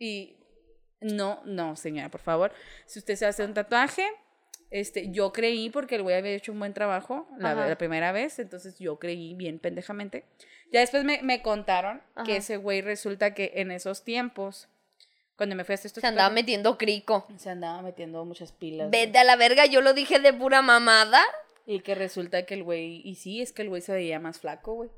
y 0.00 0.39
no, 1.00 1.40
no, 1.44 1.76
señora, 1.76 2.10
por 2.10 2.20
favor. 2.20 2.52
Si 2.86 2.98
usted 2.98 3.16
se 3.16 3.26
hace 3.26 3.44
un 3.44 3.54
tatuaje, 3.54 4.06
este, 4.70 5.10
yo 5.10 5.32
creí 5.32 5.70
porque 5.70 5.96
el 5.96 6.02
güey 6.02 6.16
había 6.16 6.32
hecho 6.32 6.52
un 6.52 6.58
buen 6.58 6.74
trabajo 6.74 7.28
la, 7.38 7.76
primera 7.76 8.12
vez, 8.12 8.38
entonces 8.38 8.78
yo 8.78 8.98
creí 8.98 9.34
bien 9.34 9.58
pendejamente. 9.58 10.24
Ya 10.72 10.80
después 10.80 11.04
me, 11.04 11.20
me 11.22 11.42
contaron 11.42 12.00
que 12.24 12.36
ese 12.36 12.56
güey 12.56 12.80
resulta 12.80 13.34
que 13.34 13.52
en 13.56 13.72
esos 13.72 14.04
tiempos, 14.04 14.68
cuando 15.36 15.56
me 15.56 15.64
fui 15.64 15.72
a 15.72 15.74
hacer 15.74 15.86
estos 15.86 16.02
Se 16.02 16.06
andaba 16.06 16.30
metiendo 16.30 16.78
crico. 16.78 17.26
se 17.36 17.50
andaba 17.50 17.82
metiendo 17.82 18.24
muchas 18.24 18.52
pilas. 18.52 18.90
Vete 18.90 19.18
a 19.18 19.24
la 19.24 19.36
verga, 19.36 19.66
yo 19.66 19.80
lo 19.80 19.94
dije 19.94 20.20
de 20.20 20.32
pura 20.32 20.62
mamada. 20.62 21.20
Y 21.66 21.80
que 21.80 21.94
resulta 21.94 22.44
que 22.46 22.54
el 22.54 22.62
güey, 22.62 23.02
y 23.04 23.16
sí, 23.16 23.42
es 23.42 23.52
que 23.52 23.62
el 23.62 23.68
güey 23.68 23.82
se 23.82 23.92
veía 23.92 24.20
más 24.20 24.38
flaco, 24.38 24.74
güey. 24.74 24.90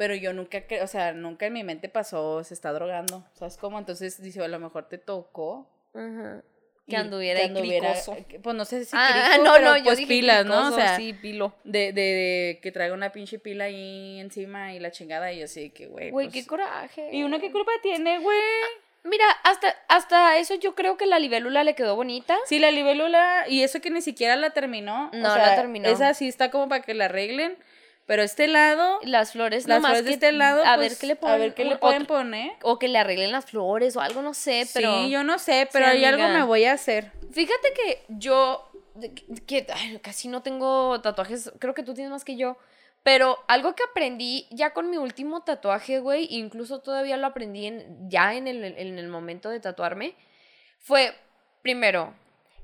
Pero 0.00 0.14
yo 0.14 0.32
nunca, 0.32 0.62
o 0.82 0.86
sea, 0.86 1.12
nunca 1.12 1.44
en 1.44 1.52
mi 1.52 1.62
mente 1.62 1.90
pasó, 1.90 2.42
se 2.42 2.54
está 2.54 2.72
drogando, 2.72 3.22
¿sabes 3.34 3.58
cómo? 3.58 3.78
Entonces 3.78 4.22
dice, 4.22 4.42
a 4.42 4.48
lo 4.48 4.58
mejor 4.58 4.88
te 4.88 4.96
tocó. 4.96 5.68
Ajá. 5.92 6.42
Que 6.88 6.96
anduviera, 6.96 7.40
cricoso. 7.52 8.14
eh, 8.14 8.40
Pues 8.42 8.56
no 8.56 8.64
sé 8.64 8.86
si 8.86 8.92
Ah, 8.94 9.28
crico, 9.28 9.44
no, 9.44 9.52
pero 9.52 9.64
no, 9.66 9.76
yo 9.76 9.84
pues 9.84 9.98
dije 9.98 10.08
pilas, 10.08 10.46
¿no? 10.46 10.68
O 10.68 10.72
sea, 10.72 10.96
sí, 10.96 11.12
pilo. 11.12 11.52
de, 11.64 11.92
de, 11.92 12.00
de 12.02 12.60
que 12.62 12.72
traiga 12.72 12.94
una 12.94 13.12
pinche 13.12 13.38
pila 13.38 13.64
ahí 13.64 14.18
encima 14.20 14.72
y 14.72 14.78
la 14.80 14.90
chingada, 14.90 15.30
y 15.34 15.40
yo 15.40 15.44
así 15.44 15.68
que, 15.68 15.86
güey. 15.86 16.10
Güey, 16.10 16.28
pues, 16.28 16.34
qué 16.34 16.48
coraje. 16.48 17.10
¿Y 17.12 17.22
uno 17.22 17.38
qué 17.38 17.52
culpa 17.52 17.70
tiene, 17.82 18.20
güey? 18.20 18.38
Mira, 19.04 19.26
hasta, 19.44 19.76
hasta 19.88 20.38
eso 20.38 20.54
yo 20.54 20.74
creo 20.74 20.96
que 20.96 21.04
la 21.04 21.18
libélula 21.18 21.62
le 21.62 21.74
quedó 21.74 21.94
bonita. 21.94 22.38
Sí, 22.46 22.58
la 22.58 22.70
libélula, 22.70 23.44
y 23.48 23.62
eso 23.64 23.80
que 23.82 23.90
ni 23.90 24.00
siquiera 24.00 24.34
la 24.36 24.48
terminó. 24.50 25.10
o 25.12 25.16
No, 25.16 25.34
sea, 25.34 25.46
la 25.48 25.56
terminó. 25.56 25.90
Esa 25.90 26.14
sí 26.14 26.26
está 26.26 26.50
como 26.50 26.70
para 26.70 26.82
que 26.82 26.94
la 26.94 27.04
arreglen, 27.04 27.58
pero 28.10 28.24
este 28.24 28.48
lado, 28.48 28.98
Las 29.04 29.30
flores, 29.30 29.68
las 29.68 29.78
flores 29.78 30.04
de 30.04 30.10
este 30.14 30.32
lado, 30.32 30.64
a 30.66 30.74
pues, 30.74 30.88
ver 30.90 30.98
qué 30.98 31.06
le 31.06 31.14
ponen. 31.14 31.34
a 31.36 31.38
ver 31.38 31.54
qué 31.54 31.64
le 31.64 31.76
pueden 31.76 32.02
otro- 32.02 32.16
poner. 32.16 32.50
O 32.62 32.76
que 32.76 32.88
le 32.88 32.98
arreglen 32.98 33.30
las 33.30 33.44
flores 33.44 33.94
o 33.94 34.00
algo, 34.00 34.20
no 34.20 34.34
sé, 34.34 34.66
pero. 34.74 35.04
Sí, 35.04 35.10
yo 35.10 35.22
no 35.22 35.38
sé, 35.38 35.68
pero 35.72 35.84
Sí, 35.84 35.92
hay 35.92 36.04
algo 36.06 36.24
me 36.26 36.42
voy 36.42 36.64
a 36.64 36.72
hacer. 36.72 37.12
Fíjate 37.30 37.72
que 37.72 38.02
yo, 38.08 38.68
que, 39.46 39.64
ay, 39.72 40.00
casi 40.02 40.26
no 40.26 40.42
tengo 40.42 41.00
tatuajes, 41.02 41.52
creo 41.60 41.72
que 41.72 41.84
tú 41.84 41.94
tienes 41.94 42.10
más 42.10 42.24
que 42.24 42.34
yo, 42.34 42.56
pero 43.04 43.38
algo 43.46 43.76
que 43.76 43.84
aprendí 43.84 44.48
ya 44.50 44.72
con 44.72 44.90
mi 44.90 44.96
último 44.96 45.42
tatuaje, 45.44 46.00
güey, 46.00 46.26
incluso 46.30 46.80
todavía 46.80 47.16
lo 47.16 47.28
aprendí 47.28 47.66
en, 47.68 48.10
ya 48.10 48.34
en 48.34 48.48
el, 48.48 48.64
en 48.64 48.98
el 48.98 49.06
momento 49.06 49.50
de 49.50 49.60
tatuarme, 49.60 50.16
fue, 50.80 51.14
primero, 51.62 52.12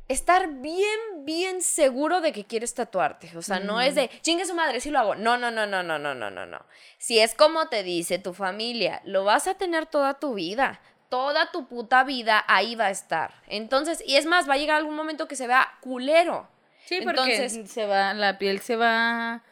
estar 0.08 0.48
bien, 0.48 0.98
bien 1.24 1.62
seguro 1.62 2.20
de 2.20 2.32
que 2.32 2.44
quieres 2.44 2.74
tatuarte. 2.74 3.36
O 3.36 3.42
sea, 3.42 3.58
no 3.60 3.80
es 3.80 3.94
de, 3.94 4.08
chingue 4.22 4.44
su 4.44 4.54
madre, 4.54 4.80
si 4.80 4.90
lo 4.90 4.98
hago. 4.98 5.14
No, 5.14 5.36
no, 5.36 5.50
no, 5.50 5.66
no, 5.66 5.82
no, 5.82 5.98
no, 5.98 6.14
no, 6.14 6.30
no, 6.30 6.46
no. 6.46 6.66
Si 6.98 7.18
es 7.18 7.34
como 7.34 7.68
te 7.68 7.82
dice 7.82 8.18
tu 8.18 8.32
familia, 8.34 9.00
lo 9.04 9.24
vas 9.24 9.46
a 9.46 9.54
tener 9.54 9.86
toda 9.86 10.14
tu 10.14 10.34
vida. 10.34 10.80
Toda 11.08 11.52
tu 11.52 11.68
puta 11.68 12.02
vida 12.02 12.44
ahí 12.48 12.74
va 12.74 12.86
a 12.86 12.90
estar. 12.90 13.32
Entonces, 13.46 14.02
y 14.04 14.16
es 14.16 14.26
más, 14.26 14.48
va 14.48 14.54
a 14.54 14.58
llegar 14.58 14.76
algún 14.76 14.96
momento 14.96 15.28
que 15.28 15.36
se 15.36 15.46
vea 15.46 15.78
culero. 15.80 16.48
Sí, 16.84 17.00
porque 17.02 17.20
Entonces- 17.36 17.70
se 17.70 17.86
va, 17.86 18.12
la 18.14 18.38
piel 18.38 18.60
se 18.60 18.76
va 18.76 19.42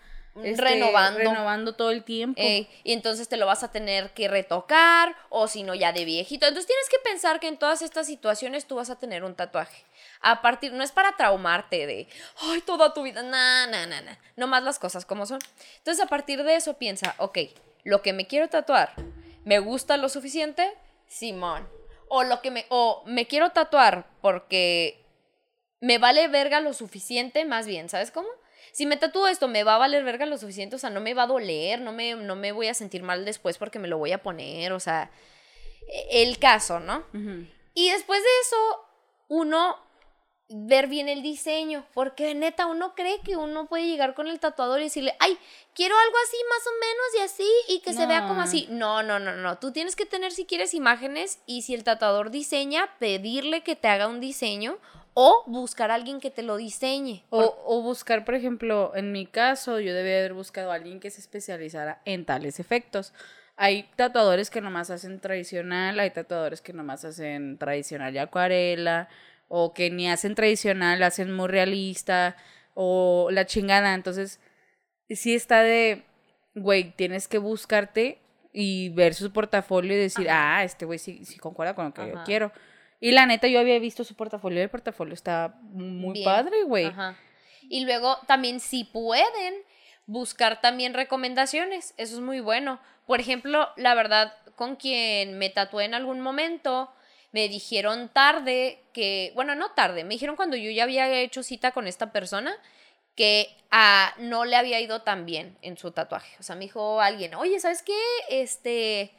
este, 0.43 0.63
Renovando. 0.63 1.19
renovando 1.19 1.75
todo 1.75 1.91
el 1.93 2.03
tiempo. 2.03 2.41
Ey, 2.43 2.69
y 2.83 2.93
entonces 2.93 3.29
te 3.29 3.37
lo 3.37 3.47
vas 3.47 3.63
a 3.63 3.71
tener 3.71 4.11
que 4.15 4.27
retocar, 4.27 5.15
o 5.29 5.47
si 5.47 5.63
no, 5.63 5.75
ya 5.75 5.93
de 5.93 6.05
viejito. 6.05 6.47
Entonces 6.47 6.67
tienes 6.67 6.89
que 6.89 6.99
pensar 7.09 7.39
que 7.39 7.47
en 7.47 7.57
todas 7.57 7.83
estas 7.83 8.07
situaciones 8.07 8.67
tú 8.67 8.75
vas 8.77 8.91
a 8.91 8.99
tener 8.99 9.23
un 9.23 9.37
tatuaje. 9.37 9.85
A 10.27 10.41
partir, 10.41 10.73
no 10.73 10.83
es 10.83 10.91
para 10.91 11.17
traumarte 11.17 11.87
de, 11.87 12.09
ay, 12.41 12.63
toda 12.63 12.95
tu 12.95 13.03
vida, 13.03 13.23
na, 13.23 13.67
na, 13.67 13.87
na, 13.87 14.01
na. 14.01 14.19
No 14.37 14.47
más 14.47 14.63
las 14.63 14.79
cosas 14.79 15.05
como 15.05 15.27
son. 15.27 15.39
Entonces 15.79 16.03
a 16.03 16.09
partir 16.09 16.43
de 16.43 16.57
eso 16.57 16.79
piensa, 16.79 17.15
ok, 17.19 17.39
lo 17.85 18.01
que 18.01 18.15
me 18.15 18.27
quiero 18.27 18.49
tatuar, 18.49 18.95
¿me 19.45 19.59
gusta 19.59 19.99
lo 19.99 20.09
suficiente? 20.09 20.73
Simón. 21.07 21.69
O 22.09 22.25
lo 22.25 22.41
que 22.41 22.51
me, 22.51 22.65
o 22.71 23.03
me 23.07 23.27
quiero 23.27 23.51
tatuar 23.51 24.07
porque 24.23 25.05
me 25.81 25.99
vale 25.99 26.27
verga 26.29 26.61
lo 26.61 26.73
suficiente, 26.73 27.45
más 27.45 27.67
bien, 27.67 27.91
¿sabes 27.91 28.11
cómo? 28.11 28.29
Si 28.73 28.87
me 28.87 28.97
tatúo 28.97 29.29
esto, 29.29 29.47
me 29.47 29.63
va 29.63 29.75
a 29.75 29.79
valer 29.79 30.05
verga 30.05 30.25
lo 30.25 30.39
suficiente, 30.39 30.77
o 30.77 30.79
sea, 30.79 30.89
no 30.91 31.01
me 31.01 31.13
va 31.13 31.25
a 31.25 31.27
doler, 31.27 31.81
no 31.83 31.93
me, 31.93 32.15
no 32.15 32.35
me 32.35 32.53
voy 32.53 32.69
a 32.69 32.75
sentir 32.75 33.03
mal 33.03 33.25
después 33.27 33.59
porque 33.59 33.79
me 33.79 33.89
lo 33.89 33.99
voy 33.99 34.13
a 34.13 34.23
poner, 34.23 34.73
o 34.73 34.81
sea, 34.81 35.11
e- 35.87 36.23
el 36.23 36.39
caso, 36.39 36.81
¿no? 36.81 37.05
Y 37.75 37.91
después 37.91 38.23
de 38.23 38.29
eso, 38.43 38.87
uno 39.29 39.77
ver 40.49 40.89
bien 40.89 41.09
el 41.09 41.23
diseño, 41.23 41.85
porque 41.95 42.35
neta, 42.35 42.67
uno 42.67 42.95
cree 42.95 43.21
que 43.21 43.37
uno 43.37 43.67
puede 43.67 43.87
llegar 43.87 44.15
con 44.15 44.29
el 44.29 44.41
tatuador 44.41 44.81
y 44.81 44.85
decirle, 44.85 45.15
ay, 45.19 45.39
quiero 45.75 45.95
algo 45.97 46.17
así 46.25 46.37
más 46.51 46.67
o 46.67 46.71
menos 46.81 47.07
y 47.17 47.21
así, 47.23 47.75
y 47.75 47.81
que 47.81 47.95
se 47.95 48.07
vea 48.07 48.29
como 48.29 48.43
así. 48.43 48.67
No, 48.71 49.03
no, 49.03 49.19
no, 49.19 49.35
no, 49.35 49.59
tú 49.59 49.73
tienes 49.73 49.97
que 49.97 50.07
tener 50.07 50.33
si 50.33 50.45
quieres 50.45 50.75
imágenes 50.75 51.41
y 51.47 51.63
si 51.63 51.75
el 51.75 51.85
tatuador 51.85 52.31
diseña, 52.31 52.91
pedirle 52.99 53.63
que 53.63 53.75
te 53.75 53.89
haga 53.89 54.07
un 54.07 54.21
diseño 54.21 54.79
o 55.15 55.45
buscar 55.47 55.91
a 55.91 55.95
alguien 55.95 56.21
que 56.21 56.31
te 56.31 56.43
lo 56.43 56.57
diseñe. 56.57 57.25
O, 57.31 57.57
o 57.65 57.83
buscar, 57.83 58.25
por 58.25 58.35
ejemplo, 58.35 58.93
en 58.95 59.13
mi 59.13 59.27
caso, 59.27 59.81
yo 59.81 59.95
debía 59.95 60.19
haber 60.19 60.35
buscado 60.35 60.73
a 60.73 60.75
alguien 60.75 61.01
que 61.01 61.11
se 61.11 61.21
especializara 61.21 62.03
en 62.05 62.27
tales 62.27 62.61
efectos. 62.61 63.15
Hay 63.57 63.89
tatuadores 63.95 64.51
que 64.51 64.61
nomás 64.61 64.91
hacen 64.91 65.21
tradicional, 65.21 66.01
hay 66.01 66.11
tatuadores 66.11 66.61
que 66.61 66.73
nomás 66.73 67.05
hacen 67.05 67.57
tradicional 67.57 68.13
y 68.13 68.19
acuarela, 68.19 69.09
o 69.49 69.75
que 69.75 69.91
ni 69.91 70.09
hacen 70.09 70.35
tradicional, 70.35 71.03
hacen 71.03 71.33
muy 71.33 71.49
realista, 71.49 72.37
o 72.75 73.29
la 73.31 73.47
chingada. 73.47 73.95
Entonces, 73.95 74.41
sí 75.09 75.35
está 75.35 75.63
de, 75.63 76.05
güey, 76.55 76.93
tienes 76.97 77.29
que 77.29 77.39
buscarte 77.39 78.21
y 78.53 78.91
ver 78.91 79.15
su 79.15 79.33
portafolio 79.33 79.95
y 79.95 79.97
decir, 79.97 80.29
Ajá. 80.29 80.59
ah, 80.59 80.65
este 80.65 80.85
güey 80.85 80.99
sí, 80.99 81.25
sí 81.25 81.39
concuerda 81.39 81.75
con 81.75 81.87
lo 81.87 81.95
que 81.95 82.07
yo 82.07 82.23
quiero. 82.25 82.53
Y 83.01 83.13
la 83.13 83.27
neta, 83.27 83.49
yo 83.49 83.61
había 83.61 83.79
visto 83.79 84.05
su 84.05 84.15
portafolio 84.15 84.61
y 84.61 84.63
el 84.63 84.71
portafolio 84.71 85.15
está 85.15 85.59
muy 85.63 86.15
Bien. 86.15 86.25
padre, 86.25 86.63
güey. 86.65 86.91
Y 87.69 87.85
luego 87.85 88.17
también 88.27 88.61
si 88.61 88.85
pueden 88.85 89.55
buscar 90.07 90.61
también 90.61 90.95
recomendaciones, 90.95 91.95
eso 91.97 92.15
es 92.15 92.21
muy 92.21 92.41
bueno. 92.41 92.81
Por 93.07 93.21
ejemplo, 93.21 93.69
la 93.77 93.95
verdad, 93.95 94.33
con 94.57 94.77
quien 94.77 95.39
me 95.39 95.51
tatué 95.51 95.85
en 95.85 95.95
algún 95.95 96.21
momento, 96.21 96.91
me 97.35 97.49
dijeron 97.49 98.11
tarde 98.11 98.79
que, 98.93 99.33
bueno, 99.35 99.57
no 99.57 99.73
tarde, 99.73 100.05
me 100.05 100.15
dijeron 100.15 100.37
cuando 100.37 100.57
yo 100.57 100.71
ya 100.71 100.85
había 100.85 101.13
hecho 101.19 101.43
cita 101.43 101.73
con 101.73 101.89
esta 101.89 102.13
persona 102.13 102.57
que 103.17 103.49
ah, 103.73 104.15
no 104.19 104.45
le 104.45 104.55
había 104.55 104.81
ido 104.81 105.03
tan 105.03 105.27
bien 105.27 105.59
en 105.61 105.77
su 105.77 105.91
tatuaje. 105.91 106.37
O 106.39 106.45
sea, 106.45 106.55
me 106.55 106.67
dijo 106.67 107.01
alguien, 107.01 107.35
oye, 107.35 107.59
¿sabes 107.59 107.83
qué? 107.83 107.99
Este, 108.29 109.11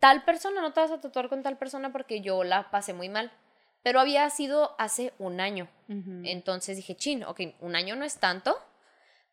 tal 0.00 0.24
persona, 0.24 0.60
no 0.60 0.72
te 0.72 0.80
vas 0.80 0.90
a 0.90 1.00
tatuar 1.00 1.28
con 1.28 1.44
tal 1.44 1.56
persona 1.56 1.92
porque 1.92 2.20
yo 2.20 2.42
la 2.42 2.68
pasé 2.72 2.94
muy 2.94 3.08
mal. 3.08 3.30
Pero 3.84 4.00
había 4.00 4.28
sido 4.28 4.74
hace 4.80 5.12
un 5.20 5.40
año. 5.40 5.68
Entonces 6.24 6.76
dije, 6.76 6.96
chin, 6.96 7.22
ok, 7.22 7.42
un 7.60 7.76
año 7.76 7.94
no 7.94 8.04
es 8.04 8.18
tanto, 8.18 8.58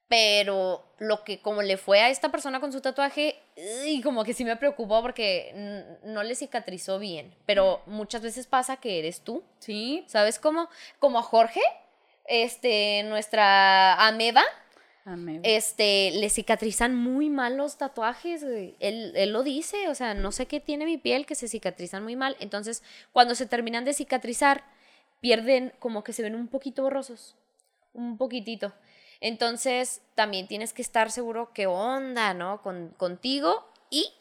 pero 0.07 0.83
lo 0.99 1.23
que 1.23 1.39
como 1.41 1.61
le 1.61 1.77
fue 1.77 1.99
a 1.99 2.09
esta 2.09 2.29
persona 2.29 2.59
con 2.59 2.71
su 2.71 2.81
tatuaje, 2.81 3.39
y 3.85 4.01
como 4.01 4.23
que 4.23 4.33
sí 4.33 4.45
me 4.45 4.55
preocupó 4.55 5.01
porque 5.01 5.97
no 6.03 6.23
le 6.23 6.35
cicatrizó 6.35 6.97
bien. 6.99 7.33
Pero 7.45 7.81
muchas 7.85 8.21
veces 8.21 8.47
pasa 8.47 8.77
que 8.77 8.99
eres 8.99 9.21
tú, 9.21 9.43
Sí, 9.59 10.05
¿sabes 10.07 10.39
cómo? 10.39 10.69
Como 10.99 11.19
a 11.19 11.23
Jorge, 11.23 11.61
este, 12.25 13.03
nuestra 13.03 14.05
ameba, 14.07 14.43
amén. 15.05 15.41
este, 15.43 16.11
le 16.11 16.29
cicatrizan 16.29 16.95
muy 16.95 17.29
mal 17.29 17.57
los 17.57 17.77
tatuajes. 17.77 18.43
Él, 18.43 19.13
él 19.15 19.31
lo 19.31 19.43
dice, 19.43 19.89
o 19.89 19.95
sea, 19.95 20.13
no 20.13 20.31
sé 20.31 20.45
qué 20.45 20.59
tiene 20.59 20.85
mi 20.85 20.97
piel, 20.97 21.25
que 21.25 21.35
se 21.35 21.47
cicatrizan 21.47 22.03
muy 22.03 22.15
mal. 22.15 22.35
Entonces, 22.39 22.81
cuando 23.11 23.35
se 23.35 23.45
terminan 23.45 23.85
de 23.85 23.93
cicatrizar, 23.93 24.63
pierden 25.19 25.73
como 25.79 26.03
que 26.03 26.13
se 26.13 26.23
ven 26.23 26.35
un 26.35 26.47
poquito 26.47 26.83
borrosos, 26.83 27.35
un 27.93 28.17
poquitito. 28.17 28.73
Entonces, 29.21 30.01
también 30.15 30.47
tienes 30.47 30.73
que 30.73 30.81
estar 30.81 31.11
seguro 31.11 31.51
qué 31.53 31.67
onda, 31.67 32.33
¿no? 32.33 32.61
Con, 32.61 32.89
contigo 32.97 33.67
y... 33.89 34.11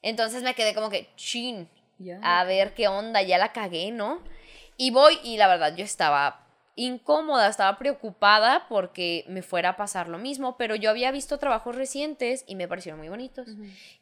Entonces 0.00 0.44
me 0.44 0.54
quedé 0.54 0.74
como 0.74 0.90
que, 0.90 1.08
chin, 1.16 1.68
a 2.22 2.44
ver 2.44 2.72
qué 2.74 2.86
onda, 2.86 3.20
ya 3.22 3.36
la 3.36 3.52
cagué, 3.52 3.90
¿no? 3.90 4.22
Y 4.76 4.92
voy 4.92 5.18
y 5.24 5.36
la 5.36 5.48
verdad 5.48 5.74
yo 5.74 5.84
estaba 5.84 6.46
incómoda, 6.76 7.48
estaba 7.48 7.76
preocupada 7.76 8.66
porque 8.68 9.24
me 9.26 9.42
fuera 9.42 9.70
a 9.70 9.76
pasar 9.76 10.08
lo 10.08 10.18
mismo, 10.18 10.56
pero 10.56 10.76
yo 10.76 10.90
había 10.90 11.10
visto 11.10 11.38
trabajos 11.38 11.74
recientes 11.74 12.44
y 12.46 12.54
me 12.54 12.68
parecieron 12.68 13.00
muy 13.00 13.08
bonitos. 13.08 13.48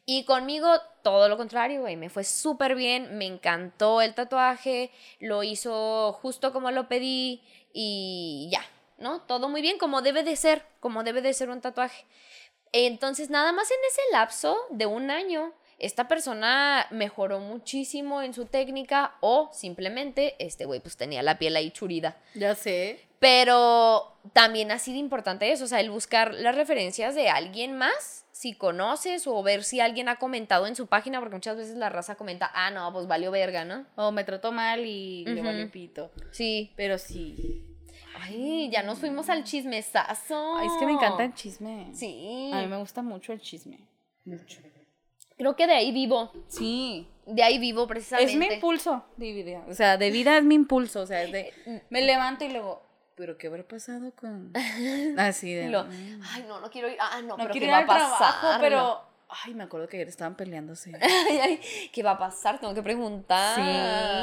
Y 0.05 0.25
conmigo 0.25 0.69
todo 1.01 1.27
lo 1.27 1.37
contrario, 1.37 1.81
güey, 1.81 1.95
me 1.95 2.09
fue 2.09 2.23
súper 2.23 2.75
bien, 2.75 3.17
me 3.17 3.25
encantó 3.25 4.01
el 4.01 4.13
tatuaje, 4.13 4.91
lo 5.19 5.41
hizo 5.41 6.13
justo 6.21 6.53
como 6.53 6.69
lo 6.69 6.87
pedí 6.87 7.41
y 7.73 8.49
ya, 8.51 8.61
¿no? 8.97 9.21
Todo 9.21 9.49
muy 9.49 9.61
bien, 9.61 9.77
como 9.77 10.01
debe 10.01 10.23
de 10.23 10.35
ser, 10.35 10.63
como 10.79 11.03
debe 11.03 11.21
de 11.21 11.33
ser 11.33 11.49
un 11.49 11.61
tatuaje. 11.61 12.05
Entonces, 12.71 13.29
nada 13.29 13.51
más 13.51 13.69
en 13.71 13.77
ese 13.89 14.01
lapso 14.11 14.57
de 14.69 14.85
un 14.85 15.09
año, 15.09 15.53
esta 15.79 16.07
persona 16.07 16.87
mejoró 16.89 17.39
muchísimo 17.39 18.21
en 18.21 18.33
su 18.33 18.45
técnica 18.45 19.15
o 19.21 19.49
simplemente 19.53 20.35
este 20.39 20.65
güey 20.65 20.79
pues 20.79 20.97
tenía 20.97 21.21
la 21.21 21.37
piel 21.37 21.55
ahí 21.55 21.71
churida. 21.71 22.17
Ya 22.33 22.55
sé. 22.55 22.99
Pero 23.19 24.15
también 24.33 24.71
ha 24.71 24.79
sido 24.79 24.97
importante 24.99 25.51
eso, 25.51 25.65
o 25.65 25.67
sea, 25.67 25.79
el 25.79 25.89
buscar 25.89 26.33
las 26.33 26.55
referencias 26.55 27.15
de 27.15 27.29
alguien 27.29 27.75
más, 27.77 28.25
si 28.31 28.53
conoces 28.53 29.25
o 29.25 29.41
ver 29.41 29.63
si 29.63 29.79
alguien 29.79 30.09
ha 30.09 30.17
comentado 30.17 30.67
en 30.67 30.75
su 30.75 30.87
página, 30.87 31.19
porque 31.19 31.35
muchas 31.35 31.57
veces 31.57 31.77
la 31.77 31.89
raza 31.89 32.15
comenta, 32.15 32.51
ah, 32.53 32.69
no, 32.69 32.91
pues 32.93 33.07
valió 33.07 33.31
verga, 33.31 33.65
¿no? 33.65 33.85
O 33.95 34.11
me 34.11 34.23
trató 34.23 34.51
mal 34.51 34.85
y 34.85 35.25
le 35.25 35.41
Ujú. 35.41 35.43
valió 35.45 35.71
pito. 35.71 36.11
Sí. 36.31 36.71
Pero 36.75 36.97
sí. 36.99 37.63
Ay, 38.27 38.69
ya 38.71 38.83
nos 38.83 38.99
fuimos 38.99 39.29
al 39.29 39.43
chismesazo. 39.43 40.57
Ay, 40.57 40.67
es 40.67 40.73
que 40.79 40.85
me 40.85 40.93
encanta 40.93 41.23
el 41.23 41.33
chisme. 41.33 41.89
Sí. 41.93 42.51
A 42.53 42.61
mí 42.61 42.67
me 42.67 42.77
gusta 42.77 43.01
mucho 43.01 43.33
el 43.33 43.41
chisme. 43.41 43.79
Mucho. 44.25 44.59
Creo 45.37 45.55
que 45.55 45.67
de 45.67 45.73
ahí 45.73 45.91
vivo. 45.91 46.31
Sí. 46.47 47.07
De 47.25 47.43
ahí 47.43 47.59
vivo 47.59 47.85
precisamente. 47.87 48.31
Es 48.33 48.37
mi 48.37 48.45
impulso 48.47 49.03
de 49.17 49.31
vida. 49.33 49.63
O 49.69 49.73
sea, 49.73 49.97
de 49.97 50.09
vida 50.11 50.37
es 50.37 50.43
mi 50.43 50.55
impulso. 50.55 51.01
O 51.01 51.05
sea, 51.05 51.23
es 51.23 51.31
de. 51.31 51.53
Me 51.89 52.01
levanto 52.01 52.43
y 52.45 52.49
luego. 52.49 52.83
¿Pero 53.15 53.37
qué 53.37 53.47
habrá 53.47 53.63
pasado 53.67 54.11
con.? 54.15 54.51
Así 55.17 55.53
de. 55.53 55.69
Lo- 55.69 55.85
mm, 55.85 56.21
Ay, 56.33 56.45
no, 56.47 56.59
no 56.59 56.69
quiero 56.69 56.89
ir. 56.89 56.97
Ah, 56.99 57.19
no, 57.21 57.29
no 57.29 57.37
pero 57.37 57.51
quiero 57.51 57.65
¿qué 57.65 57.65
ir 57.65 57.71
va 57.71 57.77
a 57.79 57.85
pasar? 57.85 58.39
trabajo, 58.39 58.61
pero. 58.61 59.01
Ay, 59.29 59.53
me 59.53 59.63
acuerdo 59.65 59.87
que 59.89 59.97
ayer 59.97 60.07
estaban 60.07 60.35
peleándose. 60.35 60.93
Ay, 61.01 61.37
ay, 61.39 61.59
¿qué 61.91 62.01
va 62.01 62.11
a 62.11 62.17
pasar? 62.17 62.59
Tengo 62.59 62.73
que 62.73 62.81
preguntar. 62.81 63.55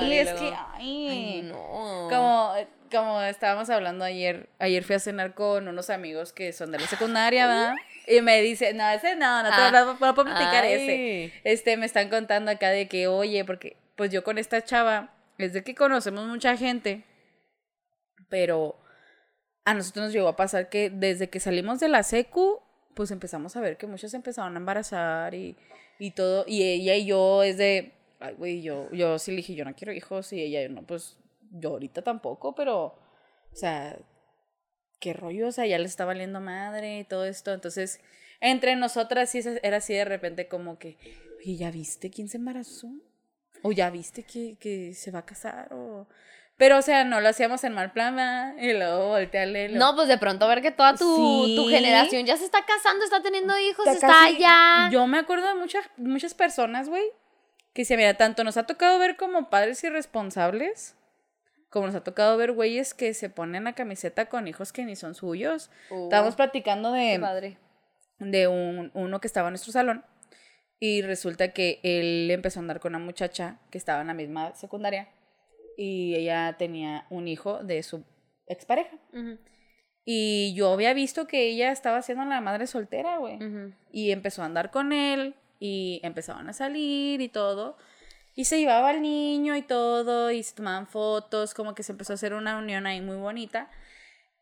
Sí, 0.00 0.06
Y 0.08 0.12
es 0.14 0.24
luego, 0.32 0.38
que. 0.50 0.56
Ay. 0.72 1.08
Ay, 1.08 1.42
no. 1.42 2.08
Como, 2.10 2.52
como 2.94 3.20
estábamos 3.22 3.68
hablando 3.70 4.04
ayer, 4.04 4.48
ayer 4.58 4.84
fui 4.84 4.94
a 4.96 4.98
cenar 5.00 5.34
con 5.34 5.66
unos 5.68 5.90
amigos 5.90 6.32
que 6.32 6.52
son 6.52 6.70
de 6.72 6.78
la 6.78 6.86
secundaria, 6.86 7.46
¿verdad? 7.46 7.74
Y 8.06 8.20
me 8.20 8.40
dice, 8.42 8.72
no, 8.74 8.88
ese 8.90 9.16
no, 9.16 9.42
no 9.42 9.48
te 9.48 9.54
Ah. 9.56 9.70
no, 9.72 9.92
no 9.92 9.98
puedo 9.98 10.14
platicar 10.26 10.64
Ay. 10.64 10.72
ese. 10.72 11.32
Este, 11.44 11.76
me 11.76 11.86
están 11.86 12.08
contando 12.10 12.50
acá 12.50 12.70
de 12.70 12.86
que, 12.88 13.06
oye, 13.08 13.44
porque 13.44 13.76
pues 13.96 14.10
yo 14.10 14.22
con 14.24 14.38
esta 14.38 14.62
chava, 14.62 15.14
es 15.38 15.52
de 15.52 15.64
que 15.64 15.74
conocemos 15.74 16.26
mucha 16.26 16.56
gente, 16.56 17.04
pero 18.28 18.76
a 19.64 19.74
nosotros 19.74 20.06
nos 20.06 20.12
llegó 20.12 20.28
a 20.28 20.36
pasar 20.36 20.68
que 20.68 20.90
desde 20.90 21.30
que 21.30 21.40
salimos 21.40 21.80
de 21.80 21.88
la 21.88 22.02
secu, 22.02 22.60
pues 22.94 23.10
empezamos 23.10 23.56
a 23.56 23.60
ver 23.60 23.76
que 23.76 23.86
muchos 23.86 24.12
empezaron 24.14 24.54
a 24.54 24.58
embarazar 24.58 25.34
y, 25.34 25.56
y 25.98 26.10
todo, 26.12 26.44
y 26.46 26.62
ella 26.62 26.94
y 26.96 27.06
yo 27.06 27.42
es 27.42 27.56
de, 27.56 27.92
ay, 28.20 28.34
güey, 28.34 28.62
yo, 28.62 28.88
yo 28.92 29.18
sí 29.18 29.30
le 29.30 29.38
dije, 29.38 29.54
yo 29.54 29.64
no 29.64 29.74
quiero 29.74 29.92
hijos, 29.92 30.32
y 30.32 30.40
ella, 30.42 30.68
no, 30.68 30.82
pues 30.82 31.18
yo 31.50 31.70
ahorita 31.70 32.02
tampoco, 32.02 32.54
pero, 32.54 32.84
o 32.86 33.54
sea, 33.56 33.96
qué 35.00 35.12
rollo, 35.12 35.48
o 35.48 35.52
sea, 35.52 35.66
ya 35.66 35.78
le 35.78 35.84
está 35.86 36.04
valiendo 36.04 36.40
madre 36.40 37.00
y 37.00 37.04
todo 37.04 37.24
esto, 37.24 37.52
entonces, 37.52 38.00
entre 38.40 38.76
nosotras 38.76 39.30
sí 39.30 39.40
era 39.62 39.78
así 39.78 39.94
de 39.94 40.04
repente 40.04 40.48
como 40.48 40.78
que, 40.78 40.96
oye, 41.38 41.56
¿ya 41.56 41.70
viste 41.70 42.10
quién 42.10 42.28
se 42.28 42.36
embarazó? 42.38 42.88
O 43.62 43.72
ya 43.72 43.88
viste 43.90 44.24
que, 44.24 44.56
que 44.58 44.94
se 44.94 45.10
va 45.10 45.20
a 45.20 45.26
casar, 45.26 45.72
o... 45.72 46.06
Pero, 46.56 46.78
o 46.78 46.82
sea, 46.82 47.02
no 47.02 47.20
lo 47.20 47.28
hacíamos 47.28 47.64
en 47.64 47.72
mal 47.74 47.90
plan, 47.90 48.14
¿verdad? 48.14 48.54
Y 48.58 48.72
luego 48.74 49.08
voltearle. 49.08 49.70
lo- 49.70 49.78
No, 49.80 49.96
pues 49.96 50.06
de 50.06 50.18
pronto 50.18 50.46
ver 50.46 50.62
que 50.62 50.70
toda 50.70 50.94
tu, 50.94 51.52
tu 51.56 51.66
generación 51.66 52.24
ya 52.26 52.36
se 52.36 52.44
está 52.44 52.64
casando, 52.64 53.04
está 53.04 53.20
teniendo 53.22 53.58
hijos, 53.58 53.88
Está 53.88 54.30
ya. 54.38 54.88
Yo 54.92 55.04
me 55.08 55.18
acuerdo 55.18 55.48
de 55.48 55.54
muchas, 55.56 55.84
muchas 55.96 56.32
personas, 56.32 56.88
güey, 56.88 57.02
que 57.72 57.84
se 57.84 57.96
mira, 57.96 58.14
tanto 58.16 58.44
nos 58.44 58.56
ha 58.56 58.66
tocado 58.66 59.00
ver 59.00 59.16
como 59.16 59.50
padres 59.50 59.82
irresponsables, 59.82 60.94
como 61.74 61.86
nos 61.86 61.96
ha 61.96 62.04
tocado 62.04 62.36
ver 62.36 62.52
güeyes 62.52 62.94
que 62.94 63.12
se 63.14 63.28
ponen 63.28 63.64
la 63.64 63.72
camiseta 63.74 64.26
con 64.26 64.46
hijos 64.46 64.72
que 64.72 64.84
ni 64.84 64.94
son 64.94 65.16
suyos. 65.16 65.70
Uh, 65.90 66.04
Estábamos 66.04 66.36
platicando 66.36 66.92
de, 66.92 67.18
padre. 67.18 67.58
de 68.20 68.46
un, 68.46 68.92
uno 68.94 69.20
que 69.20 69.26
estaba 69.26 69.48
en 69.48 69.52
nuestro 69.54 69.72
salón 69.72 70.04
y 70.78 71.02
resulta 71.02 71.52
que 71.52 71.80
él 71.82 72.30
empezó 72.30 72.60
a 72.60 72.62
andar 72.62 72.78
con 72.78 72.94
una 72.94 73.04
muchacha 73.04 73.58
que 73.70 73.78
estaba 73.78 74.02
en 74.02 74.06
la 74.06 74.14
misma 74.14 74.54
secundaria 74.54 75.08
y 75.76 76.14
ella 76.14 76.54
tenía 76.56 77.06
un 77.10 77.26
hijo 77.26 77.64
de 77.64 77.82
su 77.82 78.04
expareja. 78.46 78.96
Ujú, 79.12 79.36
Y 80.04 80.54
yo 80.54 80.72
había 80.72 80.94
visto 80.94 81.26
que 81.26 81.48
ella 81.48 81.72
estaba 81.72 82.02
siendo 82.02 82.24
la 82.24 82.40
madre 82.40 82.68
soltera, 82.68 83.18
güey. 83.18 83.38
Y 83.90 84.12
empezó 84.12 84.42
a 84.42 84.46
andar 84.46 84.70
con 84.70 84.92
él 84.92 85.34
y 85.58 86.00
empezaban 86.04 86.48
a 86.48 86.52
salir 86.52 87.20
y 87.20 87.28
todo. 87.28 87.76
Y 88.34 88.44
se 88.46 88.58
llevaba 88.58 88.90
al 88.90 89.00
niño 89.02 89.54
y 89.56 89.62
todo 89.62 90.30
y 90.30 90.42
se 90.42 90.54
tomaban 90.56 90.86
fotos, 90.88 91.54
como 91.54 91.74
que 91.74 91.82
se 91.84 91.92
empezó 91.92 92.12
a 92.12 92.14
hacer 92.14 92.34
una 92.34 92.58
unión 92.58 92.86
ahí 92.86 93.00
muy 93.00 93.16
bonita. 93.16 93.70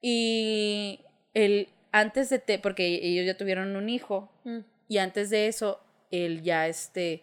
Y 0.01 1.01
él, 1.35 1.69
antes 1.93 2.31
de, 2.31 2.39
te, 2.39 2.59
porque 2.59 3.01
ellos 3.03 3.27
ya 3.27 3.37
tuvieron 3.37 3.77
un 3.77 3.89
hijo, 3.89 4.31
Mm. 4.45 4.59
y 4.89 4.99
antes 4.99 5.31
de 5.31 5.47
eso, 5.47 5.81
él 6.11 6.43
ya, 6.43 6.67
este, 6.69 7.23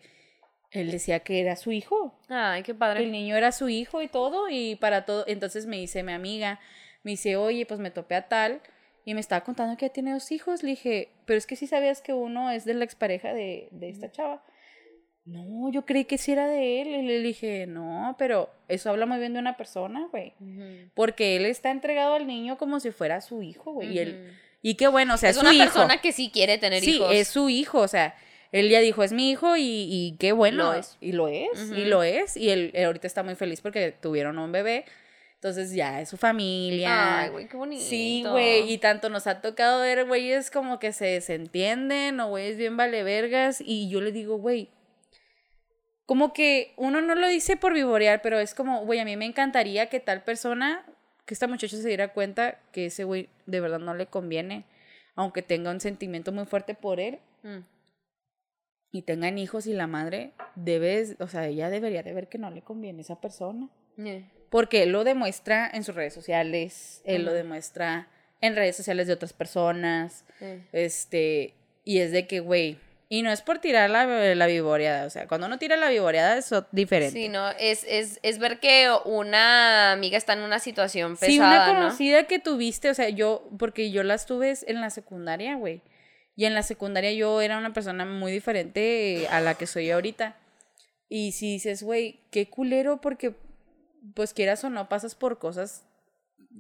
él 0.71 0.91
decía 0.91 1.19
que 1.21 1.41
era 1.41 1.55
su 1.55 1.71
hijo, 1.71 2.17
Ay, 2.29 2.61
qué 2.61 2.67
que 2.67 2.71
el 2.73 2.77
padre. 2.77 3.05
niño 3.07 3.35
era 3.35 3.51
su 3.51 3.67
hijo 3.69 4.01
y 4.01 4.07
todo, 4.07 4.47
y 4.49 4.75
para 4.75 5.05
todo, 5.05 5.25
entonces 5.27 5.65
me 5.65 5.77
dice 5.77 6.03
mi 6.03 6.13
amiga, 6.13 6.59
me 7.03 7.11
dice, 7.11 7.35
oye, 7.35 7.65
pues 7.65 7.79
me 7.79 7.91
topé 7.91 8.15
a 8.15 8.27
tal, 8.27 8.61
y 9.05 9.13
me 9.15 9.19
estaba 9.19 9.43
contando 9.43 9.75
que 9.77 9.87
ya 9.87 9.93
tiene 9.93 10.13
dos 10.13 10.31
hijos, 10.31 10.61
le 10.63 10.71
dije, 10.71 11.09
pero 11.25 11.37
es 11.37 11.45
que 11.47 11.55
sí 11.55 11.67
sabías 11.67 12.01
que 12.01 12.13
uno 12.13 12.51
es 12.51 12.63
de 12.65 12.75
la 12.75 12.85
expareja 12.85 13.33
de, 13.33 13.67
de 13.71 13.89
esta 13.89 14.11
chava. 14.11 14.43
No, 15.29 15.71
yo 15.71 15.85
creí 15.85 16.05
que 16.05 16.17
sí 16.17 16.31
era 16.31 16.47
de 16.47 16.81
él, 16.81 16.87
y 16.87 17.01
le 17.03 17.19
dije, 17.19 17.67
no, 17.67 18.15
pero 18.17 18.49
eso 18.67 18.89
habla 18.89 19.05
muy 19.05 19.19
bien 19.19 19.33
de 19.33 19.39
una 19.39 19.57
persona, 19.57 20.07
güey. 20.11 20.33
Porque 20.95 21.35
él 21.35 21.45
está 21.45 21.69
entregado 21.69 22.15
al 22.15 22.25
niño 22.25 22.57
como 22.57 22.79
si 22.79 22.91
fuera 22.91 23.21
su 23.21 23.43
hijo, 23.43 23.73
güey. 23.73 23.93
Y, 23.93 23.99
él, 23.99 24.33
y 24.63 24.73
qué 24.75 24.87
bueno, 24.87 25.13
o 25.13 25.17
sea, 25.17 25.29
es 25.29 25.37
es, 25.37 25.41
una 25.43 25.53
hijo. 25.53 25.65
persona 25.65 26.01
que 26.01 26.11
sí 26.11 26.31
quiere 26.33 26.57
tener 26.57 26.83
sí, 26.83 26.95
hijos. 26.95 27.13
es 27.13 27.27
su 27.27 27.47
hijo, 27.49 27.79
o 27.79 27.87
sea, 27.87 28.15
él 28.51 28.69
ya 28.69 28.79
dijo, 28.79 29.03
es 29.03 29.11
mi 29.11 29.29
hijo 29.29 29.55
y, 29.55 29.61
y 29.63 30.15
qué 30.19 30.31
bueno. 30.31 30.71
Lo 30.71 30.73
es. 30.73 30.97
Y 30.99 31.11
lo 31.11 31.27
es, 31.27 31.71
y 31.75 31.85
lo 31.85 32.01
es. 32.01 32.35
Y 32.35 32.49
él, 32.49 32.71
él 32.73 32.85
ahorita 32.85 33.05
está 33.05 33.21
muy 33.21 33.35
feliz 33.35 33.61
porque 33.61 33.91
tuvieron 33.91 34.39
un 34.39 34.51
bebé. 34.51 34.85
Entonces 35.35 35.71
ya 35.71 36.01
es 36.01 36.09
su 36.09 36.17
familia. 36.17 37.19
Ay, 37.19 37.29
güey, 37.29 37.47
qué 37.47 37.55
bonito. 37.55 37.81
Sí, 37.81 38.25
güey, 38.27 38.69
y 38.69 38.77
tanto 38.79 39.09
nos 39.09 39.25
ha 39.27 39.39
tocado 39.39 39.81
ver 39.83 40.05
güeyes 40.05 40.51
como 40.51 40.79
que 40.79 40.91
se 40.91 41.05
desentienden 41.05 42.19
o 42.19 42.27
güeyes 42.29 42.57
bien 42.57 42.75
vale 42.75 43.03
vergas 43.03 43.61
y 43.63 43.87
yo 43.89 44.01
le 44.01 44.11
digo, 44.11 44.37
güey, 44.37 44.69
como 46.09 46.33
que 46.33 46.73
uno 46.75 47.01
no 47.01 47.13
lo 47.13 47.27
dice 47.27 47.55
por 47.55 47.71
vivorear, 47.75 48.23
pero 48.23 48.39
es 48.39 48.55
como, 48.55 48.83
güey, 48.83 48.97
a 48.97 49.05
mí 49.05 49.15
me 49.15 49.25
encantaría 49.25 49.89
que 49.89 49.99
tal 49.99 50.23
persona, 50.23 50.83
que 51.27 51.35
esta 51.35 51.45
muchacha 51.47 51.77
se 51.77 51.87
diera 51.87 52.13
cuenta 52.13 52.57
que 52.71 52.87
ese 52.87 53.03
güey 53.03 53.29
de 53.45 53.59
verdad 53.59 53.77
no 53.77 53.93
le 53.93 54.07
conviene, 54.07 54.63
aunque 55.13 55.43
tenga 55.43 55.69
un 55.69 55.79
sentimiento 55.79 56.31
muy 56.31 56.45
fuerte 56.47 56.73
por 56.73 56.99
él 56.99 57.19
Mm. 57.43 57.59
y 58.91 59.03
tengan 59.03 59.37
hijos 59.37 59.67
y 59.67 59.73
la 59.73 59.85
madre 59.85 60.31
debe, 60.55 61.15
o 61.19 61.27
sea, 61.27 61.45
ella 61.45 61.69
debería 61.69 62.01
de 62.01 62.11
ver 62.11 62.27
que 62.27 62.39
no 62.39 62.49
le 62.49 62.63
conviene 62.63 62.97
a 62.97 63.01
esa 63.01 63.21
persona. 63.21 63.69
Yeah. 63.95 64.27
Porque 64.49 64.81
él 64.81 64.91
lo 64.91 65.03
demuestra 65.03 65.69
en 65.71 65.83
sus 65.83 65.93
redes 65.93 66.15
sociales, 66.15 67.03
él 67.05 67.23
lo 67.23 67.33
demuestra 67.33 68.07
en 68.41 68.55
redes 68.55 68.75
sociales 68.75 69.05
de 69.05 69.13
otras 69.13 69.33
personas, 69.33 70.25
Mm. 70.41 70.55
este, 70.71 71.53
y 71.85 71.99
es 71.99 72.11
de 72.11 72.25
que, 72.25 72.39
güey, 72.39 72.79
y 73.11 73.23
no 73.23 73.31
es 73.31 73.41
por 73.41 73.57
tirar 73.57 73.89
la, 73.89 74.05
la 74.05 74.45
vivoreada, 74.45 75.07
o 75.07 75.09
sea, 75.09 75.27
cuando 75.27 75.47
uno 75.47 75.57
tira 75.57 75.75
la 75.77 75.89
vivoreada 75.89 76.37
es 76.37 76.53
diferente. 76.71 77.19
Sí, 77.19 77.27
no, 77.27 77.49
es, 77.49 77.83
es, 77.87 78.19
es 78.21 78.37
ver 78.37 78.59
que 78.59 78.87
una 79.03 79.91
amiga 79.91 80.15
está 80.15 80.33
en 80.33 80.41
una 80.41 80.59
situación 80.59 81.17
pesada, 81.17 81.31
Sí, 81.31 81.39
una 81.39 81.65
¿no? 81.65 81.73
conocida 81.73 82.27
que 82.27 82.37
tuviste, 82.37 82.87
o 82.87 82.93
sea, 82.93 83.09
yo, 83.09 83.49
porque 83.57 83.89
yo 83.89 84.03
las 84.03 84.27
tuve 84.27 84.53
en 84.67 84.79
la 84.79 84.91
secundaria, 84.91 85.55
güey. 85.55 85.81
Y 86.35 86.45
en 86.45 86.53
la 86.53 86.61
secundaria 86.61 87.11
yo 87.11 87.41
era 87.41 87.57
una 87.57 87.73
persona 87.73 88.05
muy 88.05 88.31
diferente 88.31 89.27
a 89.31 89.41
la 89.41 89.55
que 89.55 89.65
soy 89.65 89.89
ahorita. 89.89 90.37
Y 91.09 91.31
si 91.31 91.53
dices, 91.53 91.81
güey, 91.81 92.21
qué 92.31 92.47
culero, 92.47 93.01
porque, 93.01 93.33
pues 94.13 94.33
quieras 94.35 94.63
o 94.63 94.69
no, 94.69 94.87
pasas 94.87 95.15
por 95.15 95.39
cosas 95.39 95.83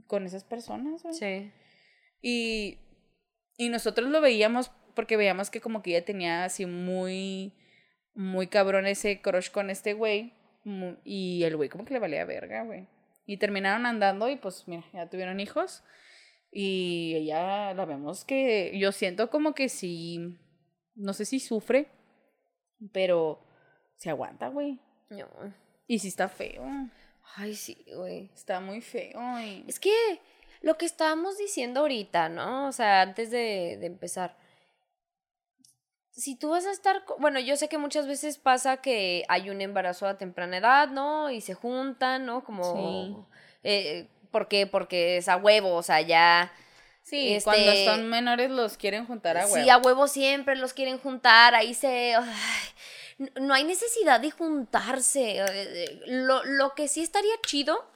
con 0.07 0.25
esas 0.25 0.43
personas, 0.43 1.03
güey. 1.03 1.13
Sí. 1.13 1.51
Y, 2.21 2.79
y 3.55 3.69
nosotros 3.69 4.09
lo 4.09 4.19
veíamos 4.19 4.71
porque 4.99 5.15
veíamos 5.15 5.49
que 5.49 5.61
como 5.61 5.81
que 5.81 5.91
ella 5.91 6.03
tenía 6.03 6.43
así 6.43 6.65
muy, 6.65 7.53
muy 8.13 8.47
cabrón 8.47 8.85
ese 8.85 9.21
crush 9.21 9.49
con 9.49 9.69
este 9.69 9.93
güey. 9.93 10.33
Y 11.05 11.43
el 11.45 11.55
güey 11.55 11.69
como 11.69 11.85
que 11.85 11.93
le 11.93 12.01
valía 12.01 12.25
verga, 12.25 12.63
güey. 12.63 12.85
Y 13.25 13.37
terminaron 13.37 13.85
andando 13.85 14.27
y 14.27 14.35
pues 14.35 14.67
mira, 14.67 14.83
ya 14.91 15.09
tuvieron 15.09 15.39
hijos. 15.39 15.83
Y 16.51 17.13
ella 17.15 17.73
la 17.73 17.85
vemos 17.85 18.25
que 18.25 18.77
yo 18.77 18.91
siento 18.91 19.29
como 19.29 19.53
que 19.55 19.69
sí, 19.69 20.37
no 20.95 21.13
sé 21.13 21.23
si 21.23 21.39
sufre, 21.39 21.87
pero 22.91 23.39
se 23.95 24.09
aguanta, 24.09 24.49
güey. 24.49 24.79
No. 25.09 25.29
Y 25.87 25.99
sí 25.99 26.09
está 26.09 26.27
feo. 26.27 26.65
Ay, 27.37 27.55
sí, 27.55 27.85
güey. 27.95 28.31
Está 28.35 28.59
muy 28.59 28.81
feo. 28.81 29.17
y- 29.39 29.63
Es 29.65 29.79
que 29.79 29.93
lo 30.61 30.77
que 30.77 30.85
estábamos 30.85 31.37
diciendo 31.37 31.79
ahorita, 31.79 32.27
¿no? 32.27 32.67
O 32.67 32.71
sea, 32.73 33.01
antes 33.01 33.31
de, 33.31 33.77
de 33.79 33.85
empezar. 33.85 34.37
Si 36.19 36.35
tú 36.35 36.49
vas 36.49 36.65
a 36.65 36.71
estar, 36.71 37.03
bueno, 37.19 37.39
yo 37.39 37.55
sé 37.55 37.69
que 37.69 37.77
muchas 37.77 38.05
veces 38.07 38.37
pasa 38.37 38.77
que 38.77 39.23
hay 39.29 39.49
un 39.49 39.61
embarazo 39.61 40.05
a 40.07 40.17
temprana 40.17 40.57
edad, 40.57 40.89
¿no? 40.89 41.29
Y 41.29 41.41
se 41.41 41.53
juntan, 41.53 42.25
¿no? 42.25 42.43
Como... 42.43 42.75
Sí. 42.75 43.15
Eh, 43.63 44.07
¿Por 44.31 44.47
qué? 44.47 44.67
Porque 44.67 45.17
es 45.17 45.27
a 45.29 45.37
huevo, 45.37 45.73
o 45.75 45.83
sea, 45.83 46.01
ya... 46.01 46.51
Sí, 47.01 47.33
Este- 47.33 47.43
cuando 47.45 47.73
son 47.85 48.07
menores 48.09 48.51
los 48.51 48.77
quieren 48.77 49.07
juntar 49.07 49.37
a 49.37 49.47
huevo. 49.47 49.55
Sí, 49.63 49.69
a 49.69 49.77
huevo 49.77 50.07
siempre 50.07 50.55
los 50.55 50.73
quieren 50.73 50.99
juntar, 50.99 51.55
ahí 51.55 51.73
se... 51.73 52.13
ay, 52.15 52.25
no 53.41 53.53
hay 53.53 53.63
necesidad 53.63 54.19
de 54.19 54.29
juntarse. 54.31 55.37
eh, 55.39 56.01
Lo, 56.05 56.43
lo 56.45 56.75
que 56.75 56.87
sí 56.87 57.01
estaría 57.01 57.33
chido 57.45 57.88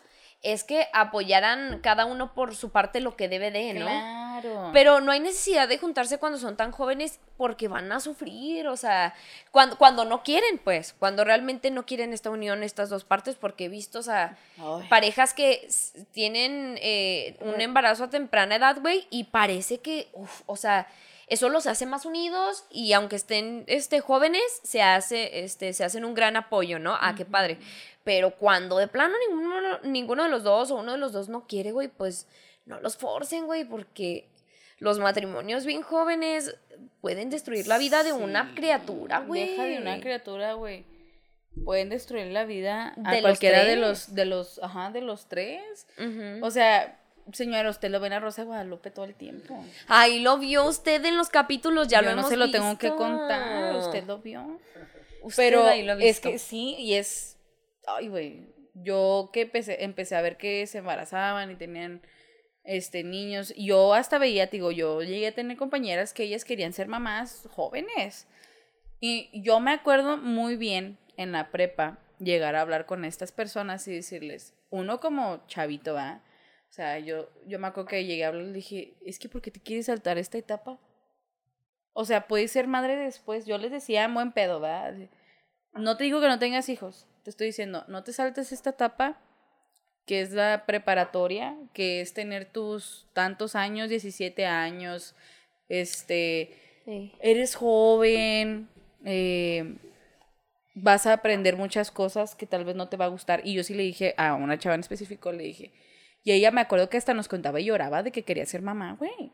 es 0.43 0.65
que 0.65 0.87
apoyaran 0.91 1.79
cada 1.79 2.05
uno 2.05 2.33
por 2.33 2.53
su 2.53 2.69
parte 2.69 2.99
lo 2.99 3.15
que 3.15 3.29
debe 3.29 3.49
de, 3.49 3.73
¿no? 3.73 3.85
Claro. 3.85 4.71
Pero 4.73 4.99
no 4.99 5.13
hay 5.13 5.21
necesidad 5.21 5.69
de 5.69 5.77
juntarse 5.77 6.19
cuando 6.19 6.37
son 6.37 6.57
tan 6.57 6.71
jóvenes 6.71 7.21
porque 7.37 7.69
van 7.69 7.89
a 7.93 8.01
sufrir, 8.01 8.67
o 8.67 8.75
sea, 8.75 9.15
cuando, 9.51 9.77
cuando 9.77 10.03
no 10.03 10.21
quieren, 10.21 10.59
pues, 10.61 10.93
cuando 10.99 11.23
realmente 11.23 11.71
no 11.71 11.85
quieren 11.85 12.11
esta 12.11 12.29
unión, 12.29 12.61
estas 12.61 12.89
dos 12.89 13.05
partes, 13.05 13.35
porque 13.35 13.65
he 13.65 13.69
visto, 13.69 13.99
o 13.99 14.03
sea, 14.03 14.37
Ay. 14.57 14.87
parejas 14.89 15.33
que 15.33 15.65
tienen 16.11 16.77
eh, 16.81 17.37
un 17.39 17.61
embarazo 17.61 18.03
a 18.03 18.09
temprana 18.09 18.57
edad, 18.57 18.77
güey, 18.81 19.07
y 19.09 19.25
parece 19.25 19.79
que, 19.79 20.09
uf, 20.11 20.41
o 20.45 20.57
sea, 20.57 20.87
eso 21.27 21.49
los 21.49 21.67
hace 21.67 21.85
más 21.85 22.05
unidos 22.05 22.65
y 22.69 22.93
aunque 22.93 23.15
estén 23.15 23.63
este, 23.67 24.01
jóvenes, 24.01 24.43
se, 24.63 24.81
hace, 24.81 25.43
este, 25.43 25.73
se 25.73 25.83
hacen 25.83 26.05
un 26.05 26.13
gran 26.13 26.35
apoyo, 26.35 26.79
¿no? 26.79 26.95
Ah, 26.99 27.15
qué 27.15 27.25
padre. 27.25 27.59
Pero 28.03 28.35
cuando 28.35 28.77
de 28.77 28.87
plano 28.87 29.15
ninguno, 29.29 29.79
ninguno 29.83 30.23
de 30.23 30.29
los 30.29 30.43
dos 30.43 30.71
o 30.71 30.75
uno 30.75 30.91
de 30.93 30.97
los 30.97 31.13
dos 31.13 31.29
no 31.29 31.47
quiere, 31.47 31.71
güey, 31.71 31.87
pues 31.87 32.27
no 32.65 32.79
los 32.81 32.97
forcen, 32.97 33.45
güey, 33.45 33.63
porque 33.65 34.29
los 34.79 34.99
matrimonios 34.99 35.65
bien 35.65 35.81
jóvenes 35.81 36.55
pueden 37.01 37.29
destruir 37.29 37.67
la 37.67 37.77
vida 37.77 38.03
de 38.03 38.11
una 38.13 38.53
criatura, 38.55 39.19
güey. 39.19 39.51
Deja 39.51 39.63
de 39.63 39.77
una 39.77 39.99
criatura, 39.99 40.53
güey. 40.53 40.85
Pueden 41.63 41.89
destruir 41.89 42.27
la 42.27 42.45
vida 42.45 42.93
a 43.05 43.11
De 43.11 43.17
los 43.17 43.21
cualquiera 43.21 43.59
de 43.59 43.65
tres. 43.65 43.79
los, 43.79 44.15
de 44.15 44.25
los, 44.25 44.59
ajá, 44.63 44.89
de 44.91 45.01
los 45.01 45.27
tres. 45.27 45.87
O 46.41 46.49
sea, 46.51 46.99
señora, 47.31 47.69
usted 47.69 47.89
lo 47.89 47.99
ven 47.99 48.13
a 48.13 48.19
Rosa 48.19 48.41
de 48.41 48.47
Guadalupe 48.47 48.91
todo 48.91 49.05
el 49.05 49.15
tiempo. 49.15 49.63
Ahí 49.87 50.19
lo 50.19 50.37
vio 50.39 50.65
usted 50.65 51.03
en 51.05 51.15
los 51.15 51.29
capítulos, 51.29 51.87
ya 51.87 52.01
Yo 52.01 52.09
lo 52.09 52.15
no 52.15 52.21
hemos 52.21 52.29
se 52.29 52.37
lo 52.37 52.51
tengo 52.51 52.77
que 52.77 52.89
contar, 52.89 53.75
usted 53.75 54.03
lo 54.05 54.17
vio. 54.19 54.59
Usted 55.21 55.43
Pero 55.43 55.63
ahí 55.65 55.83
lo 55.83 55.93
ha 55.93 55.95
es 55.99 56.19
que 56.19 56.37
sí, 56.39 56.75
y 56.77 56.95
es, 56.95 57.37
ay, 57.87 58.07
güey, 58.07 58.53
yo 58.73 59.29
que 59.33 59.41
empecé, 59.41 59.83
empecé 59.83 60.15
a 60.15 60.21
ver 60.21 60.37
que 60.37 60.65
se 60.67 60.79
embarazaban 60.79 61.51
y 61.51 61.55
tenían 61.55 62.01
este 62.63 63.03
niños, 63.03 63.53
yo 63.57 63.93
hasta 63.93 64.17
veía, 64.17 64.47
digo, 64.47 64.71
yo 64.71 65.01
llegué 65.01 65.27
a 65.27 65.35
tener 65.35 65.57
compañeras 65.57 66.13
que 66.13 66.23
ellas 66.23 66.45
querían 66.45 66.73
ser 66.73 66.87
mamás 66.87 67.47
jóvenes. 67.51 68.27
Y 68.99 69.29
yo 69.41 69.59
me 69.59 69.71
acuerdo 69.71 70.17
muy 70.17 70.55
bien 70.55 70.97
en 71.17 71.33
la 71.33 71.51
prepa 71.51 71.99
llegar 72.19 72.55
a 72.55 72.61
hablar 72.61 72.85
con 72.85 73.03
estas 73.03 73.31
personas 73.31 73.87
y 73.87 73.93
decirles, 73.93 74.53
uno 74.69 74.99
como 75.01 75.45
chavito, 75.47 75.93
va. 75.93 76.23
O 76.69 76.73
sea, 76.73 76.99
yo, 76.99 77.29
yo 77.45 77.59
me 77.59 77.67
acuerdo 77.67 77.89
que 77.89 78.05
llegué 78.05 78.23
a 78.23 78.29
hablar 78.29 78.45
y 78.45 78.53
dije, 78.53 78.97
es 79.05 79.19
que 79.19 79.29
¿por 79.29 79.41
qué 79.41 79.51
te 79.51 79.59
quieres 79.59 79.87
saltar 79.87 80.17
esta 80.17 80.37
etapa? 80.37 80.79
O 81.91 82.05
sea, 82.05 82.27
puedes 82.27 82.51
ser 82.51 82.67
madre 82.67 82.95
después. 82.95 83.45
Yo 83.45 83.57
les 83.57 83.71
decía 83.71 84.05
en 84.05 84.13
buen 84.13 84.31
pedo, 84.31 84.59
¿verdad? 84.59 84.95
No 85.73 85.97
te 85.97 86.05
digo 86.05 86.21
que 86.21 86.27
no 86.27 86.39
tengas 86.39 86.69
hijos. 86.69 87.07
Te 87.23 87.29
estoy 87.29 87.47
diciendo, 87.47 87.85
no 87.87 88.03
te 88.03 88.13
saltes 88.13 88.51
esta 88.51 88.71
etapa 88.71 89.17
que 90.05 90.19
es 90.21 90.31
la 90.31 90.65
preparatoria, 90.65 91.55
que 91.73 92.01
es 92.01 92.13
tener 92.13 92.45
tus 92.45 93.07
tantos 93.13 93.55
años, 93.55 93.87
17 93.89 94.45
años, 94.45 95.15
este, 95.69 96.57
Sí. 96.85 97.13
eres 97.21 97.55
joven, 97.55 98.67
eh, 99.05 99.77
vas 100.75 101.05
a 101.05 101.13
aprender 101.13 101.55
muchas 101.55 101.89
cosas 101.91 102.35
que 102.35 102.45
tal 102.45 102.65
vez 102.65 102.75
no 102.75 102.89
te 102.89 102.97
va 102.97 103.05
a 103.05 103.09
gustar. 103.09 103.41
Y 103.45 103.53
yo 103.53 103.63
sí 103.63 103.73
le 103.73 103.83
dije 103.83 104.13
a 104.17 104.33
una 104.33 104.59
chava 104.59 104.75
en 104.75 104.81
específico, 104.81 105.31
le 105.31 105.43
dije, 105.43 105.71
y 106.25 106.33
ella 106.33 106.51
me 106.51 106.59
acuerdo 106.59 106.89
que 106.89 106.97
hasta 106.97 107.13
nos 107.13 107.29
contaba 107.29 107.61
y 107.61 107.65
lloraba 107.65 108.03
de 108.03 108.11
que 108.11 108.23
quería 108.23 108.45
ser 108.45 108.61
mamá, 108.61 108.97
güey. 108.99 109.31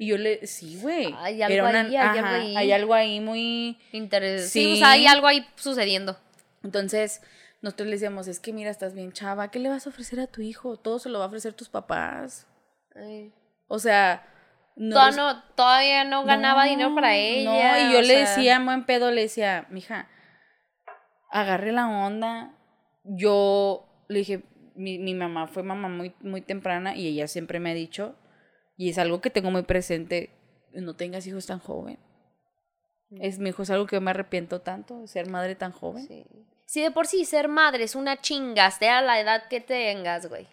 Y 0.00 0.06
yo 0.08 0.18
le, 0.18 0.44
sí, 0.48 0.78
güey. 0.82 1.12
Hay 1.18 1.42
algo 1.42 1.68
una- 1.68 1.80
ahí, 1.82 1.96
hay 1.96 2.18
algo 2.18 2.28
ahí. 2.28 2.56
hay 2.56 2.72
algo 2.72 2.94
ahí 2.94 3.20
muy... 3.20 3.78
Interes- 3.92 4.40
sí. 4.48 4.64
Sí. 4.64 4.72
o 4.74 4.76
sea, 4.76 4.90
hay 4.92 5.06
algo 5.06 5.26
ahí 5.28 5.46
sucediendo. 5.56 6.16
Entonces, 6.62 7.22
nosotros 7.62 7.86
le 7.86 7.92
decíamos, 7.94 8.28
es 8.28 8.40
que 8.40 8.52
mira, 8.52 8.70
estás 8.70 8.94
bien 8.94 9.12
chava, 9.12 9.50
¿qué 9.50 9.58
le 9.58 9.68
vas 9.68 9.86
a 9.86 9.90
ofrecer 9.90 10.20
a 10.20 10.26
tu 10.26 10.40
hijo? 10.42 10.76
Todo 10.76 10.98
se 10.98 11.08
lo 11.08 11.18
va 11.18 11.24
a 11.26 11.28
ofrecer 11.28 11.54
tus 11.54 11.68
papás. 11.68 12.46
Ay. 12.94 13.32
O 13.68 13.78
sea, 13.78 14.26
no... 14.76 14.94
Toda- 14.94 15.06
les- 15.08 15.16
no- 15.16 15.42
todavía 15.54 16.04
no 16.04 16.24
ganaba 16.24 16.64
No, 16.64 16.70
dinero 16.70 16.94
para 16.94 17.14
ella. 17.16 17.72
No, 17.74 17.90
y 17.90 17.92
yo 17.92 18.00
le 18.00 18.06
sea, 18.06 18.18
decía, 18.20 18.56
en 18.56 18.64
buen 18.66 18.84
pedo, 18.86 19.10
le 19.10 19.22
decía, 19.22 19.66
mija, 19.70 20.08
agarre 21.30 21.72
la 21.72 21.88
onda. 21.88 22.54
Yo 23.04 24.04
le 24.08 24.18
dije, 24.20 24.44
mi, 24.74 24.98
mi 24.98 25.14
mamá 25.14 25.46
fue 25.46 25.62
mamá 25.62 25.88
muy, 25.88 26.14
muy 26.20 26.40
temprana 26.40 26.94
y 26.96 27.06
ella 27.06 27.26
siempre 27.28 27.60
me 27.60 27.70
ha 27.70 27.74
dicho, 27.74 28.16
y 28.76 28.90
es 28.90 28.98
algo 28.98 29.20
que 29.20 29.30
tengo 29.30 29.50
muy 29.50 29.62
presente, 29.62 30.30
no 30.72 30.94
tengas 30.94 31.26
hijos 31.26 31.46
tan 31.46 31.58
joven. 31.58 31.98
Es, 33.20 33.38
mi 33.38 33.50
hijo 33.50 33.62
es 33.62 33.70
algo 33.70 33.86
que 33.86 34.00
me 34.00 34.10
arrepiento 34.10 34.60
tanto, 34.60 35.06
ser 35.06 35.28
madre 35.28 35.54
tan 35.54 35.72
joven. 35.72 36.06
Sí. 36.06 36.24
Si 36.66 36.82
de 36.82 36.90
por 36.90 37.06
sí 37.06 37.24
ser 37.24 37.48
madre 37.48 37.84
es 37.84 37.94
una 37.94 38.20
chinga, 38.20 38.70
sea 38.70 39.00
la 39.00 39.18
edad 39.20 39.48
que 39.48 39.60
tengas, 39.60 40.26
güey. 40.28 40.46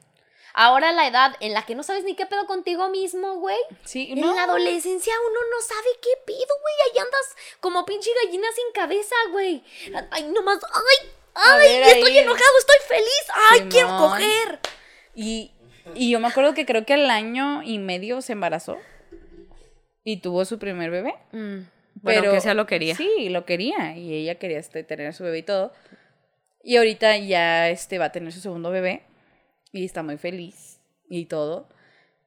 Ahora 0.54 0.94
la 0.94 1.06
edad 1.06 1.36
en 1.42 1.54
la 1.54 1.66
que 1.66 1.76
no 1.76 1.84
sabes 1.84 2.06
ni 2.06 2.16
qué 2.16 2.26
pedo 2.26 2.46
contigo 2.48 2.88
mismo, 2.88 3.36
güey. 3.40 3.58
Sí, 3.84 4.08
En 4.12 4.22
la 4.22 4.44
adolescencia 4.44 5.14
uno 5.30 5.40
no 5.52 5.62
sabe 5.62 5.90
qué 6.02 6.10
pido, 6.26 6.40
güey. 6.40 6.76
Ahí 6.86 7.00
andas 7.00 7.36
como 7.60 7.84
pinche 7.86 8.10
gallina 8.24 8.48
sin 8.56 8.72
cabeza, 8.74 9.16
güey. 9.32 9.62
Ay, 10.12 10.24
nomás, 10.32 10.60
ay, 10.74 11.10
ay, 11.34 11.60
ver, 11.60 11.98
estoy 11.98 12.12
ahí. 12.12 12.18
enojado, 12.20 12.58
estoy 12.60 12.78
feliz. 12.88 13.26
Ay, 13.52 13.68
quiero 13.70 13.98
coger. 13.98 14.60
Y, 15.14 15.52
y 15.94 16.10
yo 16.12 16.22
me 16.22 16.30
acuerdo 16.30 16.54
que 16.54 16.66
creo 16.66 16.86
que 16.86 16.94
al 16.94 17.10
año 17.10 17.62
y 17.62 17.78
medio 17.78 18.22
se 18.22 18.32
embarazó 18.32 18.78
y 20.06 20.22
tuvo 20.22 20.46
su 20.46 20.58
primer 20.58 20.90
bebé. 20.90 21.16
bueno, 21.34 21.66
Pero 22.06 22.32
que 22.32 22.42
sea 22.42 22.54
lo 22.54 22.66
quería. 22.66 22.96
Sí, 22.96 23.30
lo 23.30 23.46
quería. 23.46 23.98
Y 23.98 24.14
ella 24.14 24.36
quería 24.36 24.60
este, 24.60 24.84
tener 24.84 25.08
a 25.08 25.14
su 25.14 25.24
bebé 25.24 25.40
y 25.40 25.44
todo. 25.44 25.74
Y 26.64 26.78
ahorita 26.78 27.18
ya 27.18 27.70
este, 27.70 27.98
va 27.98 28.06
a 28.06 28.12
tener 28.12 28.32
su 28.32 28.40
segundo 28.40 28.72
bebé. 28.72 29.04
Y 29.72 29.86
está 29.86 30.04
muy 30.04 30.18
feliz 30.18 30.80
y 31.10 31.26
todo. 31.26 31.68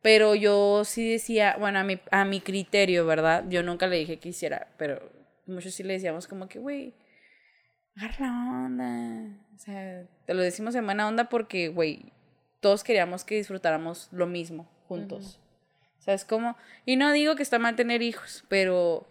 Pero 0.03 0.35
yo 0.35 0.85
sí 0.85 1.11
decía, 1.11 1.57
bueno, 1.59 1.81
a 1.81 1.85
mi, 1.85 1.99
a 2.11 2.25
mi 2.25 2.41
criterio, 2.41 3.07
¿verdad? 3.07 3.45
Yo 3.49 3.62
nunca 3.62 3.87
le 3.87 3.97
dije 3.97 4.19
que 4.19 4.29
hiciera, 4.29 4.69
pero 4.77 5.01
muchos 5.47 5.75
sí 5.75 5.83
le 5.83 5.95
decíamos 5.95 6.29
como 6.29 6.49
que, 6.49 6.59
güey, 6.59 6.95
agarra 7.97 8.27
la 8.27 8.64
onda. 8.67 9.38
O 9.55 9.59
sea, 9.59 10.07
te 10.25 10.35
lo 10.35 10.43
decimos 10.43 10.75
en 10.75 10.85
buena 10.85 11.09
onda 11.09 11.29
porque, 11.29 11.69
güey, 11.69 12.12
todos 12.61 12.85
queríamos 12.85 13.25
que 13.25 13.37
disfrutáramos 13.37 14.09
lo 14.12 14.27
mismo 14.27 14.69
juntos. 14.87 15.41
¿Sabes 15.99 16.25
cómo? 16.25 16.57
Y 16.87 16.97
no 16.97 17.12
digo 17.12 17.35
que 17.35 17.43
está 17.43 17.59
mal 17.59 17.77
tener 17.77 18.03
hijos, 18.03 18.45
pero 18.49 19.07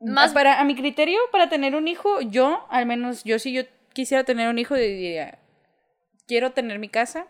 Más- 0.00 0.32
para 0.32 0.60
a 0.60 0.64
mi 0.64 0.74
criterio 0.74 1.18
para 1.30 1.48
tener 1.48 1.74
un 1.74 1.86
hijo, 1.88 2.20
yo 2.22 2.66
al 2.70 2.86
menos 2.86 3.22
yo 3.24 3.38
si 3.38 3.52
yo 3.52 3.62
quisiera 3.92 4.24
tener 4.24 4.48
un 4.48 4.58
hijo 4.58 4.74
diría 4.74 5.38
quiero 6.26 6.52
tener 6.52 6.78
mi 6.78 6.88
casa, 6.88 7.26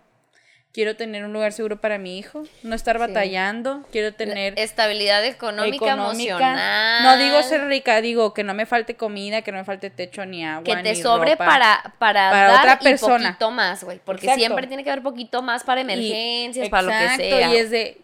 quiero 0.73 0.95
tener 0.95 1.25
un 1.25 1.33
lugar 1.33 1.53
seguro 1.53 1.81
para 1.81 1.99
mi 1.99 2.17
hijo, 2.19 2.45
no 2.63 2.77
estar 2.77 2.97
Sí. 2.97 3.01
batallando, 3.01 3.85
quiero 3.91 4.15
tener 4.15 4.55
Estabilidad 4.59 5.25
económica, 5.25 5.93
emocional. 5.95 7.03
No 7.03 7.17
digo 7.17 7.43
ser 7.43 7.67
rica, 7.67 8.01
digo 8.03 8.35
que 8.35 8.45
no 8.45 8.55
me 8.55 8.67
falte 8.67 8.95
comida, 8.95 9.43
que 9.43 9.51
no 9.53 9.59
me 9.59 9.65
falte 9.65 9.91
techo 9.91 10.25
ni 10.27 10.45
agua 10.45 10.63
que 10.63 10.77
te 10.83 10.91
ni 10.91 10.97
sobre 10.97 11.33
ropa. 11.33 11.47
para, 11.47 11.95
para, 11.99 12.31
Para 12.31 12.47
dar 12.53 12.59
otra 12.61 12.79
y 12.81 12.85
persona. 12.85 13.29
poquito 13.31 13.51
más, 13.51 13.83
güey. 13.83 14.01
Porque 14.05 14.27
Exacto. 14.27 14.39
siempre 14.45 14.67
tiene 14.69 14.85
que 14.85 14.91
haber 14.91 15.03
poquito 15.03 15.43
más 15.43 15.65
para 15.65 15.81
Y- 15.81 15.85
emergencias, 15.85 16.69
para 16.69 16.83
lo 16.83 16.91
que 16.91 17.03
exacto, 17.03 17.25
sea. 17.25 17.49
Y 17.53 17.57
es 17.57 17.71
de. 17.71 18.01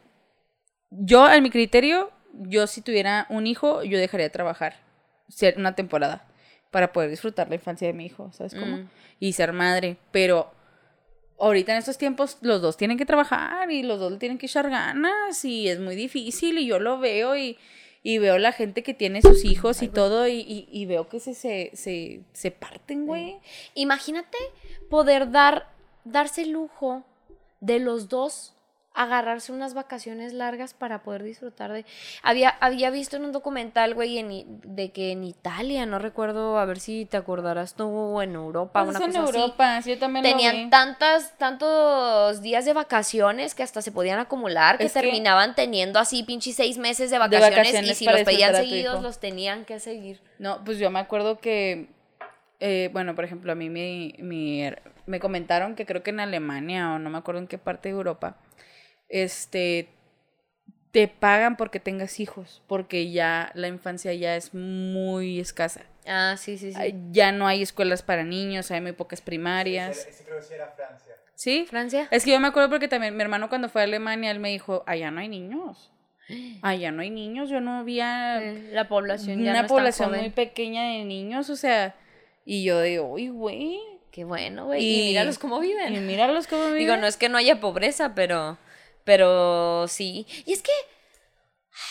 Yo, 0.91 1.31
en 1.31 1.43
mi 1.43 1.51
criterio, 1.51 2.11
yo 2.42 2.66
si 2.66 2.81
tuviera 2.83 3.27
un 3.31 3.46
hijo, 3.46 3.83
yo 3.83 3.99
dejaría 3.99 4.27
de 4.27 4.31
trabajar 4.31 4.77
ser 5.29 5.57
una 5.59 5.75
temporada 5.75 6.27
para 6.70 6.92
poder 6.92 7.11
disfrutar 7.11 7.49
la 7.49 7.55
infancia 7.57 7.87
de 7.87 7.92
mi 7.94 8.07
hijo, 8.07 8.31
¿sabes 8.33 8.55
cómo? 8.55 8.79
Mm. 8.79 8.88
Y 9.20 9.33
ser 9.33 9.53
madre. 9.53 9.96
Pero 10.12 10.51
ahorita 11.38 11.72
en 11.72 11.79
estos 11.79 11.99
tiempos 11.99 12.38
los 12.40 12.61
dos 12.62 12.77
tienen 12.77 12.99
que 12.99 13.07
trabajar 13.07 13.70
y 13.70 13.83
los 13.83 13.99
dos 14.01 14.12
le 14.12 14.18
tienen 14.18 14.38
que 14.38 14.46
echar 14.46 14.70
ganas 14.70 15.44
y 15.44 15.68
es 15.68 15.79
muy 15.81 15.94
difícil 15.94 16.59
y 16.59 16.66
yo 16.66 16.79
lo 16.79 16.99
veo 16.99 17.37
y, 17.37 17.59
y 18.03 18.18
veo 18.18 18.38
la 18.38 18.53
gente 18.53 18.83
que 18.83 18.94
tiene 18.94 19.20
sus 19.22 19.44
hijos 19.44 19.83
y 19.83 19.88
todo 19.88 20.29
y, 20.29 20.35
y- 20.40 20.68
y 20.70 20.87
veo 20.87 21.09
que 21.09 21.20
se, 21.20 21.35
se, 21.35 21.70
se, 21.75 22.20
se 22.33 22.51
parten, 22.51 23.07
güey. 23.07 23.37
Imagínate 23.74 24.39
poder 24.91 25.30
dar, 25.30 25.68
darse 26.05 26.43
el 26.43 26.51
lujo 26.51 27.05
de 27.61 27.80
los 27.80 28.09
dos 28.09 28.55
agarrarse 28.97 29.53
unas 29.53 29.74
vacaciones 29.74 30.32
largas 30.32 30.72
para 30.74 31.03
poder 31.03 31.22
disfrutar 31.22 31.70
de... 31.72 31.84
Había, 32.22 32.49
había 32.61 32.90
visto 32.90 33.16
en 33.16 33.24
un 33.26 33.32
documental, 33.32 33.94
güey, 33.94 34.18
en 34.18 34.61
de 34.62 34.90
que 34.90 35.12
en 35.12 35.22
Italia, 35.22 35.84
no 35.86 35.99
recuerdo, 35.99 36.59
a 36.59 36.64
ver 36.64 36.80
si 36.80 37.05
te 37.05 37.16
acordarás 37.18 37.74
tú, 37.74 37.84
o 37.86 38.22
en 38.22 38.34
Europa, 38.34 38.82
Pues 38.84 38.97
una 38.97 39.05
en 39.05 39.12
cosa 39.12 39.22
así. 39.24 39.36
Europa, 39.38 39.82
sí, 39.82 39.90
yo 39.90 39.99
también 39.99 40.24
lo 40.24 40.30
Tenían 40.30 40.57
vi. 40.57 40.70
tantas, 40.70 41.36
tantos 41.38 42.40
días 42.42 42.64
de 42.64 42.72
vacaciones 42.72 43.55
que 43.55 43.62
hasta 43.62 43.82
se 43.82 43.92
podían 43.92 44.18
acumular, 44.18 44.78
que 44.78 44.84
Es 44.84 44.92
que- 44.94 45.01
terminaban 45.01 45.55
teniendo 45.55 45.99
así 45.99 46.22
pinches 46.22 46.57
seis 46.57 46.78
meses 46.78 47.11
de 47.11 47.18
vacaciones, 47.18 47.53
y 47.53 47.57
vacaciones 47.59 47.99
si 47.99 48.05
para 48.07 48.18
los 48.18 48.26
pedían 48.26 48.55
seguidos, 48.55 49.03
los 49.03 49.20
tenían 49.20 49.64
que 49.66 49.78
seguir. 49.78 50.20
No, 50.38 50.64
pues 50.64 50.78
yo 50.78 50.90
me 50.90 50.99
acuerdo 51.01 51.38
que, 51.38 51.88
eh, 52.61 52.88
bueno, 52.94 53.14
por 53.14 53.24
ejemplo, 53.24 53.53
a 53.53 53.55
mí 53.55 53.68
mi, 53.68 54.14
mi 54.18 54.62
me 55.05 55.20
comentaron 55.20 55.74
que 55.76 55.84
creo 55.86 56.03
que 56.03 56.11
en 56.11 56.20
Alemania 56.20 56.92
o 56.94 56.99
no 56.99 57.11
me 57.11 57.18
acuerdo 57.18 57.40
en 57.40 57.47
qué 57.47 57.59
parte 57.59 57.90
de 57.90 57.94
Europa, 57.94 58.36
este, 59.09 59.89
te 60.91 61.09
pagan 61.09 61.57
porque 61.57 61.81
tengas 61.81 62.21
hijos, 62.21 62.63
porque 62.67 63.11
ya 63.11 63.51
la 63.55 63.69
infancia 63.69 64.13
ya 64.15 64.37
es 64.37 64.55
muy 64.55 65.41
escasa. 65.41 65.83
Ah, 66.07 66.37
sí, 66.39 66.57
sí, 66.57 66.73
sí. 66.73 66.95
Ya 67.11 67.33
no 67.33 67.47
hay 67.47 67.63
escuelas 67.63 68.03
para 68.03 68.25
niños, 68.25 68.71
hay 68.71 68.81
muy 68.81 68.93
pocas 68.93 69.21
primarias. 69.21 69.99
Ese, 69.99 70.11
ese 70.11 70.25
creo 70.25 70.39
que 70.39 70.45
sí 70.45 70.55
era 70.55 70.69
Francia. 70.69 71.15
¿Sí? 71.35 71.67
Francia. 71.69 72.09
Es 72.11 72.25
que 72.25 72.31
yo 72.31 72.41
me 72.41 72.49
acuerdo 72.49 72.71
porque 72.71 72.89
también 72.89 73.17
mi 73.17 73.23
hermano 73.23 73.49
cuando 73.49 73.69
fue 73.69 73.83
a 73.83 73.85
Alemania, 73.85 74.31
él 74.31 74.39
me 74.39 74.51
dijo, 74.51 74.85
allá 74.87 75.11
no 75.11 75.21
hay 75.21 75.29
niños. 75.29 75.91
Allá 76.63 76.91
no 76.91 77.03
hay 77.03 77.11
niños, 77.11 77.49
yo 77.49 77.61
no 77.61 77.79
había 77.79 78.43
Eh, 78.43 78.71
La 78.73 78.89
población 78.89 79.45
ya 79.45 79.51
una 79.51 79.63
no 79.63 79.69
población 79.69 80.11
muy 80.11 80.31
pequeña 80.31 80.83
de 80.83 81.05
niños, 81.05 81.51
o 81.51 81.57
sea, 81.57 81.95
y 82.45 82.65
yo 82.65 82.81
digo, 82.81 83.07
uy, 83.09 83.29
güey. 83.29 83.81
Qué 84.11 84.25
bueno, 84.25 84.67
güey. 84.67 84.83
Y, 84.83 85.09
míralos 85.09 85.39
cómo 85.39 85.61
viven. 85.61 85.95
Y 85.95 86.01
míralos 86.01 86.47
cómo 86.47 86.65
viven. 86.67 86.79
Digo, 86.79 86.97
no 86.97 87.07
es 87.07 87.19
que 87.19 87.29
no 87.29 87.37
haya 87.37 87.61
pobreza, 87.61 88.15
pero, 88.15 88.57
pero 89.07 89.87
sí. 89.89 90.27
Y 90.45 90.53
es 90.53 90.61
que, 90.61 90.73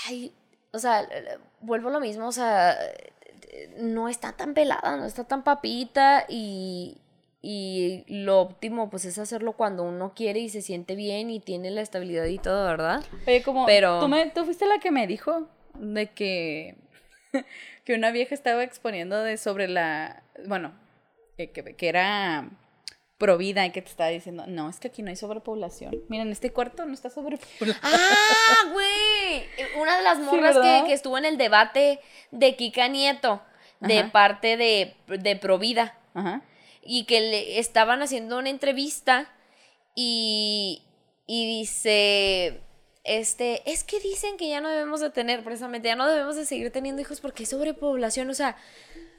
ay, 0.07 0.31
o 0.71 0.77
sea, 0.77 1.07
vuelvo 1.61 1.87
a 1.89 1.93
lo 1.93 1.99
mismo, 2.01 2.27
o 2.27 2.31
sea, 2.33 2.77
no 3.77 4.09
está 4.09 4.33
tan 4.33 4.53
pelada, 4.53 4.97
no 4.97 5.05
está 5.05 5.23
tan 5.23 5.43
papita 5.43 6.25
y, 6.27 6.97
y 7.41 8.03
lo 8.07 8.41
óptimo 8.41 8.89
pues 8.89 9.05
es 9.05 9.17
hacerlo 9.17 9.53
cuando 9.53 9.83
uno 9.83 10.13
quiere 10.13 10.41
y 10.41 10.49
se 10.49 10.61
siente 10.61 10.95
bien 10.95 11.29
y 11.29 11.39
tiene 11.39 11.71
la 11.71 11.81
estabilidad 11.81 12.25
y 12.25 12.37
todo, 12.37 12.65
¿verdad? 12.65 13.01
Oye, 13.25 13.41
como, 13.43 13.65
pero- 13.65 14.01
¿tú, 14.01 14.09
me, 14.09 14.29
tú 14.29 14.43
fuiste 14.43 14.65
la 14.67 14.79
que 14.79 14.91
me 14.91 15.07
dijo 15.07 15.47
de 15.75 16.07
que, 16.11 16.75
que 17.85 17.93
una 17.95 18.11
vieja 18.11 18.35
estaba 18.35 18.61
exponiendo 18.63 19.23
de 19.23 19.37
sobre 19.37 19.69
la, 19.69 20.21
bueno, 20.47 20.73
que, 21.37 21.51
que, 21.51 21.75
que 21.77 21.87
era 21.87 22.49
provida 23.17 23.65
y 23.65 23.71
que 23.71 23.81
te 23.81 23.89
estaba 23.89 24.09
diciendo, 24.09 24.45
no, 24.47 24.69
es 24.69 24.79
que 24.79 24.89
aquí 24.89 25.01
no 25.01 25.09
hay 25.09 25.15
sobrepoblación. 25.15 25.95
Miren, 26.09 26.31
este 26.31 26.51
cuarto 26.51 26.85
no 26.85 26.93
está 26.93 27.09
sobrepoblado. 27.09 27.79
¡Ah, 27.83 28.71
güey! 28.73 29.45
Una 29.81 29.97
de 29.97 30.03
las 30.03 30.19
morras 30.19 30.57
que, 30.57 30.83
que 30.87 30.93
estuvo 30.93 31.17
en 31.17 31.25
el 31.25 31.37
debate 31.37 31.99
de 32.31 32.55
Kika 32.55 32.87
Nieto, 32.89 33.41
de 33.79 33.99
Ajá. 33.99 34.11
parte 34.11 34.57
de, 34.57 34.95
de 35.07 35.35
Provida. 35.37 35.97
Ajá. 36.13 36.41
y 36.81 37.05
que 37.05 37.19
le 37.19 37.59
estaban 37.59 38.01
haciendo 38.01 38.37
una 38.37 38.49
entrevista 38.49 39.29
y, 39.95 40.83
y 41.27 41.45
dice, 41.59 42.61
este, 43.03 43.69
es 43.69 43.83
que 43.83 43.99
dicen 43.99 44.37
que 44.37 44.47
ya 44.49 44.61
no 44.61 44.69
debemos 44.69 44.99
de 45.01 45.09
tener, 45.09 45.43
precisamente, 45.43 45.87
ya 45.87 45.95
no 45.95 46.07
debemos 46.07 46.35
de 46.35 46.45
seguir 46.45 46.71
teniendo 46.71 47.01
hijos 47.01 47.21
porque 47.21 47.43
hay 47.43 47.47
sobrepoblación, 47.47 48.29
o 48.29 48.33
sea, 48.33 48.55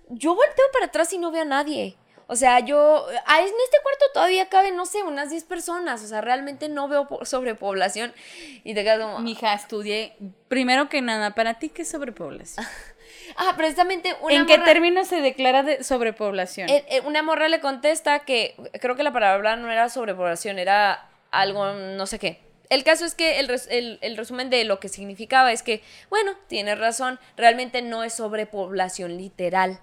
yo 0.09 0.35
volteo 0.35 0.65
para 0.73 0.87
atrás 0.87 1.13
y 1.13 1.19
no 1.19 1.31
veo 1.31 1.43
a 1.43 1.47
nadie. 1.47 1.97
O 2.29 2.35
sea, 2.35 2.59
yo, 2.61 3.07
en 3.11 3.45
este 3.45 3.77
cuarto 3.83 4.05
todavía 4.12 4.49
caben, 4.49 4.74
no 4.77 4.85
sé, 4.85 5.03
unas 5.05 5.31
10 5.31 5.45
personas, 5.45 6.03
o 6.03 6.09
sea, 6.09 6.20
realmente 6.20 6.68
no 6.68 6.89
veo 6.89 7.07
po- 7.07 7.24
sobrepoblación. 7.24 8.12
Y 8.64 8.74
te 8.74 8.83
quedas 8.83 8.99
como, 9.01 9.20
Mija, 9.20 9.55
estudié, 9.55 10.16
primero 10.49 10.89
que 10.89 11.03
nada, 11.03 11.35
para 11.37 11.55
ti, 11.61 11.68
¿qué 11.68 11.83
es 11.83 11.89
sobrepoblación? 11.91 12.66
ah, 13.37 13.55
precisamente 13.57 14.16
una 14.22 14.35
¿En 14.35 14.47
qué 14.47 14.59
términos 14.59 15.07
se 15.07 15.20
declara 15.20 15.62
de 15.62 15.85
sobrepoblación? 15.85 16.68
Eh, 16.68 16.85
eh, 16.89 17.01
una 17.03 17.22
morra 17.22 17.49
le 17.49 17.61
contesta 17.61 18.18
que 18.20 18.57
creo 18.81 18.97
que 18.97 19.05
la 19.05 19.12
palabra 19.12 19.55
no 19.55 19.70
era 19.70 19.89
sobrepoblación, 19.89 20.59
era 20.59 21.09
algo, 21.31 21.72
no 21.74 22.07
sé 22.07 22.18
qué. 22.18 22.41
El 22.70 22.83
caso 22.83 23.05
es 23.05 23.14
que 23.14 23.39
el, 23.39 23.47
res- 23.47 23.68
el- 23.70 23.99
el 24.01 24.16
resumen 24.16 24.51
de 24.51 24.64
lo 24.64 24.81
que 24.81 24.89
significaba 24.89 25.53
es 25.53 25.62
que, 25.62 25.85
bueno, 26.11 26.33
tienes 26.49 26.77
razón, 26.77 27.20
realmente 27.37 27.83
no 27.83 28.03
es 28.03 28.14
sobrepoblación 28.14 29.16
literal. 29.16 29.79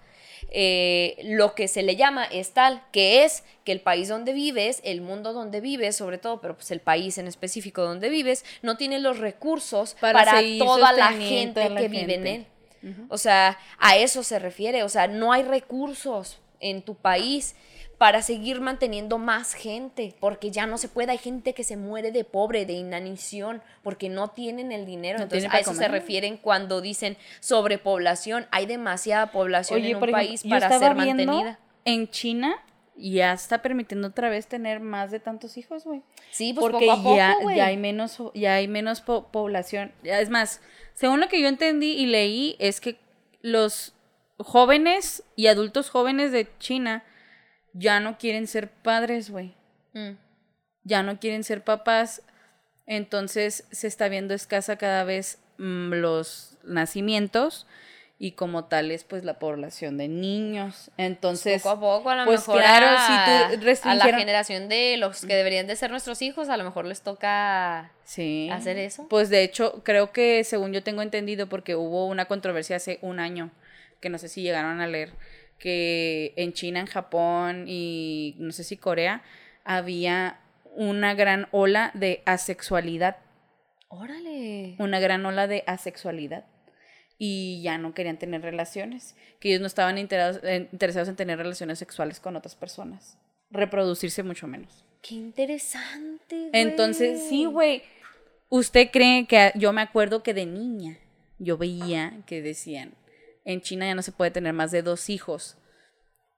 Eh, 0.52 1.18
lo 1.24 1.56
que 1.56 1.68
se 1.68 1.84
le 1.84 1.96
llama 1.96 2.26
es 2.26 2.52
tal, 2.52 2.84
que 2.92 3.24
es 3.24 3.44
que 3.64 3.72
el 3.72 3.82
país 3.82 4.08
donde 4.08 4.34
vives, 4.34 4.82
el 4.84 5.02
mundo 5.02 5.34
donde 5.34 5.62
vives, 5.62 5.96
sobre 5.96 6.18
todo, 6.18 6.42
pero 6.42 6.56
pues 6.56 6.72
el 6.72 6.80
país 6.80 7.18
en 7.18 7.28
específico 7.28 7.84
donde 7.84 8.10
vives, 8.10 8.46
no 8.62 8.78
tiene 8.78 9.00
los 9.00 9.20
recursos 9.20 9.96
Para 10.00 10.42
toda 10.60 10.92
la 10.94 11.14
gente 11.14 11.70
la 11.70 11.82
que 11.82 11.88
vive 11.88 12.16
en 12.16 12.28
él. 12.28 12.46
O 13.10 13.18
sea, 13.18 13.58
a 13.80 13.98
eso 13.98 14.24
se 14.24 14.40
refiere. 14.40 14.84
O 14.84 14.90
sea, 14.90 15.08
no 15.08 15.32
hay 15.32 15.44
recursos 15.44 16.40
en 16.60 16.82
tu 16.82 16.96
país 16.96 17.56
para 17.98 18.22
seguir 18.22 18.60
manteniendo 18.60 19.18
más 19.18 19.54
gente, 19.54 20.16
porque 20.20 20.52
ya 20.52 20.66
no 20.66 20.78
se 20.78 20.90
puede. 20.90 21.12
Hay 21.12 21.18
gente 21.18 21.54
que 21.54 21.64
se 21.64 21.78
muere 21.78 22.12
de 22.12 22.24
pobre, 22.24 22.66
de 22.66 22.74
inanición, 22.74 23.62
porque 23.82 24.10
no 24.10 24.30
tienen 24.30 24.72
el 24.72 24.86
dinero. 24.86 25.20
No 25.20 25.24
Entonces, 25.24 25.50
a 25.54 25.60
eso 25.60 25.74
se 25.74 25.88
refieren 25.88 26.38
cuando 26.38 26.82
dicen 26.82 27.18
sobrepoblación. 27.40 28.48
Hay 28.52 28.66
demasiada 28.66 29.32
población 29.32 29.80
en 29.80 29.86
un 29.86 29.90
ejemplo, 29.92 30.12
país 30.12 30.44
para 30.50 30.78
ser 30.80 30.96
mantenida. 30.96 31.60
En 31.86 32.10
China 32.10 32.56
ya 32.96 33.34
está 33.34 33.62
permitiendo 33.62 34.10
otra 34.10 34.30
vez 34.30 34.48
tener 34.48 34.80
más 34.80 35.12
de 35.12 35.20
tantos 35.20 35.58
hijos, 35.58 35.84
güey. 35.84 36.02
Sí, 36.32 36.54
pues 36.54 36.62
Porque 36.72 36.86
poco 36.88 37.20
a 37.22 37.34
poco, 37.36 37.50
ya, 37.50 37.56
ya 37.56 37.66
hay 37.68 37.78
menos, 37.78 38.22
ya 38.34 38.56
hay 38.56 38.68
menos 38.68 39.02
po- 39.02 39.28
población. 39.32 39.92
Es 40.04 40.30
más, 40.30 40.62
según 40.94 41.20
lo 41.20 41.28
que 41.28 41.42
yo 41.42 41.48
entendí 41.48 41.92
y 41.94 42.06
leí, 42.06 42.56
es 42.60 42.82
que 42.82 42.98
los 43.42 43.94
jóvenes 44.38 45.24
y 45.36 45.48
adultos 45.48 45.90
jóvenes 45.90 46.32
de 46.32 46.48
China 46.60 47.04
ya 47.74 48.00
no 48.00 48.18
quieren 48.18 48.48
ser 48.48 48.70
padres, 48.70 49.30
güey. 49.30 49.54
Mm. 49.94 50.12
Ya 50.84 51.04
no 51.04 51.20
quieren 51.20 51.44
ser 51.44 51.64
papás. 51.64 52.22
Entonces 52.86 53.66
se 53.72 53.88
está 53.88 54.10
viendo 54.10 54.34
escasa 54.34 54.78
cada 54.78 55.04
vez 55.04 55.40
mm, 55.58 55.94
los 55.94 56.58
nacimientos 56.64 57.68
y 58.20 58.34
como 58.34 58.66
tales, 58.66 59.04
pues 59.04 59.26
la 59.26 59.38
población 59.40 59.98
de 59.98 60.08
niños. 60.08 60.92
Entonces, 60.98 61.62
poco 61.62 61.76
a 61.76 61.80
poco, 61.80 62.10
a 62.10 62.16
lo 62.16 62.26
pues, 62.26 62.40
mejor 62.42 62.62
claro, 62.62 62.86
a, 62.90 63.50
si 63.52 63.58
tú 63.58 63.90
a 63.90 63.96
la 63.96 64.06
generación 64.06 64.70
de 64.70 64.96
los 64.98 65.26
que 65.26 65.36
deberían 65.36 65.68
de 65.68 65.76
ser 65.76 65.92
nuestros 65.92 66.22
hijos, 66.22 66.48
a 66.48 66.56
lo 66.56 66.64
mejor 66.64 66.86
les 66.86 67.02
toca 67.02 67.92
sí. 68.06 68.50
hacer 68.50 68.78
eso. 68.78 69.08
Pues 69.10 69.30
de 69.30 69.44
hecho, 69.44 69.84
creo 69.84 70.14
que 70.14 70.46
según 70.46 70.72
yo 70.72 70.84
tengo 70.84 71.02
entendido, 71.02 71.48
porque 71.48 71.76
hubo 71.76 72.08
una 72.08 72.26
controversia 72.26 72.78
hace 72.78 73.00
un 73.02 73.20
año, 73.20 73.52
que 74.00 74.10
no 74.10 74.18
sé 74.18 74.30
si 74.30 74.42
llegaron 74.42 74.80
a 74.80 74.88
leer, 74.88 75.12
que 75.60 76.34
en 76.38 76.54
China, 76.54 76.80
en 76.82 76.88
Japón 76.88 77.66
y 77.68 78.36
no 78.40 78.52
sé 78.52 78.64
si 78.64 78.78
Corea, 78.78 79.24
había 79.64 80.40
una 80.76 81.14
gran 81.14 81.48
ola 81.52 81.92
de 81.94 82.22
asexualidad, 82.26 83.18
Órale. 83.90 84.76
una 84.80 85.00
gran 85.00 85.26
ola 85.26 85.48
de 85.48 85.64
asexualidad. 85.68 86.46
Y 87.20 87.62
ya 87.62 87.78
no 87.78 87.94
querían 87.94 88.18
tener 88.18 88.42
relaciones, 88.42 89.16
que 89.40 89.50
ellos 89.50 89.62
no 89.62 89.68
estaban 89.68 89.98
interesados, 89.98 90.44
en- 90.44 90.68
interesados 90.74 91.08
en 91.10 91.16
tener 91.16 91.38
relaciones 91.38 91.80
sexuales 91.80 92.20
con 92.20 92.36
otras 92.36 92.56
personas, 92.56 93.18
reproducirse 93.52 94.24
mucho 94.24 94.48
menos. 94.48 94.84
Qué 95.02 95.16
interesante. 95.16 96.36
güey. 96.36 96.50
Entonces, 96.54 97.24
sí, 97.30 97.46
güey. 97.46 97.84
¿Usted 98.50 98.90
cree 98.92 99.26
que 99.28 99.52
yo 99.56 99.72
me 99.74 99.82
acuerdo 99.82 100.22
que 100.24 100.34
de 100.34 100.46
niña 100.46 100.98
yo 101.40 101.58
veía 101.58 102.14
que 102.26 102.42
decían, 102.42 102.94
en 103.46 103.62
China 103.62 103.86
ya 103.86 103.96
no 103.96 104.02
se 104.02 104.12
puede 104.12 104.32
tener 104.32 104.54
más 104.54 104.72
de 104.72 104.82
dos 104.82 105.10
hijos? 105.10 105.58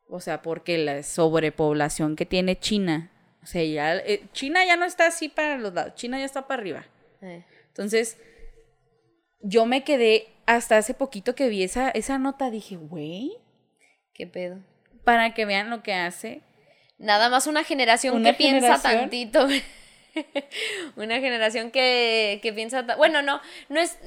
O 0.07 0.19
sea, 0.19 0.41
porque 0.41 0.77
la 0.77 1.01
sobrepoblación 1.03 2.15
que 2.15 2.25
tiene 2.25 2.59
China, 2.59 3.11
o 3.43 3.45
sea, 3.45 3.63
ya 3.63 3.95
eh, 3.97 4.23
China 4.33 4.63
ya 4.65 4.77
no 4.77 4.85
está 4.85 5.07
así 5.07 5.29
para 5.29 5.57
los 5.57 5.73
lados, 5.73 5.95
China 5.95 6.19
ya 6.19 6.25
está 6.25 6.47
para 6.47 6.61
arriba. 6.61 6.85
Eh, 7.21 7.43
Entonces, 7.67 8.17
yo 9.41 9.65
me 9.65 9.83
quedé 9.83 10.27
hasta 10.45 10.77
hace 10.77 10.93
poquito 10.93 11.35
que 11.35 11.49
vi 11.49 11.63
esa, 11.63 11.89
esa 11.89 12.19
nota, 12.19 12.51
dije, 12.51 12.75
güey, 12.75 13.31
¿Qué 14.13 14.27
pedo? 14.27 14.59
para 15.03 15.33
que 15.33 15.45
vean 15.45 15.69
lo 15.69 15.83
que 15.83 15.93
hace. 15.93 16.41
Nada 16.97 17.29
más 17.29 17.47
una 17.47 17.63
generación 17.63 18.15
Una 18.15 18.31
que 18.31 18.37
piensa 18.37 18.81
tantito. 18.81 19.47
una 20.95 21.19
generación 21.19 21.71
que, 21.71 22.39
que 22.41 22.53
piensa... 22.53 22.81
Bueno, 22.97 23.21
no, 23.21 23.41
no 23.69 23.79
es... 23.79 23.97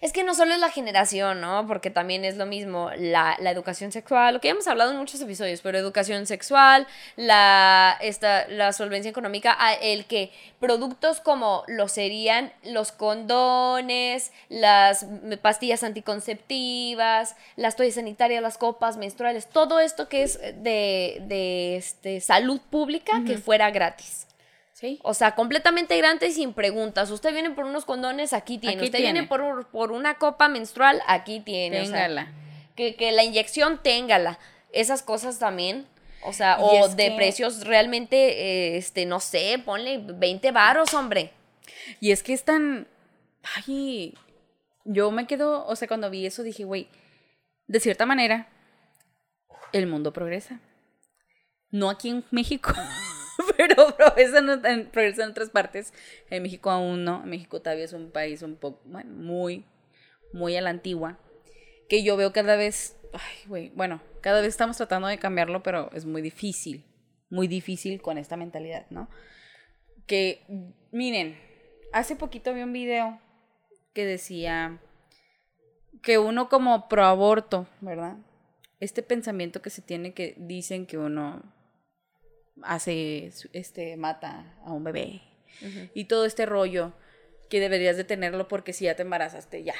Es 0.00 0.12
que 0.12 0.22
no 0.22 0.34
solo 0.34 0.54
es 0.54 0.60
la 0.60 0.70
generación, 0.70 1.40
¿no? 1.40 1.66
Porque 1.66 1.90
también 1.90 2.24
es 2.24 2.36
lo 2.36 2.46
mismo 2.46 2.90
la, 2.96 3.36
la 3.40 3.50
educación 3.50 3.90
sexual, 3.90 4.34
lo 4.34 4.40
que 4.40 4.48
ya 4.48 4.52
hemos 4.52 4.68
hablado 4.68 4.92
en 4.92 4.98
muchos 4.98 5.20
episodios, 5.20 5.60
pero 5.60 5.76
educación 5.76 6.26
sexual, 6.26 6.86
la, 7.16 7.98
esta, 8.00 8.46
la 8.48 8.72
solvencia 8.72 9.10
económica, 9.10 9.56
el 9.82 10.04
que 10.06 10.32
productos 10.60 11.20
como 11.20 11.64
lo 11.66 11.88
serían 11.88 12.52
los 12.62 12.92
condones, 12.92 14.32
las 14.48 15.06
pastillas 15.42 15.82
anticonceptivas, 15.82 17.34
las 17.56 17.74
toallas 17.74 17.96
sanitarias, 17.96 18.42
las 18.42 18.58
copas 18.58 18.96
menstruales, 18.96 19.48
todo 19.48 19.80
esto 19.80 20.08
que 20.08 20.22
es 20.22 20.38
de, 20.40 21.22
de 21.26 21.76
este, 21.76 22.20
salud 22.20 22.60
pública, 22.70 23.22
que 23.26 23.38
fuera 23.38 23.70
gratis. 23.70 24.27
Sí. 24.78 25.00
O 25.02 25.12
sea, 25.12 25.34
completamente 25.34 25.96
gratis 25.96 26.36
sin 26.36 26.52
preguntas. 26.52 27.10
Usted 27.10 27.32
viene 27.32 27.50
por 27.50 27.64
unos 27.64 27.84
condones, 27.84 28.32
aquí 28.32 28.58
tiene. 28.58 28.76
Aquí 28.76 28.84
Usted 28.86 28.98
tiene. 28.98 29.12
viene 29.12 29.26
por, 29.28 29.66
por 29.70 29.90
una 29.90 30.14
copa 30.18 30.48
menstrual, 30.48 31.02
aquí 31.08 31.40
tiene. 31.40 31.80
O 31.80 31.84
sea, 31.84 31.92
Téngala. 32.06 32.32
que, 32.76 32.94
que 32.94 33.10
la 33.10 33.24
inyección 33.24 33.82
téngala. 33.82 34.38
Esas 34.72 35.02
cosas 35.02 35.40
también. 35.40 35.86
O 36.22 36.32
sea, 36.32 36.58
Y 36.60 36.80
o 36.82 36.88
de 36.88 37.08
que- 37.10 37.16
precios 37.16 37.64
realmente, 37.66 38.16
eh, 38.16 38.76
este, 38.76 39.04
no 39.04 39.18
sé, 39.18 39.60
ponle 39.64 39.98
20 39.98 40.52
varos, 40.52 40.94
hombre. 40.94 41.32
Y 41.98 42.12
es 42.12 42.22
que 42.22 42.32
es 42.34 42.44
tan. 42.44 42.86
Ay. 43.56 44.14
Yo 44.84 45.10
me 45.10 45.26
quedo. 45.26 45.66
O 45.66 45.74
sea, 45.74 45.88
cuando 45.88 46.08
vi 46.08 46.24
eso 46.24 46.44
dije, 46.44 46.62
güey. 46.62 46.88
De 47.66 47.80
cierta 47.80 48.06
manera, 48.06 48.46
el 49.72 49.88
mundo 49.88 50.12
progresa. 50.12 50.60
No 51.72 51.90
aquí 51.90 52.10
en 52.10 52.24
México. 52.30 52.72
pero 53.58 53.94
progresa 53.94 54.38
en, 54.38 55.30
otras 55.30 55.50
partes. 55.50 55.92
En 56.30 56.42
México 56.42 56.70
aún 56.70 57.04
no. 57.04 57.22
México 57.26 57.60
todavía 57.60 57.84
es 57.84 57.92
un 57.92 58.10
país 58.10 58.40
un 58.42 58.56
poco. 58.56 58.80
Bueno, 58.86 59.12
muy. 59.14 59.66
Muy 60.32 60.56
a 60.56 60.62
la 60.62 60.70
antigua. 60.70 61.18
Que 61.90 62.02
yo 62.02 62.16
veo 62.16 62.32
cada 62.32 62.56
vez. 62.56 62.96
Ay, 63.12 63.48
güey. 63.48 63.72
Bueno, 63.74 64.00
cada 64.22 64.40
vez 64.40 64.48
estamos 64.48 64.78
tratando 64.78 65.08
de 65.08 65.18
cambiarlo, 65.18 65.62
pero 65.62 65.90
es 65.92 66.06
muy 66.06 66.22
difícil. 66.22 66.86
Muy 67.28 67.48
difícil 67.48 68.00
con 68.00 68.16
esta 68.16 68.38
mentalidad, 68.38 68.86
¿no? 68.88 69.10
que 70.08 70.42
miren, 70.90 71.38
hace 71.92 72.16
poquito 72.16 72.52
vi 72.52 72.62
un 72.62 72.72
video 72.72 73.20
que 73.92 74.04
decía 74.04 74.80
que 76.02 76.18
uno 76.18 76.48
como 76.48 76.88
pro 76.88 77.04
aborto, 77.04 77.68
¿verdad? 77.80 78.16
Este 78.80 79.02
pensamiento 79.02 79.62
que 79.62 79.70
se 79.70 79.82
tiene 79.82 80.14
que 80.14 80.34
dicen 80.38 80.86
que 80.86 80.98
uno 80.98 81.42
hace 82.62 83.30
este 83.52 83.96
mata 83.96 84.56
a 84.64 84.72
un 84.72 84.84
bebé. 84.84 85.22
Y 85.94 86.04
todo 86.04 86.24
este 86.24 86.46
rollo 86.46 86.92
que 87.50 87.58
deberías 87.58 87.96
de 87.96 88.04
tenerlo 88.04 88.46
porque 88.46 88.72
si 88.72 88.84
ya 88.84 88.94
te 88.94 89.02
embarazaste 89.02 89.64
ya 89.64 89.74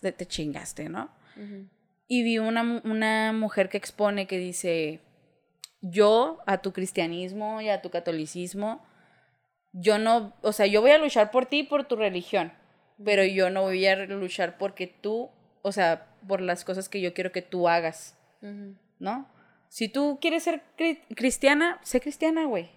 te, 0.00 0.12
te 0.12 0.26
chingaste, 0.26 0.88
¿no? 0.88 1.10
Y 2.08 2.22
vi 2.22 2.38
una, 2.38 2.80
una 2.84 3.32
mujer 3.32 3.68
que 3.68 3.76
expone 3.76 4.26
que 4.26 4.38
dice, 4.38 5.00
yo 5.80 6.38
a 6.46 6.58
tu 6.58 6.72
cristianismo 6.72 7.60
y 7.60 7.68
a 7.68 7.82
tu 7.82 7.90
catolicismo, 7.90 8.84
yo 9.72 9.98
no, 9.98 10.34
o 10.42 10.52
sea, 10.52 10.66
yo 10.66 10.80
voy 10.80 10.90
a 10.90 10.98
luchar 10.98 11.30
por 11.30 11.46
ti 11.46 11.60
y 11.60 11.62
por 11.64 11.84
tu 11.84 11.96
religión, 11.96 12.52
pero 13.04 13.24
yo 13.24 13.50
no 13.50 13.62
voy 13.62 13.86
a 13.86 13.96
luchar 14.06 14.58
porque 14.58 14.86
tú, 14.86 15.30
o 15.62 15.70
sea, 15.70 16.06
por 16.26 16.40
las 16.40 16.64
cosas 16.64 16.88
que 16.88 17.00
yo 17.00 17.14
quiero 17.14 17.30
que 17.30 17.42
tú 17.42 17.68
hagas, 17.68 18.16
¿no? 18.98 19.28
Si 19.68 19.88
tú 19.88 20.18
quieres 20.20 20.42
ser 20.44 20.62
cri- 20.76 21.00
cristiana, 21.14 21.78
sé 21.82 22.00
cristiana, 22.00 22.44
güey. 22.46 22.70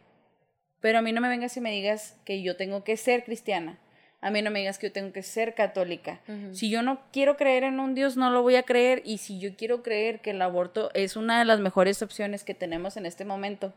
Pero 0.79 0.99
a 0.99 1.01
mí 1.01 1.11
no 1.11 1.21
me 1.21 1.29
vengas 1.29 1.55
y 1.57 1.61
me 1.61 1.71
digas 1.71 2.17
que 2.25 2.41
yo 2.41 2.55
tengo 2.57 2.83
que 2.83 2.97
ser 2.97 3.23
cristiana. 3.23 3.79
A 4.19 4.29
mí 4.29 4.41
no 4.41 4.51
me 4.51 4.59
digas 4.59 4.77
que 4.77 4.87
yo 4.87 4.93
tengo 4.93 5.13
que 5.13 5.23
ser 5.23 5.55
católica. 5.55 6.21
Si 6.53 6.69
yo 6.69 6.81
no 6.83 7.01
quiero 7.11 7.37
creer 7.37 7.63
en 7.63 7.79
un 7.79 7.95
Dios, 7.95 8.17
no 8.17 8.29
lo 8.29 8.41
voy 8.43 8.55
a 8.55 8.63
creer. 8.63 9.01
Y 9.05 9.17
si 9.17 9.39
yo 9.39 9.55
quiero 9.55 9.81
creer 9.83 10.21
que 10.21 10.31
el 10.31 10.41
aborto 10.41 10.91
es 10.93 11.15
una 11.15 11.39
de 11.39 11.45
las 11.45 11.59
mejores 11.59 12.01
opciones 12.03 12.43
que 12.43 12.53
tenemos 12.53 12.97
en 12.97 13.05
este 13.07 13.25
momento, 13.25 13.73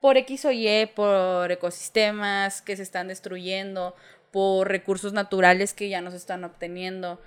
por 0.00 0.16
X 0.18 0.44
o 0.44 0.52
Y, 0.52 0.86
por 0.94 1.50
ecosistemas 1.50 2.60
que 2.62 2.76
se 2.76 2.82
están 2.82 3.08
destruyendo, 3.08 3.94
por 4.30 4.68
recursos 4.68 5.12
naturales 5.14 5.72
que 5.74 5.88
ya 5.88 6.00
no 6.02 6.10
se 6.10 6.18
están 6.18 6.44
obteniendo, 6.44 7.20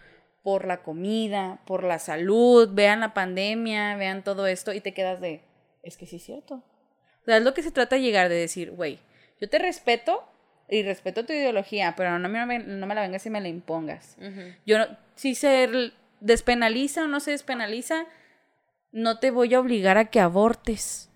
por 0.44 0.66
la 0.66 0.82
comida, 0.82 1.62
por 1.66 1.84
la 1.84 2.00
salud, 2.00 2.70
vean 2.74 3.02
la 3.02 3.14
pandemia, 3.14 3.96
vean 3.96 4.24
todo 4.24 4.48
esto 4.48 4.74
y 4.74 4.82
te 4.82 4.94
quedas 4.94 5.22
de, 5.22 5.42
es 5.84 5.98
que 5.98 6.06
sí 6.06 6.18
es 6.18 6.24
cierto. 6.24 6.64
O 7.22 7.26
sea, 7.26 7.38
es 7.38 7.44
lo 7.44 7.54
que 7.54 7.64
se 7.64 7.72
trata 7.72 7.96
de 7.96 8.02
llegar, 8.02 8.30
de 8.30 8.36
decir, 8.36 8.72
güey, 8.72 9.00
yo 9.39 9.50
te 9.50 9.60
respeto 9.60 10.24
y 10.70 10.84
respeto 10.84 11.26
tu 11.26 11.34
ideología, 11.34 11.94
pero 11.96 12.18
no 12.18 12.30
me, 12.30 12.60
no 12.60 12.88
me 12.88 12.96
la 12.96 13.02
vengas 13.02 13.26
y 13.26 13.30
me 13.30 13.42
la 13.42 13.50
impongas. 13.50 14.18
Yo 14.66 14.80
no, 14.80 14.86
si 15.16 15.36
se 15.36 15.92
despenaliza 16.20 17.04
o 17.04 17.08
no 17.08 17.20
se 17.20 17.32
despenaliza, 17.32 18.06
no 18.92 19.20
te 19.20 19.32
voy 19.32 19.54
a 19.54 19.60
obligar 19.60 19.98
a 19.98 20.06
que 20.06 20.20
abortes. 20.20 21.10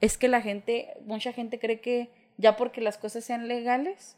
Es 0.00 0.16
que 0.16 0.28
la 0.28 0.40
gente, 0.40 0.94
mucha 1.04 1.32
gente 1.32 1.58
cree 1.58 1.80
que 1.80 2.10
ya 2.36 2.56
porque 2.56 2.80
las 2.80 2.98
cosas 2.98 3.24
sean 3.24 3.48
legales 3.48 4.16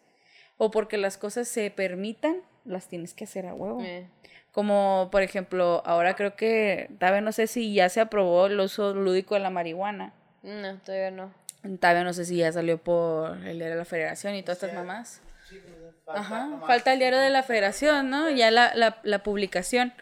o 0.58 0.70
porque 0.70 0.96
las 0.96 1.18
cosas 1.18 1.48
se 1.48 1.70
permitan, 1.70 2.42
las 2.64 2.88
tienes 2.88 3.14
que 3.14 3.24
hacer 3.24 3.46
a 3.46 3.54
huevo. 3.54 3.80
Eh. 3.82 4.08
Como, 4.56 5.10
por 5.12 5.20
ejemplo, 5.20 5.82
ahora 5.84 6.16
creo 6.16 6.34
que, 6.34 6.88
todavía 6.98 7.20
no 7.20 7.30
sé 7.32 7.46
si 7.46 7.74
ya 7.74 7.90
se 7.90 8.00
aprobó 8.00 8.46
el 8.46 8.58
uso 8.58 8.94
lúdico 8.94 9.34
de 9.34 9.40
la 9.40 9.50
marihuana. 9.50 10.14
No, 10.42 10.78
todavía 10.78 11.10
no. 11.10 11.30
Todavía 11.78 12.04
no 12.04 12.14
sé 12.14 12.24
si 12.24 12.38
ya 12.38 12.50
salió 12.50 12.78
por 12.78 13.36
el 13.44 13.58
diario 13.58 13.72
de 13.72 13.76
la 13.76 13.84
federación 13.84 14.34
y 14.34 14.42
todas 14.42 14.62
estas 14.62 14.72
mamás. 14.72 15.20
Sí, 15.46 15.60
pues, 15.60 15.94
falta 16.06 16.20
Ajá, 16.20 16.48
falta 16.66 16.94
el 16.94 17.00
diario 17.00 17.18
de 17.18 17.28
la 17.28 17.42
federación, 17.42 18.08
¿no? 18.08 18.30
Ya 18.30 18.50
la, 18.50 18.74
la, 18.74 18.98
la 19.02 19.22
publicación. 19.22 19.92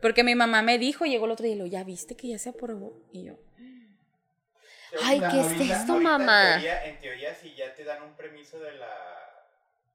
Porque 0.00 0.24
mi 0.24 0.34
mamá 0.34 0.62
me 0.62 0.76
dijo, 0.78 1.04
llegó 1.04 1.26
el 1.26 1.30
otro 1.30 1.44
día 1.44 1.54
y 1.54 1.58
lo, 1.60 1.66
¿ya 1.66 1.84
viste 1.84 2.16
que 2.16 2.26
ya 2.26 2.38
se 2.40 2.48
aprobó? 2.48 2.98
Y 3.12 3.22
yo, 3.26 3.34
Ay, 5.04 5.20
¿qué 5.30 5.38
es 5.40 5.52
esto, 5.60 6.00
mamá? 6.00 6.56
En 6.56 6.62
teoría, 6.62 6.84
en 6.86 7.00
teoría, 7.00 7.34
si 7.36 7.54
ya 7.54 7.72
te 7.76 7.84
dan 7.84 8.02
un 8.02 8.14
permiso 8.16 8.58
de 8.58 8.72
la, 8.72 9.46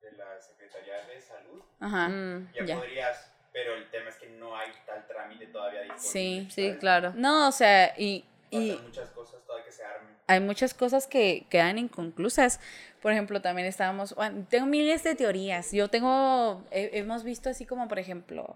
de 0.02 0.14
la 0.14 0.40
Secretaría 0.40 1.06
de 1.06 1.20
Salud, 1.20 1.62
ajá, 1.82 2.08
Mm, 2.08 2.54
ya, 2.54 2.66
ya. 2.66 2.76
podrías, 2.78 3.34
pero 3.64 3.76
el 3.76 3.90
tema 3.90 4.10
es 4.10 4.16
que 4.16 4.30
no 4.30 4.56
hay 4.56 4.70
tal 4.86 5.06
trámite 5.08 5.48
todavía 5.48 5.82
disponible. 5.82 6.10
Sí, 6.12 6.48
Sí, 6.52 6.78
claro. 6.80 7.14
No, 7.16 7.48
o 7.48 7.52
sea, 7.52 7.94
y, 7.98 8.24
y 8.52 8.80
muchas 8.84 9.10
cosas 9.10 9.42
todavía 9.46 9.66
que 9.66 9.72
se 9.72 9.84
armen. 9.84 10.16
hay 10.28 10.40
muchas 10.40 10.74
cosas 10.74 11.08
que 11.08 11.46
quedan 11.50 11.78
inconclusas. 11.78 12.60
Por 13.02 13.12
ejemplo, 13.12 13.42
también 13.42 13.68
estábamos, 13.68 14.14
bueno, 14.16 14.46
tengo 14.50 14.66
miles 14.66 15.04
de 15.04 15.16
teorías. 15.16 15.72
Yo 15.72 15.88
tengo, 15.90 16.64
he- 16.72 16.92
hemos 17.00 17.24
visto 17.24 17.50
así 17.50 17.66
como, 17.66 17.88
por 17.88 18.00
ejemplo, 18.00 18.56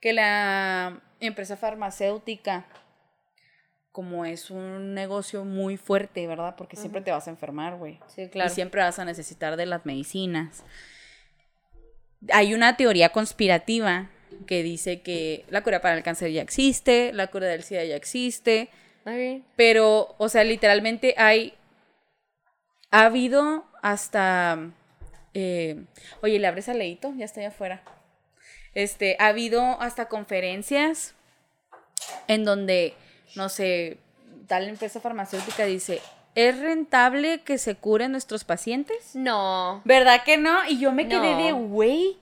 que 0.00 0.12
la 0.12 1.00
empresa 1.20 1.56
farmacéutica, 1.56 2.66
como 3.92 4.24
es 4.24 4.50
un 4.50 4.94
negocio 4.94 5.44
muy 5.44 5.76
fuerte, 5.76 6.26
¿verdad? 6.26 6.54
Porque 6.56 6.76
siempre 6.76 7.02
te 7.02 7.10
vas 7.10 7.26
a 7.26 7.30
enfermar, 7.30 7.76
güey. 7.76 7.98
Sí, 8.08 8.28
claro. 8.30 8.50
Y 8.50 8.54
siempre 8.54 8.80
vas 8.82 8.98
a 8.98 9.04
necesitar 9.04 9.56
de 9.56 9.66
las 9.66 9.84
medicinas. 9.84 10.64
Hay 12.32 12.54
una 12.54 12.76
teoría 12.76 13.08
conspirativa 13.10 14.08
que 14.46 14.62
dice 14.62 15.00
que 15.00 15.44
la 15.48 15.62
cura 15.62 15.80
para 15.80 15.96
el 15.96 16.02
cáncer 16.02 16.30
ya 16.32 16.42
existe, 16.42 17.12
la 17.12 17.28
cura 17.28 17.46
del 17.46 17.62
SIDA 17.62 17.84
ya 17.84 17.96
existe, 17.96 18.68
pero, 19.56 20.14
o 20.18 20.28
sea, 20.28 20.44
literalmente 20.44 21.14
hay. 21.18 21.54
Ha 22.90 23.06
habido 23.06 23.64
hasta. 23.82 24.58
eh, 25.34 25.82
oye, 26.22 26.38
¿le 26.38 26.46
abres 26.46 26.68
al 26.68 26.78
leíto? 26.78 27.12
Ya 27.16 27.24
está 27.24 27.40
allá 27.40 27.48
afuera. 27.48 27.82
Este, 28.74 29.16
ha 29.18 29.26
habido 29.28 29.62
hasta 29.80 30.08
conferencias 30.08 31.14
en 32.28 32.44
donde, 32.44 32.94
no 33.34 33.48
sé, 33.48 33.98
tal 34.46 34.68
empresa 34.68 35.00
farmacéutica 35.00 35.64
dice: 35.64 36.00
¿es 36.34 36.58
rentable 36.60 37.40
que 37.42 37.58
se 37.58 37.74
curen 37.74 38.12
nuestros 38.12 38.44
pacientes? 38.44 39.14
No. 39.14 39.80
¿Verdad 39.84 40.22
que 40.24 40.36
no? 40.36 40.64
Y 40.68 40.78
yo 40.78 40.92
me 40.92 41.08
quedé 41.08 41.34
No. 41.34 41.44
de, 41.44 41.52
güey, 41.52 42.16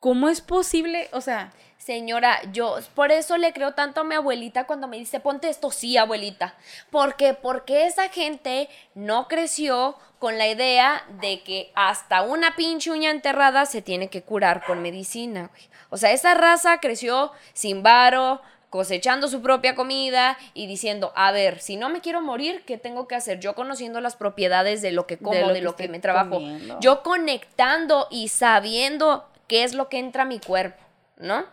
¿cómo 0.00 0.28
es 0.28 0.40
posible? 0.40 1.08
O 1.12 1.20
sea, 1.20 1.52
Señora, 1.88 2.40
yo 2.52 2.76
por 2.94 3.12
eso 3.12 3.38
le 3.38 3.54
creo 3.54 3.72
tanto 3.72 4.02
a 4.02 4.04
mi 4.04 4.14
abuelita 4.14 4.66
cuando 4.66 4.88
me 4.88 4.98
dice, 4.98 5.20
ponte 5.20 5.48
esto, 5.48 5.70
sí, 5.70 5.96
abuelita. 5.96 6.54
Porque, 6.90 7.32
porque 7.32 7.86
esa 7.86 8.10
gente 8.10 8.68
no 8.94 9.26
creció 9.26 9.96
con 10.18 10.36
la 10.36 10.48
idea 10.48 11.04
de 11.20 11.42
que 11.42 11.72
hasta 11.74 12.20
una 12.20 12.56
pinche 12.56 12.90
uña 12.90 13.10
enterrada 13.10 13.64
se 13.64 13.80
tiene 13.80 14.10
que 14.10 14.22
curar 14.22 14.66
con 14.66 14.82
medicina, 14.82 15.48
güey. 15.50 15.62
O 15.88 15.96
sea, 15.96 16.12
esa 16.12 16.34
raza 16.34 16.78
creció 16.80 17.32
sin 17.54 17.82
varo, 17.82 18.42
cosechando 18.68 19.28
su 19.28 19.40
propia 19.40 19.74
comida 19.74 20.36
y 20.52 20.66
diciendo, 20.66 21.12
a 21.16 21.32
ver, 21.32 21.60
si 21.60 21.76
no 21.76 21.88
me 21.88 22.02
quiero 22.02 22.20
morir, 22.20 22.64
¿qué 22.66 22.76
tengo 22.76 23.08
que 23.08 23.14
hacer? 23.14 23.40
Yo 23.40 23.54
conociendo 23.54 24.02
las 24.02 24.16
propiedades 24.16 24.82
de 24.82 24.92
lo 24.92 25.06
que 25.06 25.16
como, 25.16 25.48
de 25.48 25.62
lo 25.62 25.74
que 25.74 25.88
me 25.88 26.00
trabajo. 26.00 26.32
comiendo. 26.32 26.78
Yo 26.80 27.02
conectando 27.02 28.08
y 28.10 28.28
sabiendo 28.28 29.24
qué 29.48 29.64
es 29.64 29.74
lo 29.74 29.88
que 29.88 29.98
entra 29.98 30.22
a 30.22 30.26
mi 30.26 30.38
cuerpo, 30.38 30.82
¿no? 31.16 31.44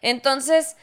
Entonces, 0.00 0.76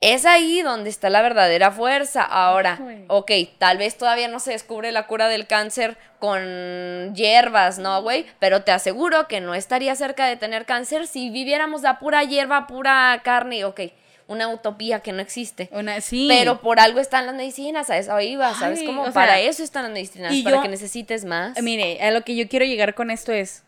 es 0.00 0.26
ahí 0.26 0.60
donde 0.62 0.90
está 0.90 1.08
la 1.10 1.22
verdadera 1.22 1.70
fuerza. 1.70 2.22
Ahora, 2.22 2.78
ok, 3.08 3.30
tal 3.58 3.78
vez 3.78 3.96
todavía 3.96 4.28
no 4.28 4.40
se 4.40 4.52
descubre 4.52 4.92
la 4.92 5.06
cura 5.06 5.28
del 5.28 5.46
cáncer 5.46 5.96
con 6.18 7.14
hierbas, 7.14 7.78
¿no, 7.78 8.02
güey? 8.02 8.26
Pero 8.38 8.62
te 8.62 8.72
aseguro 8.72 9.26
que 9.26 9.40
no 9.40 9.54
estaría 9.54 9.94
cerca 9.96 10.26
de 10.26 10.36
tener 10.36 10.66
cáncer 10.66 11.06
si 11.06 11.30
viviéramos 11.30 11.82
la 11.82 11.98
pura 11.98 12.22
hierba, 12.24 12.66
pura 12.66 13.20
carne, 13.24 13.64
ok. 13.64 13.80
Una 14.28 14.48
utopía 14.48 15.00
que 15.00 15.12
no 15.12 15.22
existe. 15.22 15.68
una, 15.72 16.00
sí. 16.00 16.26
Pero 16.28 16.60
por 16.60 16.80
algo 16.80 16.98
están 16.98 17.26
las 17.26 17.34
medicinas, 17.36 17.88
a 17.90 17.96
eso 17.96 18.20
iba, 18.20 18.52
¿sabes 18.54 18.80
Ay, 18.80 18.86
cómo? 18.86 19.02
o 19.02 19.04
sea, 19.04 19.12
para 19.14 19.38
eso 19.40 19.62
están 19.62 19.84
las 19.84 19.92
medicinas, 19.92 20.32
y 20.34 20.42
para 20.42 20.56
yo- 20.56 20.62
que 20.62 20.68
necesites 20.68 21.24
más. 21.24 21.60
Mire, 21.62 22.02
a 22.02 22.10
lo 22.10 22.22
que 22.22 22.34
yo 22.34 22.48
quiero 22.48 22.64
llegar 22.66 22.94
con 22.94 23.12
esto 23.12 23.32
es, 23.32 23.62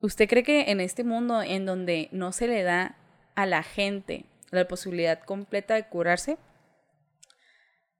¿usted 0.00 0.28
cree 0.28 0.42
que 0.42 0.70
en 0.70 0.80
este 0.80 1.04
mundo 1.04 1.42
en 1.42 1.66
donde 1.66 2.08
no 2.12 2.32
se 2.32 2.48
le 2.48 2.62
da 2.62 2.96
a 3.34 3.46
la 3.46 3.62
gente 3.62 4.24
la 4.50 4.66
posibilidad 4.68 5.20
completa 5.20 5.74
de 5.74 5.88
curarse, 5.88 6.38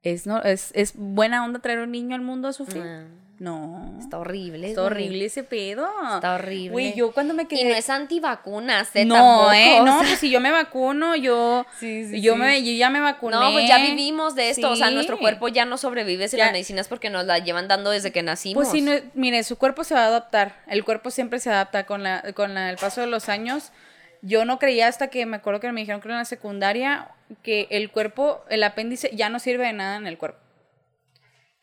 ¿Es, 0.03 0.25
es, 0.45 0.71
¿Es 0.77 0.93
buena 0.95 1.45
onda 1.45 1.59
traer 1.59 1.81
un 1.81 1.91
niño 1.91 2.15
al 2.15 2.23
mundo 2.23 2.47
a 2.47 2.53
sufrir? 2.53 2.85
No. 3.39 3.95
está 4.01 4.19
horrible. 4.19 4.69
Está 4.69 4.81
güey. 4.81 4.93
horrible 4.93 5.25
ese 5.27 5.43
pedo. 5.45 5.89
Está 6.15 6.35
horrible. 6.37 6.71
Güey, 6.71 6.95
yo 6.95 7.13
cuando 7.13 7.35
me 7.35 7.47
quedé... 7.47 7.61
Y 7.61 7.65
no 7.65 7.75
es 7.75 7.91
antivacunas, 7.91 8.89
¿eh? 8.95 9.05
No, 9.05 9.15
Tampoco, 9.15 9.53
eh, 9.53 9.81
o 9.81 9.85
no, 9.85 9.99
sea, 9.99 10.09
pues 10.09 10.19
si 10.21 10.31
yo 10.31 10.41
me 10.41 10.51
vacuno, 10.51 11.17
yo, 11.17 11.67
Sí, 11.79 12.07
sí, 12.09 12.21
yo 12.23 12.33
sí. 12.35 12.39
me, 12.41 12.63
yo 12.63 12.73
ya 12.73 12.89
me 12.91 13.01
vacuné. 13.01 13.37
No, 13.37 13.53
pues 13.53 13.69
ya 13.69 13.79
vivimos 13.79 14.35
de 14.35 14.51
esto. 14.51 14.71
O 14.71 14.77
sea, 14.77 14.91
nuestro 14.91 15.19
cuerpo 15.19 15.49
ya 15.49 15.65
no 15.67 15.77
sobrevive 15.79 16.29
sin 16.29 16.39
Ya. 16.39 16.45
las 16.47 16.53
medicinas 16.53 16.89
porque 16.89 17.11
nos 17.11 17.27
la 17.27 17.39
llevan 17.39 17.69
dando 17.69 17.91
desde 17.91 18.11
que 18.13 18.23
nacimos. 18.23 18.55
Pues 18.55 18.71
sí, 18.73 18.81
no, 18.81 18.93
mire, 19.15 19.43
su 19.45 19.57
cuerpo 19.57 19.85
se 19.85 19.95
va 19.95 20.05
a 20.05 20.07
adaptar. 20.07 20.63
El 20.67 20.85
cuerpo 20.85 21.11
siempre 21.11 21.39
se 21.39 21.51
adapta 21.51 21.85
con 21.85 22.03
la, 22.03 22.23
con 22.35 22.55
la- 22.55 22.71
el 22.71 22.77
paso 22.79 23.01
de 23.03 23.07
los 23.07 23.29
años. 23.29 23.71
Yo 24.23 24.45
no 24.47 24.59
creía 24.59 24.89
hasta 24.89 25.09
que 25.09 25.27
me 25.27 25.37
acuerdo 25.37 25.61
que 25.61 25.71
me 25.73 25.81
dijeron 25.83 26.01
que 26.01 26.09
en 26.09 26.15
la 26.17 26.25
secundaria 26.25 27.09
que 27.43 27.69
el 27.71 27.91
cuerpo, 27.91 28.45
el 28.49 28.63
apéndice 28.65 29.11
ya 29.15 29.29
no 29.29 29.39
sirve 29.39 29.67
de 29.67 29.73
nada 29.75 29.97
en 29.97 30.07
el 30.07 30.17
cuerpo. 30.17 30.39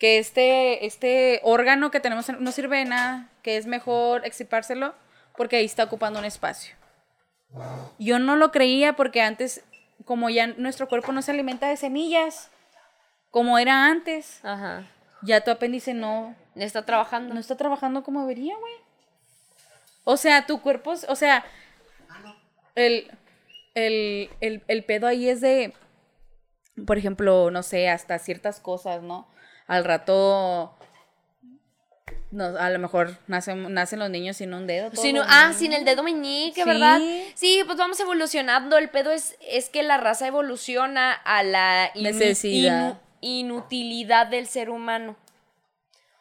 Que 0.04 0.18
este, 0.18 0.86
este 0.86 1.40
órgano 1.44 1.90
que 1.90 2.02
tenemos 2.02 2.28
en- 2.28 2.44
no 2.44 2.52
sirve 2.52 2.80
de 2.80 2.84
nada, 2.84 3.30
que 3.42 3.56
es 3.56 3.68
mejor 3.68 4.26
extirpárselo 4.26 4.94
porque 5.38 5.56
ahí 5.56 5.64
está 5.64 5.86
ocupando 5.86 6.20
un 6.20 6.26
espacio. 6.26 6.76
Yo 8.00 8.20
no 8.20 8.36
lo 8.36 8.52
creía 8.52 8.98
porque 8.98 9.22
antes, 9.22 9.64
como 10.04 10.30
ya 10.30 10.48
nuestro 10.48 10.90
cuerpo 10.90 11.14
no 11.14 11.22
se 11.22 11.32
alimenta 11.32 11.70
de 11.70 11.78
semillas, 11.78 12.52
como 13.32 13.58
era 13.58 13.86
antes, 13.86 14.44
Ajá. 14.44 14.86
ya 15.22 15.40
tu 15.40 15.52
apéndice 15.52 15.94
no, 15.94 16.36
Está 16.54 16.84
trabajando. 16.84 17.34
no 17.34 17.40
está 17.40 17.56
trabajando 17.56 18.04
como 18.04 18.20
debería, 18.24 18.58
güey. 18.58 18.74
O 20.04 20.18
sea, 20.18 20.46
tu 20.46 20.60
cuerpo, 20.62 20.96
o 21.08 21.16
sea, 21.16 21.46
el, 22.76 23.10
el, 23.74 24.30
el, 24.42 24.64
el 24.68 24.84
pedo 24.84 25.08
ahí 25.08 25.30
es 25.30 25.40
de, 25.40 25.74
por 26.86 26.98
ejemplo, 26.98 27.52
no 27.52 27.64
sé, 27.64 27.88
hasta 27.88 28.20
ciertas 28.20 28.60
cosas, 28.60 29.02
¿no? 29.02 29.32
Al 29.68 29.86
rato, 29.86 30.76
no, 32.32 32.46
a 32.58 32.70
lo 32.70 32.80
mejor 32.80 33.18
nacen, 33.28 33.74
nacen 33.74 34.00
los 34.00 34.10
niños 34.10 34.38
sin 34.38 34.54
un 34.54 34.66
dedo. 34.68 34.90
Todos, 34.92 35.06
ah, 35.28 35.54
sin 35.56 35.72
el 35.74 35.86
dedo 35.86 36.04
meñique, 36.04 36.64
Sí. 36.64 36.68
¿verdad? 36.68 37.00
Sí, 37.36 37.62
pues 37.66 37.78
vamos 37.78 38.00
evolucionando. 38.00 38.78
El 38.78 38.90
pedo 38.90 39.12
es, 39.12 39.38
es 39.48 39.70
que 39.70 39.84
la 39.84 39.98
raza 39.98 40.28
evoluciona 40.28 41.14
a 41.14 41.44
la 41.44 41.92
inu- 41.94 42.02
Necesidad. 42.02 42.94
inu- 42.94 43.00
inutilidad 43.22 44.28
del 44.28 44.48
ser 44.48 44.70
humano. 44.70 45.16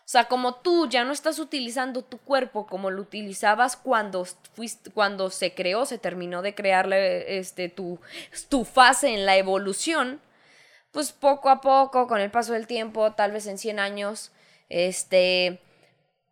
O 0.05 0.09
sea, 0.13 0.25
como 0.27 0.57
tú 0.57 0.89
ya 0.91 1.05
no 1.05 1.13
estás 1.13 1.39
utilizando 1.39 2.03
tu 2.05 2.19
cuerpo 2.19 2.67
como 2.67 2.91
lo 2.91 3.01
utilizabas 3.01 3.77
cuando 3.77 4.27
fuiste, 4.55 4.91
cuando 4.91 5.31
se 5.31 5.55
creó, 5.55 5.87
se 5.87 5.97
terminó 5.97 6.43
de 6.43 6.55
crearle 6.55 7.39
este 7.39 7.71
tu, 7.71 7.99
tu 8.51 8.65
fase 8.67 9.15
en 9.15 9.25
la 9.25 9.37
evolución, 9.39 10.21
pues 10.93 11.13
poco 11.13 11.51
a 11.51 11.61
poco, 11.61 12.07
con 12.07 12.21
el 12.21 12.31
paso 12.31 12.53
del 12.53 12.67
tiempo, 12.67 13.13
tal 13.13 13.33
vez 13.33 13.47
en 13.47 13.59
100 13.59 13.81
años, 13.81 14.31
este, 14.69 15.61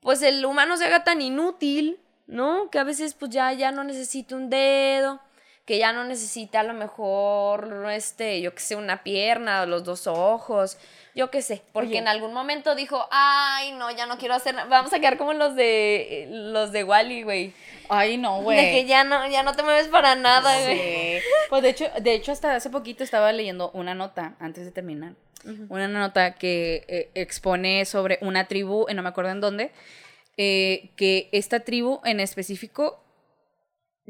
pues 0.00 0.22
el 0.22 0.44
humano 0.44 0.76
se 0.76 0.84
haga 0.84 1.02
tan 1.02 1.20
inútil, 1.20 1.98
¿no? 2.26 2.70
Que 2.70 2.78
a 2.78 2.84
veces 2.84 3.14
pues 3.14 3.30
ya, 3.32 3.52
ya 3.52 3.72
no 3.72 3.82
necesita 3.84 4.36
un 4.36 4.50
dedo, 4.50 5.20
que 5.64 5.78
ya 5.78 5.92
no 5.92 6.04
necesita 6.04 6.60
a 6.60 6.64
lo 6.64 6.74
mejor, 6.74 7.86
este, 7.90 8.40
yo 8.40 8.54
que 8.54 8.60
sé, 8.60 8.76
una 8.76 9.02
pierna, 9.02 9.66
los 9.66 9.84
dos 9.84 10.06
ojos, 10.06 10.76
yo 11.14 11.30
qué 11.30 11.42
sé, 11.42 11.62
porque 11.72 11.90
Oye. 11.90 11.98
en 11.98 12.08
algún 12.08 12.32
momento 12.32 12.74
dijo, 12.74 13.06
ay, 13.10 13.72
no, 13.72 13.90
ya 13.90 14.06
no 14.06 14.18
quiero 14.18 14.34
hacer 14.34 14.54
nada, 14.54 14.68
vamos 14.68 14.92
a 14.92 15.00
quedar 15.00 15.16
como 15.18 15.32
los 15.32 15.54
de, 15.56 16.26
los 16.30 16.72
de 16.72 16.84
Wally, 16.84 17.22
güey. 17.22 17.52
Ay, 17.88 18.16
no, 18.18 18.38
De 18.38 18.42
güey. 18.44 18.70
que 18.72 18.86
ya 18.86 19.02
no, 19.02 19.28
ya 19.28 19.42
no 19.42 19.54
te 19.54 19.62
mueves 19.64 19.88
para 19.88 20.14
nada, 20.14 20.62
güey. 20.62 21.18
Sí. 21.18 21.24
Pues 21.48 21.62
de 21.62 21.70
hecho, 21.70 21.86
de 22.00 22.14
hecho, 22.14 22.30
hasta 22.32 22.54
hace 22.54 22.70
poquito 22.70 23.02
estaba 23.02 23.32
leyendo 23.32 23.70
una 23.72 23.94
nota 23.94 24.36
antes 24.38 24.64
de 24.64 24.70
terminar. 24.70 25.14
Una 25.70 25.88
nota 25.88 26.34
que 26.34 26.84
eh, 26.86 27.10
expone 27.14 27.84
sobre 27.86 28.18
una 28.20 28.46
tribu, 28.46 28.86
eh, 28.88 28.94
no 28.94 29.02
me 29.02 29.08
acuerdo 29.08 29.30
en 29.30 29.40
dónde, 29.40 29.72
eh, 30.36 30.90
que 30.96 31.28
esta 31.32 31.60
tribu 31.60 32.00
en 32.04 32.20
específico, 32.20 33.02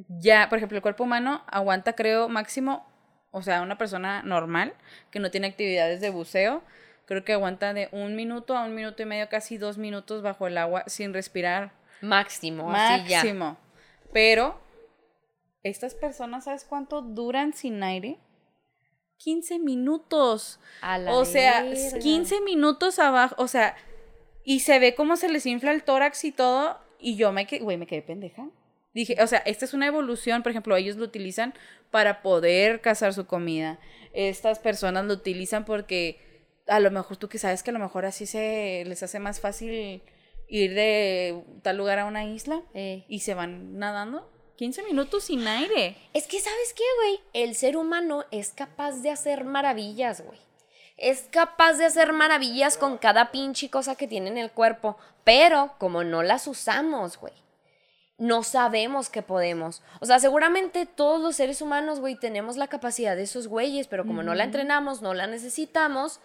ya, 0.09 0.48
por 0.48 0.59
ejemplo, 0.59 0.76
el 0.76 0.82
cuerpo 0.82 1.05
humano 1.05 1.44
aguanta, 1.46 1.94
creo, 1.94 2.28
máximo, 2.28 2.84
o 3.30 3.42
sea, 3.42 3.62
una 3.62 3.78
persona 3.78 4.22
normal 4.24 4.74
que 5.12 5.20
no 5.20 5.30
tiene 5.30 5.46
actividades 5.46 6.01
de 6.01 6.11
buceo, 6.11 6.62
creo 7.11 7.25
que 7.25 7.33
aguanta 7.33 7.75
de 7.75 7.89
un 7.91 8.15
minuto 8.15 8.57
a 8.57 8.65
un 8.65 8.73
minuto 8.73 9.03
y 9.03 9.05
medio, 9.05 9.29
casi 9.29 9.59
dos 9.59 9.79
minutos 9.79 10.23
bajo 10.23 10.47
el 10.47 10.57
agua 10.57 10.85
sin 10.87 11.13
respirar. 11.13 11.73
Máximo, 12.01 12.71
así 12.71 13.09
ya. 13.09 13.17
Máximo. 13.17 13.57
Pero 14.13 14.61
estas 15.65 15.97
personas, 15.97 16.45
¿sabes 16.45 16.63
cuánto 16.63 17.03
duran 17.03 17.53
sin 17.53 17.83
aire? 17.83 18.21
15 19.17 19.59
minutos. 19.59 20.61
A 20.83 20.99
la 20.99 21.13
O 21.13 21.25
sea, 21.25 21.65
verga. 21.65 21.99
15 21.99 22.43
minutos 22.43 23.01
abajo, 23.01 23.35
o 23.39 23.49
sea, 23.49 23.75
y 24.45 24.61
se 24.61 24.79
ve 24.79 24.95
cómo 24.95 25.17
se 25.17 25.29
les 25.29 25.47
infla 25.47 25.73
el 25.73 25.83
tórax 25.83 26.25
y 26.25 26.31
todo, 26.31 26.79
y 27.01 27.17
yo 27.17 27.33
me 27.33 27.45
quedé, 27.45 27.65
güey, 27.65 27.77
me 27.77 27.89
quedé 27.89 28.03
pendeja. 28.03 28.49
Dije, 28.95 29.17
o 29.21 29.27
sea, 29.27 29.41
esta 29.41 29.65
es 29.65 29.75
una 29.75 29.89
evolución, 29.89 30.45
por 30.45 30.51
ejemplo, 30.51 30.77
ellos 30.77 30.95
lo 30.95 31.07
utilizan 31.07 31.55
para 31.91 32.23
poder 32.23 32.81
cazar 32.81 33.15
su 33.15 33.27
comida. 33.27 33.81
Estas 34.13 34.61
personas 34.61 35.07
lo 35.07 35.15
utilizan 35.15 35.65
porque 35.65 36.30
a 36.71 36.81
lo 36.81 36.91
mejor 36.91 37.16
tú 37.18 37.29
que 37.29 37.39
sabes 37.39 37.62
que 37.62 37.71
a 37.71 37.73
lo 37.75 37.79
mejor 37.79 38.07
así 38.07 38.25
se 38.27 38.85
les 38.87 39.03
hace 39.03 39.18
más 39.18 39.41
fácil 39.41 40.03
ir 40.49 40.75
de 40.75 41.45
tal 41.62 41.77
lugar 41.77 41.99
a 41.99 42.07
una 42.07 42.25
isla 42.25 42.62
Eh. 42.75 43.05
y 43.09 43.21
se 43.21 43.35
van 43.35 43.79
nadando 43.79 44.31
15 44.57 44.83
minutos 44.85 45.25
sin 45.25 45.47
aire. 45.47 45.97
Es 46.12 46.27
que, 46.27 46.39
¿sabes 46.41 46.75
qué, 46.75 46.85
güey? 47.03 47.21
El 47.33 47.55
ser 47.55 47.77
humano 47.77 48.25
es 48.31 48.51
capaz 48.51 49.03
de 49.03 49.11
hacer 49.11 49.45
maravillas, 49.45 50.23
güey. 50.23 50.39
Es 50.97 51.23
capaz 51.31 51.75
de 51.75 51.87
hacer 51.87 52.12
maravillas 52.12 52.77
con 52.77 52.99
cada 52.99 53.31
pinche 53.31 53.71
cosa 53.71 53.95
que 53.95 54.07
tiene 54.07 54.29
en 54.29 54.37
el 54.39 54.51
cuerpo. 54.51 54.99
Pero 55.25 55.75
como 55.79 56.05
no 56.05 56.23
las 56.23 56.47
usamos, 56.47 57.16
güey. 57.16 57.33
No 58.18 58.43
sabemos 58.43 59.09
que 59.09 59.23
podemos. 59.23 59.83
O 60.01 60.05
sea, 60.05 60.18
seguramente 60.18 60.85
todos 60.85 61.23
los 61.23 61.37
seres 61.37 61.62
humanos, 61.62 62.01
güey, 62.01 62.16
tenemos 62.16 62.59
la 62.59 62.68
capacidad 62.68 63.16
de 63.16 63.23
esos 63.23 63.49
güeyes, 63.49 63.87
pero 63.87 64.05
como 64.05 64.23
no 64.23 64.35
la 64.35 64.45
entrenamos, 64.45 65.01
no 65.01 65.14
la 65.14 65.27
necesitamos, 65.27 66.21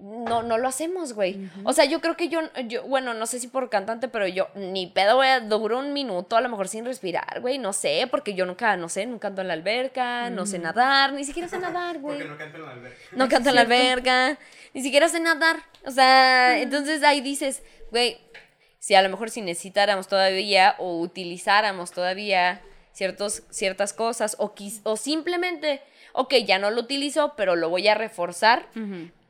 no, 0.00 0.42
no 0.42 0.58
lo 0.58 0.66
hacemos, 0.68 1.12
güey. 1.12 1.50
O 1.64 1.72
sea, 1.72 1.84
yo 1.84 2.00
creo 2.00 2.16
que 2.16 2.28
yo, 2.28 2.40
yo, 2.66 2.82
bueno, 2.84 3.14
no 3.14 3.26
sé 3.26 3.38
si 3.38 3.48
por 3.48 3.68
cantante, 3.70 4.08
pero 4.08 4.26
yo 4.26 4.48
ni 4.54 4.86
pedo, 4.86 5.16
güey, 5.16 5.30
duro 5.48 5.78
un 5.78 5.92
minuto 5.92 6.36
a 6.36 6.40
lo 6.40 6.48
mejor 6.48 6.68
sin 6.68 6.84
respirar, 6.84 7.40
güey, 7.40 7.58
no 7.58 7.72
sé, 7.72 8.06
porque 8.10 8.34
yo 8.34 8.46
nunca, 8.46 8.76
no 8.76 8.88
sé, 8.88 9.06
nunca 9.06 9.28
ando 9.28 9.42
en 9.42 9.48
la 9.48 9.54
alberca, 9.54 10.30
no 10.30 10.46
sé 10.46 10.58
nadar, 10.58 11.12
ni 11.12 11.24
siquiera 11.24 11.48
sé 11.48 11.58
nadar, 11.58 11.98
güey. 11.98 12.18
Porque 12.18 12.30
no 12.30 12.38
canta 12.38 12.56
en 12.58 12.64
la 12.64 12.72
alberca. 12.72 12.98
No 13.12 13.28
canto 13.28 13.48
en 13.50 13.54
la 13.54 13.60
alberca, 13.62 14.38
ni 14.74 14.82
siquiera 14.82 15.08
sé 15.08 15.20
nadar. 15.20 15.56
O 15.86 15.90
sea, 15.90 16.58
entonces 16.60 17.02
ahí 17.02 17.20
dices, 17.20 17.62
güey, 17.90 18.18
si 18.78 18.94
a 18.94 19.02
lo 19.02 19.08
mejor 19.10 19.30
si 19.30 19.42
necesitáramos 19.42 20.08
todavía 20.08 20.74
o 20.78 20.98
utilizáramos 21.00 21.90
todavía 21.92 22.62
ciertos, 22.92 23.42
ciertas 23.50 23.92
cosas 23.92 24.36
o, 24.38 24.54
quis- 24.54 24.80
o 24.84 24.96
simplemente, 24.96 25.80
ok, 26.12 26.34
ya 26.46 26.58
no 26.58 26.70
lo 26.70 26.80
utilizo, 26.80 27.34
pero 27.36 27.56
lo 27.56 27.68
voy 27.68 27.86
a 27.88 27.94
reforzar. 27.94 28.66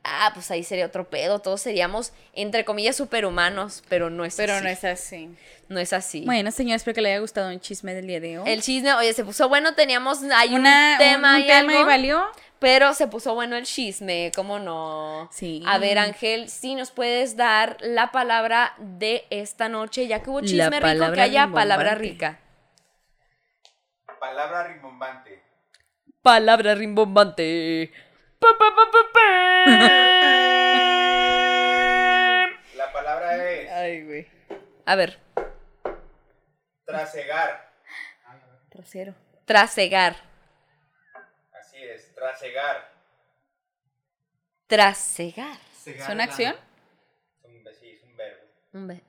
Ah, 0.03 0.30
pues 0.32 0.51
ahí 0.51 0.64
sería 0.64 0.86
otro 0.86 1.09
pedo. 1.11 1.40
Todos 1.40 1.61
seríamos, 1.61 2.12
entre 2.32 2.64
comillas, 2.64 2.96
superhumanos, 2.96 3.82
pero 3.88 4.09
no 4.09 4.24
es 4.24 4.34
Pero 4.36 4.55
así. 4.55 4.64
no 4.64 4.70
es 4.70 4.84
así. 4.84 5.30
No 5.68 5.78
es 5.78 5.92
así. 5.92 6.24
Bueno, 6.24 6.51
señores, 6.51 6.80
espero 6.82 6.94
que 6.94 7.01
le 7.03 7.11
haya 7.11 7.20
gustado 7.20 7.51
un 7.51 7.61
chisme 7.61 7.92
del 7.94 8.07
día 8.07 8.18
de 8.18 8.38
hoy. 8.38 8.48
El 8.51 8.62
chisme, 8.62 8.92
oye, 8.94 9.12
se 9.12 9.24
puso 9.24 9.48
bueno, 9.48 9.74
teníamos, 9.74 10.22
hay 10.34 10.55
Una- 10.55 10.92
un 10.92 10.98
tema, 10.98 11.36
un 11.36 11.42
y 11.42 11.46
tema 11.46 11.72
y 11.72 11.76
algo. 11.76 11.86
valió. 11.88 12.24
Pero 12.59 12.92
se 12.92 13.07
puso 13.09 13.34
bueno 13.34 13.57
el 13.57 13.64
chisme, 13.64 14.32
¿cómo 14.34 14.59
no? 14.59 15.30
Sí. 15.32 15.62
A 15.66 15.78
ver, 15.78 15.98
Ángel, 15.98 16.51
si 16.51 16.74
nos 16.74 16.90
puedes 16.90 17.34
dar 17.36 17.78
la 17.80 18.11
palabra 18.12 18.74
de 18.78 19.24
esta 19.30 19.70
noche, 19.70 20.07
ya 20.07 20.22
que 20.22 20.28
hubo 20.28 20.40
La 20.42 20.46
chisme 20.46 20.80
rico, 20.80 21.12
que 21.12 21.20
haya 21.22 21.46
palabra 21.48 21.94
rica. 21.94 22.38
Palabra 24.18 24.66
rimbombante. 24.68 25.42
Palabra 26.22 26.74
rimbombante. 26.74 27.92
La 32.74 32.91
palabra 32.93 33.36
es 33.51 33.70
Ay, 33.70 34.05
güey. 34.05 34.26
A 34.86 34.95
ver, 34.97 35.18
trasegar. 36.84 37.70
Trasero. 38.70 39.14
trasegar. 39.45 40.16
Así 41.53 41.76
es, 41.82 42.14
trasegar. 42.14 42.91
Trasegar. 44.66 45.59
¿Es 45.84 46.09
una 46.09 46.24
acción? 46.24 46.55
Es 47.43 47.51
un, 47.51 47.64
sí, 47.74 47.91
es 47.91 48.03
un 48.05 48.16
verbo. 48.16 48.43
Hombre. 48.72 49.03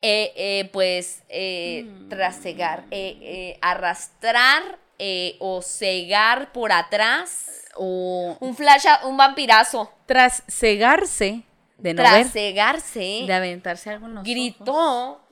Eh, 0.00 0.32
eh, 0.36 0.70
pues, 0.72 1.22
eh, 1.28 1.82
Mm. 1.84 2.08
trasegar. 2.08 2.84
eh, 2.90 3.18
eh, 3.20 3.58
arrastrar 3.60 4.78
eh, 4.98 5.36
o 5.40 5.62
cegar 5.62 6.52
por 6.52 6.72
atrás. 6.72 7.46
O 7.76 8.36
Un 8.40 8.56
flash, 8.56 8.86
a- 8.86 9.06
un 9.06 9.16
vampirazo. 9.16 9.92
tras 10.06 10.42
cegarse 10.48 11.42
de 11.76 11.94
no 11.94 12.02
ver, 12.02 12.22
Trasegarse. 12.22 13.24
de 13.26 13.32
aventarse 13.32 13.90
algo 13.90 14.06
en 14.06 14.14
los 14.16 14.22
ojos. 14.22 14.28
gritó 14.34 15.24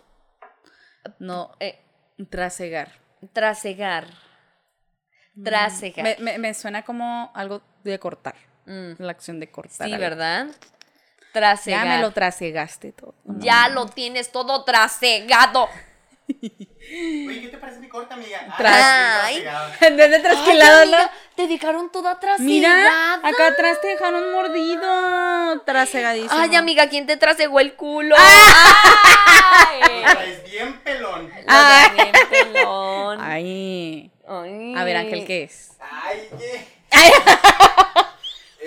No, 1.18 1.52
eh, 1.60 1.80
trasegar. 2.30 2.92
trasegar. 3.32 4.06
Trasegar. 5.44 6.04
Me, 6.04 6.16
me, 6.20 6.38
me 6.38 6.54
suena 6.54 6.82
como 6.84 7.30
algo 7.34 7.62
de 7.84 7.98
cortar. 7.98 8.34
Mm. 8.66 8.92
La 8.98 9.10
acción 9.12 9.38
de 9.40 9.50
cortar. 9.50 9.86
Sí, 9.86 9.92
algo. 9.92 9.98
¿verdad? 10.00 10.46
Ya 10.48 11.32
Trasegar. 11.32 11.86
me 11.86 12.00
lo 12.00 12.12
trasegaste 12.12 12.92
todo. 12.92 13.14
Ya 13.24 13.68
lo 13.68 13.86
tienes 13.86 14.32
todo 14.32 14.64
trasegado. 14.64 15.68
Oye, 16.28 17.40
¿qué 17.40 17.48
te 17.50 17.58
parece 17.58 17.78
mi 17.80 17.88
corte, 17.88 18.14
amiga? 18.14 18.40
Ah, 18.48 18.56
Tras- 18.58 19.20
trasegado. 19.22 19.72
En 19.80 19.96
vez 19.96 20.10
de 20.10 20.16
Ay, 20.16 20.22
trasquilado, 20.22 21.10
te 21.36 21.46
dejaron 21.48 21.90
toda 21.90 22.18
trasegada. 22.20 22.44
Mira, 22.48 23.14
acá 23.22 23.48
atrás 23.48 23.80
te 23.80 23.88
dejaron 23.88 24.32
mordido. 24.32 25.60
Trasegadísimo. 25.64 26.32
Ay, 26.32 26.54
amiga, 26.56 26.88
¿quién 26.88 27.06
te 27.06 27.16
trasegó 27.16 27.60
el 27.60 27.74
culo? 27.74 28.14
Ah. 28.18 29.68
Lo 29.80 29.86
Ay. 29.86 30.02
traes 30.16 30.44
bien 30.50 30.80
pelón. 30.80 31.30
Traes 31.46 31.94
bien 31.94 32.12
pelón. 32.52 33.20
Ay. 33.20 34.10
Ay. 34.28 34.74
A 34.76 34.84
ver, 34.84 34.96
Ángel, 34.96 35.24
¿qué 35.26 35.44
es? 35.44 35.72
Ay, 35.80 36.28
¿qué? 36.38 36.76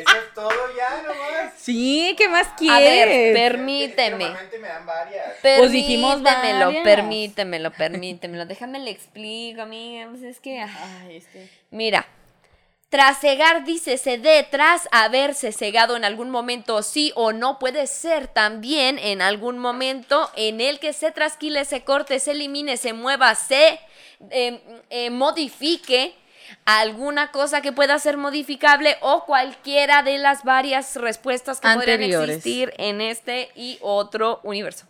Eso 0.02 0.18
es 0.18 0.34
todo 0.34 0.52
ya, 0.76 1.02
nomás. 1.02 1.54
Sí, 1.58 2.16
¿qué 2.18 2.28
más 2.28 2.48
A 2.48 2.56
quieres? 2.56 3.08
ver, 3.08 3.34
permíteme. 3.34 4.26
Normalmente 4.26 4.60
me 4.60 4.68
dan 4.68 4.86
varias. 4.86 5.26
Pues 5.42 5.72
dijimos 5.72 6.22
varias. 6.22 6.84
permítemelo, 6.84 7.72
permítemelo. 7.72 8.46
Déjame 8.46 8.80
le 8.80 8.92
explico, 8.92 9.62
amiga. 9.62 10.08
Pues 10.10 10.24
es 10.24 10.40
que. 10.40 10.60
Ay, 10.60 11.18
este. 11.18 11.50
Mira. 11.72 12.06
Trasegar 12.90 13.66
dice 13.66 14.00
se 14.00 14.18
dé 14.18 14.48
tras 14.50 14.90
haberse 14.92 15.52
cegado 15.52 15.96
en 15.96 16.04
algún 16.04 16.32
momento, 16.32 16.82
sí 16.82 17.12
o 17.14 17.34
no, 17.34 17.60
puede 17.60 17.86
ser 17.86 18.28
también 18.28 18.98
en 18.98 19.22
algún 19.22 19.60
momento 19.60 20.32
en 20.36 20.60
el 20.60 20.80
que 20.80 20.92
se 20.94 21.12
trasquile, 21.12 21.66
se 21.66 21.84
corte, 21.84 22.20
se 22.20 22.32
elimine, 22.32 22.78
se 22.78 22.94
mueva, 22.94 23.36
se 23.36 23.80
eh, 24.32 24.60
eh, 24.90 25.12
modifique 25.12 26.16
alguna 26.66 27.32
cosa 27.32 27.62
que 27.62 27.72
pueda 27.72 27.98
ser 28.00 28.18
modificable 28.18 28.98
o 29.02 29.26
cualquiera 29.26 30.04
de 30.04 30.18
las 30.18 30.44
varias 30.44 30.96
respuestas 30.96 31.60
que 31.60 31.68
podrían 31.68 32.00
Anteriores. 32.00 32.38
existir 32.38 32.74
en 32.78 33.02
este 33.02 33.50
y 33.56 33.78
otro 33.82 34.40
universo. 34.44 34.88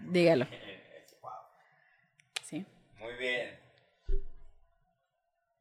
Dígalo. 0.00 0.46
Sí. 2.44 2.64
Muy 2.98 3.14
bien. 3.14 3.58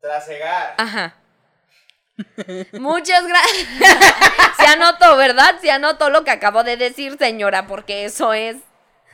Trasegar. 0.01 0.75
Ajá. 0.77 1.15
Muchas 2.73 3.25
gracias. 3.27 3.67
Se 4.57 4.65
anotó, 4.65 5.15
¿verdad? 5.17 5.55
Se 5.61 5.71
anotó 5.71 6.09
lo 6.09 6.23
que 6.23 6.31
acabo 6.31 6.63
de 6.63 6.77
decir, 6.77 7.17
señora, 7.17 7.67
porque 7.67 8.05
eso 8.05 8.33
es. 8.33 8.57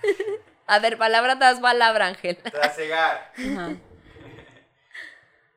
A 0.68 0.80
ver, 0.80 0.98
palabra 0.98 1.38
tras 1.38 1.60
palabra, 1.60 2.08
Ángel. 2.08 2.38
Trasegar. 2.38 3.32
Ajá. 3.38 3.76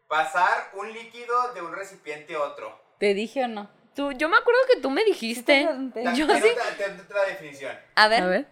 Pasar 0.09 0.71
un 0.75 0.93
líquido 0.93 1.53
de 1.53 1.63
un 1.63 1.73
recipiente 1.75 2.35
a 2.35 2.41
otro. 2.41 2.81
¿Te 2.99 3.15
dije 3.15 3.45
o 3.45 3.49
no? 3.49 3.71
Tú, 3.95 4.13
yo 4.13 4.29
me 4.29 4.37
acuerdo 4.37 4.61
que 4.73 4.81
tú 4.81 4.91
me 4.91 5.05
dijiste. 5.05 5.69
Yo 6.15 6.27
sí. 6.27 6.33
otra, 6.33 7.25
definición. 7.27 7.77
A 7.95 8.09
ver. 8.09 8.23
A 8.23 8.27
ver. 8.27 8.47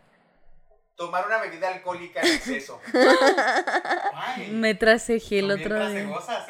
Tomar 0.97 1.27
una 1.27 1.39
bebida 1.39 1.69
alcohólica 1.69 2.21
en 2.21 2.27
exceso. 2.29 2.81
Ay, 4.15 4.49
Me 4.51 4.75
trasejé 4.75 5.41
el 5.41 5.51
otro 5.51 5.89
día. 5.89 6.01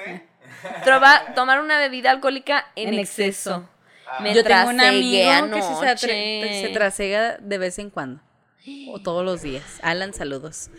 ¿eh? 0.07 0.26
Trova- 0.84 1.22
tomar 1.34 1.61
una 1.61 1.78
bebida 1.78 2.11
alcohólica 2.11 2.66
en, 2.76 2.88
En 2.94 2.98
exceso. 3.00 3.50
exceso. 3.57 3.68
Ah, 4.09 4.20
Me 4.20 4.34
Yo 4.34 4.44
tengo 4.44 4.70
un 4.70 4.80
amigo 4.80 5.50
que 5.52 5.62
se, 5.62 5.68
anoche. 5.68 6.62
se 6.62 6.70
trasega 6.72 7.38
de 7.38 7.59
vez 7.59 7.78
en 7.78 7.90
cuando. 7.90 8.22
O 8.88 9.00
todos 9.00 9.24
los 9.24 9.42
días. 9.42 9.78
Alan, 9.82 10.12
saludos. 10.14 10.70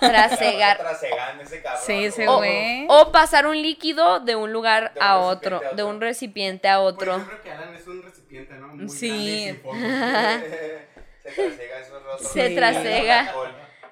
Trasegar. 0.00 0.78
Trasegando 0.78 1.42
ese 1.42 1.62
cabrón. 1.62 1.82
Sí, 1.86 2.04
ese 2.04 2.28
Oh. 2.28 2.36
güey. 2.38 2.86
O 2.88 3.12
pasar 3.12 3.46
un 3.46 3.60
líquido 3.60 4.20
de 4.20 4.36
un 4.36 4.52
lugar 4.52 4.92
De 4.94 5.00
un 5.00 5.06
a 5.06 5.18
otro. 5.18 5.56
a 5.56 5.58
otro. 5.60 5.76
De 5.76 5.82
un 5.84 6.00
recipiente 6.00 6.68
a 6.68 6.78
Pues 6.80 6.94
otro. 6.94 7.18
yo 7.18 7.26
creo 7.26 7.42
que 7.42 7.50
Alan 7.52 7.74
es 7.74 7.86
un 7.86 8.02
recipiente, 8.02 8.54
¿no? 8.54 8.68
Muy 8.68 8.88
Sí. 8.88 9.46
grande 9.46 9.58
sin. 9.62 10.88
Se 11.28 11.34
trasega 11.34 11.78
esos 11.80 12.02
rostros. 12.02 12.32
Se 12.32 12.50
trasega. 12.50 13.34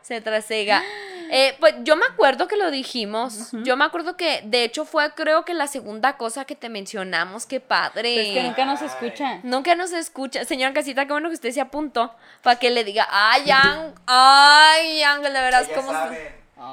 Se 0.06 0.20
trasega. 0.20 0.82
Eh, 1.28 1.56
pues 1.58 1.74
yo 1.82 1.96
me 1.96 2.06
acuerdo 2.06 2.46
que 2.46 2.54
lo 2.54 2.70
dijimos. 2.70 3.48
Yo 3.64 3.76
me 3.76 3.84
acuerdo 3.84 4.16
que, 4.16 4.42
de 4.44 4.62
hecho, 4.62 4.84
fue 4.84 5.12
creo 5.14 5.44
que 5.44 5.54
la 5.54 5.66
segunda 5.66 6.16
cosa 6.16 6.44
que 6.44 6.54
te 6.54 6.68
mencionamos. 6.68 7.46
Qué 7.46 7.58
padre. 7.58 8.12
Pero 8.14 8.20
es 8.28 8.34
que 8.34 8.42
nunca 8.44 8.64
nos 8.64 8.80
escucha. 8.80 9.40
Nunca 9.42 9.74
nos 9.74 9.90
escucha. 9.92 10.44
Señora 10.44 10.72
Casita, 10.72 11.04
qué 11.04 11.10
bueno 11.10 11.28
que 11.28 11.34
usted 11.34 11.50
se 11.50 11.60
apuntó 11.60 12.14
para 12.42 12.60
que 12.60 12.70
le 12.70 12.84
diga, 12.84 13.08
ay, 13.10 13.50
Ángel, 13.50 13.92
ay, 14.06 15.02
Ángel, 15.02 15.32
de 15.32 15.40
veras, 15.40 15.64
Ellas 15.68 15.76
¿cómo 15.76 15.88
se-?" 15.88 15.98
saben. 15.98 16.22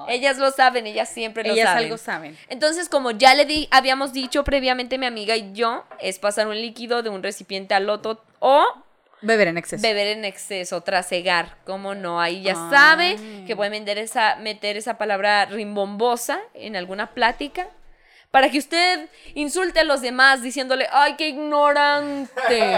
Ellas 0.07 0.37
lo 0.37 0.51
saben, 0.51 0.85
ellas 0.85 1.09
siempre 1.09 1.43
lo 1.43 1.53
Ellas 1.55 1.69
saben. 1.69 1.83
algo 1.85 1.97
saben. 1.97 2.37
Entonces, 2.47 2.89
como 2.89 3.09
ya 3.09 3.33
le 3.33 3.45
di, 3.45 3.67
habíamos 3.71 4.13
dicho 4.13 4.43
previamente 4.43 4.99
mi 4.99 5.07
amiga 5.07 5.35
y 5.35 5.51
yo, 5.53 5.83
es 5.99 6.19
pasar 6.19 6.45
un 6.45 6.55
líquido 6.61 7.01
de 7.01 7.09
un 7.09 7.23
recipiente 7.23 7.73
al 7.73 7.89
otro 7.89 8.21
o 8.37 8.63
Beber 9.23 9.47
en 9.47 9.57
exceso. 9.57 9.81
beber 9.81 10.07
en 10.07 10.25
exceso, 10.25 10.81
trasegar, 10.81 11.55
¿cómo 11.65 11.95
no? 11.95 12.21
Ahí 12.21 12.43
ya 12.43 12.53
Ah. 12.55 12.69
sabe 12.69 13.17
que 13.47 13.55
puede 13.55 13.69
meter 13.71 13.97
esa, 13.97 14.35
meter 14.35 14.77
esa 14.77 14.97
palabra 14.97 15.45
rimbombosa 15.45 16.39
en 16.53 16.75
alguna 16.75 17.07
plática 17.13 17.67
para 18.31 18.49
que 18.49 18.57
usted 18.59 19.09
insulte 19.35 19.79
a 19.79 19.83
los 19.83 20.01
demás 20.01 20.41
diciéndole, 20.41 20.87
¡ay, 20.91 21.15
qué 21.17 21.27
ignorante! 21.29 22.77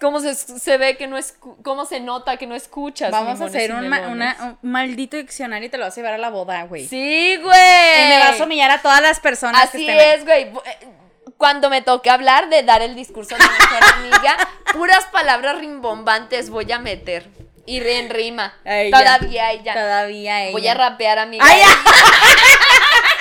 ¿Cómo 0.00 0.20
se, 0.20 0.34
se 0.34 0.76
ve 0.76 0.96
que 0.96 1.06
no 1.06 1.16
es, 1.16 1.34
cómo 1.64 1.86
se 1.86 1.98
nota 2.00 2.36
que 2.36 2.46
no 2.46 2.54
escuchas? 2.54 3.10
Vamos 3.10 3.40
a 3.40 3.46
hacer 3.46 3.72
un, 3.72 3.88
ma- 3.88 4.08
una- 4.08 4.58
un 4.62 4.70
maldito 4.70 5.16
diccionario 5.16 5.66
y 5.68 5.70
te 5.70 5.78
lo 5.78 5.84
vas 5.84 5.94
a 5.94 5.96
llevar 5.96 6.14
a 6.14 6.18
la 6.18 6.28
boda, 6.30 6.64
güey. 6.64 6.86
Sí, 6.86 7.38
güey. 7.42 8.04
Y 8.04 8.08
me 8.08 8.18
vas 8.18 8.38
a 8.40 8.44
humillar 8.44 8.70
a 8.70 8.82
todas 8.82 9.00
las 9.00 9.18
personas 9.20 9.70
que 9.70 9.76
Así 9.78 9.88
estén 9.88 10.18
es, 10.18 10.24
güey. 10.26 10.50
Cuando 11.38 11.70
me 11.70 11.82
toque 11.82 12.10
hablar 12.10 12.50
de 12.50 12.64
dar 12.64 12.82
el 12.82 12.96
discurso 12.96 13.36
de 13.36 13.44
mi 13.44 13.48
mejor 13.48 13.94
amiga, 13.94 14.36
puras 14.72 15.06
palabras 15.06 15.58
rimbombantes 15.58 16.50
voy 16.50 16.70
a 16.72 16.80
meter. 16.80 17.30
Y 17.64 17.78
en 17.78 18.10
rima. 18.10 18.54
Todavía 18.90 19.52
ella. 19.52 19.72
Todavía 19.72 20.42
ella. 20.44 20.52
Voy 20.52 20.66
a 20.66 20.74
rapear, 20.74 21.18
amiga. 21.18 21.44
¡Ay, 21.46 21.60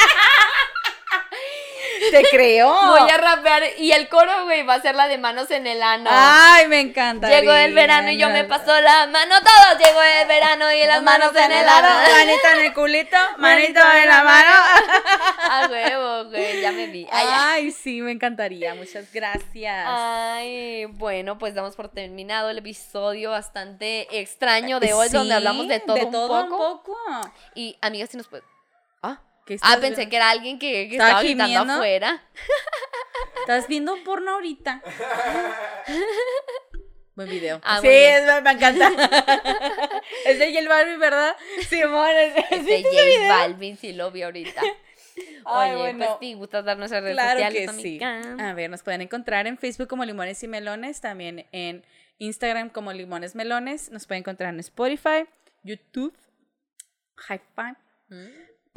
Te 2.11 2.23
creo. 2.29 2.73
Voy 2.87 3.09
a 3.09 3.17
rapear. 3.17 3.63
Y 3.77 3.91
el 3.91 4.07
coro, 4.09 4.45
güey, 4.45 4.63
va 4.63 4.75
a 4.75 4.81
ser 4.81 4.95
la 4.95 5.07
de 5.07 5.17
manos 5.17 5.51
en 5.51 5.67
el 5.67 5.81
ano. 5.81 6.09
Ay, 6.11 6.67
me 6.67 6.79
encanta. 6.79 7.29
Llegó 7.29 7.53
el 7.53 7.73
verano 7.73 8.11
y 8.11 8.17
yo 8.17 8.29
me 8.29 8.43
paso 8.43 8.79
la 8.81 9.07
mano. 9.07 9.35
Todos 9.39 9.79
llegó 9.79 10.01
el 10.01 10.27
verano 10.27 10.71
y 10.71 10.85
las 10.85 11.01
manos 11.03 11.35
en 11.35 11.51
el 11.51 11.67
ano. 11.67 11.87
Manito 11.87 12.47
en 12.53 12.65
el 12.65 12.73
culito, 12.73 13.17
manito 13.37 13.79
en 13.79 14.07
la 14.07 14.23
mano. 14.23 14.49
A 15.49 15.67
huevo, 15.69 16.29
güey. 16.29 16.61
Ya 16.61 16.71
me 16.71 16.87
vi. 16.87 17.07
Ay, 17.11 17.71
sí, 17.71 18.01
me 18.01 18.11
encantaría. 18.11 18.75
Muchas 18.75 19.11
gracias. 19.11 19.85
Ay, 19.87 20.85
bueno, 20.85 21.37
pues 21.37 21.53
damos 21.55 21.75
por 21.75 21.89
terminado 21.89 22.49
el 22.49 22.59
episodio 22.59 23.31
bastante 23.31 24.19
extraño 24.19 24.79
de 24.79 24.93
hoy, 24.93 25.09
donde 25.09 25.33
hablamos 25.33 25.67
de 25.67 25.79
todo, 25.79 26.05
un, 26.05 26.11
poco. 26.11 26.43
un 26.43 26.49
poco. 26.49 26.97
Y 27.55 27.77
amigas, 27.81 28.09
si 28.09 28.17
nos 28.17 28.27
puede. 28.27 28.56
Ah, 29.47 29.49
¿Qué 29.49 29.53
ah 29.55 29.55
estás 29.73 29.77
pensé 29.77 29.95
viendo? 29.95 30.09
que 30.09 30.15
era 30.17 30.29
alguien 30.29 30.59
que, 30.59 30.89
que 30.89 30.95
¿Estaba 30.97 31.21
gritando 31.21 31.45
gimiendo? 31.47 31.73
afuera. 31.73 32.23
¿Estás 33.41 33.67
viendo 33.67 33.95
porno 34.03 34.31
ahorita? 34.31 34.81
Buen 37.15 37.29
video. 37.29 37.59
Ah, 37.63 37.79
sí, 37.81 37.87
es- 37.87 38.43
me 38.43 38.51
encanta. 38.51 38.91
es 40.25 40.37
de 40.39 40.53
J 40.53 40.69
Barbie, 40.69 40.97
¿verdad? 40.97 41.35
Simón, 41.67 42.09
es, 42.15 42.35
Es 42.51 42.65
de 42.65 42.75
¿viste 42.75 42.75
ese 42.75 42.83
J 42.83 43.03
video? 43.19 43.29
Balvin, 43.29 43.77
sí 43.77 43.93
lo 43.93 44.11
vi 44.11 44.21
ahorita. 44.21 44.61
Ay, 45.45 45.71
Oye, 45.71 45.79
bueno. 45.79 46.17
pues 46.19 46.35
gustas 46.37 46.63
dar 46.65 46.77
nuestras 46.77 47.01
redes 47.01 47.15
Claro 47.15 47.39
sociales, 47.39 47.71
que 47.71 47.81
sí. 47.81 47.99
A 48.03 48.53
ver, 48.53 48.69
nos 48.69 48.83
pueden 48.83 49.01
encontrar 49.01 49.47
en 49.47 49.57
Facebook 49.57 49.87
como 49.87 50.05
Limones 50.05 50.43
y 50.43 50.47
Melones, 50.47 51.01
también 51.01 51.47
en 51.51 51.83
Instagram 52.19 52.69
como 52.69 52.93
Limones 52.93 53.33
Melones, 53.33 53.89
nos 53.89 54.05
pueden 54.05 54.21
encontrar 54.21 54.53
en 54.53 54.59
Spotify, 54.59 55.25
YouTube, 55.63 56.15
Hi-Fi, 57.29 57.73
Mm. 58.09 58.27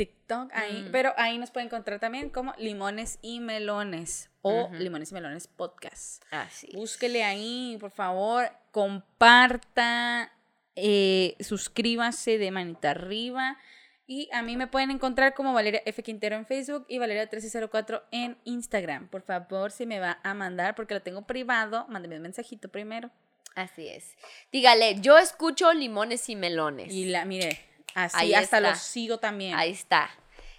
TikTok, 0.07 0.51
ahí, 0.55 0.84
Mm. 0.86 0.92
pero 0.92 1.12
ahí 1.18 1.36
nos 1.36 1.51
pueden 1.51 1.66
encontrar 1.66 2.01
también 2.01 2.30
como 2.30 2.55
Limones 2.57 3.18
y 3.20 3.40
Melones 3.40 4.30
o. 4.40 4.70
Limones 4.72 5.11
y 5.11 5.14
Melones 5.14 5.46
Podcast. 5.46 6.22
Así. 6.30 6.68
Búsquele 6.72 7.22
ahí, 7.22 7.76
por 7.78 7.90
favor, 7.90 8.51
comparta, 8.70 10.32
eh, 10.76 11.36
suscríbase 11.40 12.38
de 12.38 12.51
manita 12.51 12.92
arriba. 12.92 13.59
Y 14.07 14.28
a 14.32 14.42
mí 14.42 14.57
me 14.57 14.66
pueden 14.66 14.90
encontrar 14.90 15.34
como 15.34 15.53
Valeria 15.53 15.82
F. 15.84 16.03
Quintero 16.03 16.34
en 16.34 16.46
Facebook 16.46 16.84
y 16.88 16.98
Valeria1304 16.98 18.03
en 18.11 18.38
Instagram. 18.44 19.09
Por 19.09 19.22
favor, 19.22 19.70
si 19.70 19.86
me 19.86 20.01
va 20.01 20.18
a 20.24 20.34
mandar, 20.34 20.74
porque 20.74 20.94
lo 20.94 21.03
tengo 21.03 21.26
privado, 21.26 21.86
mándeme 21.88 22.16
un 22.16 22.22
mensajito 22.22 22.68
primero. 22.70 23.11
Así 23.55 23.86
es. 23.88 24.16
Dígale, 24.51 25.01
yo 25.01 25.18
escucho 25.18 25.72
limones 25.72 26.28
y 26.28 26.34
melones. 26.36 26.92
Y 26.92 27.05
la, 27.05 27.24
mire, 27.24 27.61
así 27.95 28.16
Ahí 28.18 28.34
hasta 28.34 28.59
está. 28.59 28.70
los 28.70 28.78
sigo 28.78 29.18
también. 29.18 29.55
Ahí 29.55 29.70
está. 29.72 30.11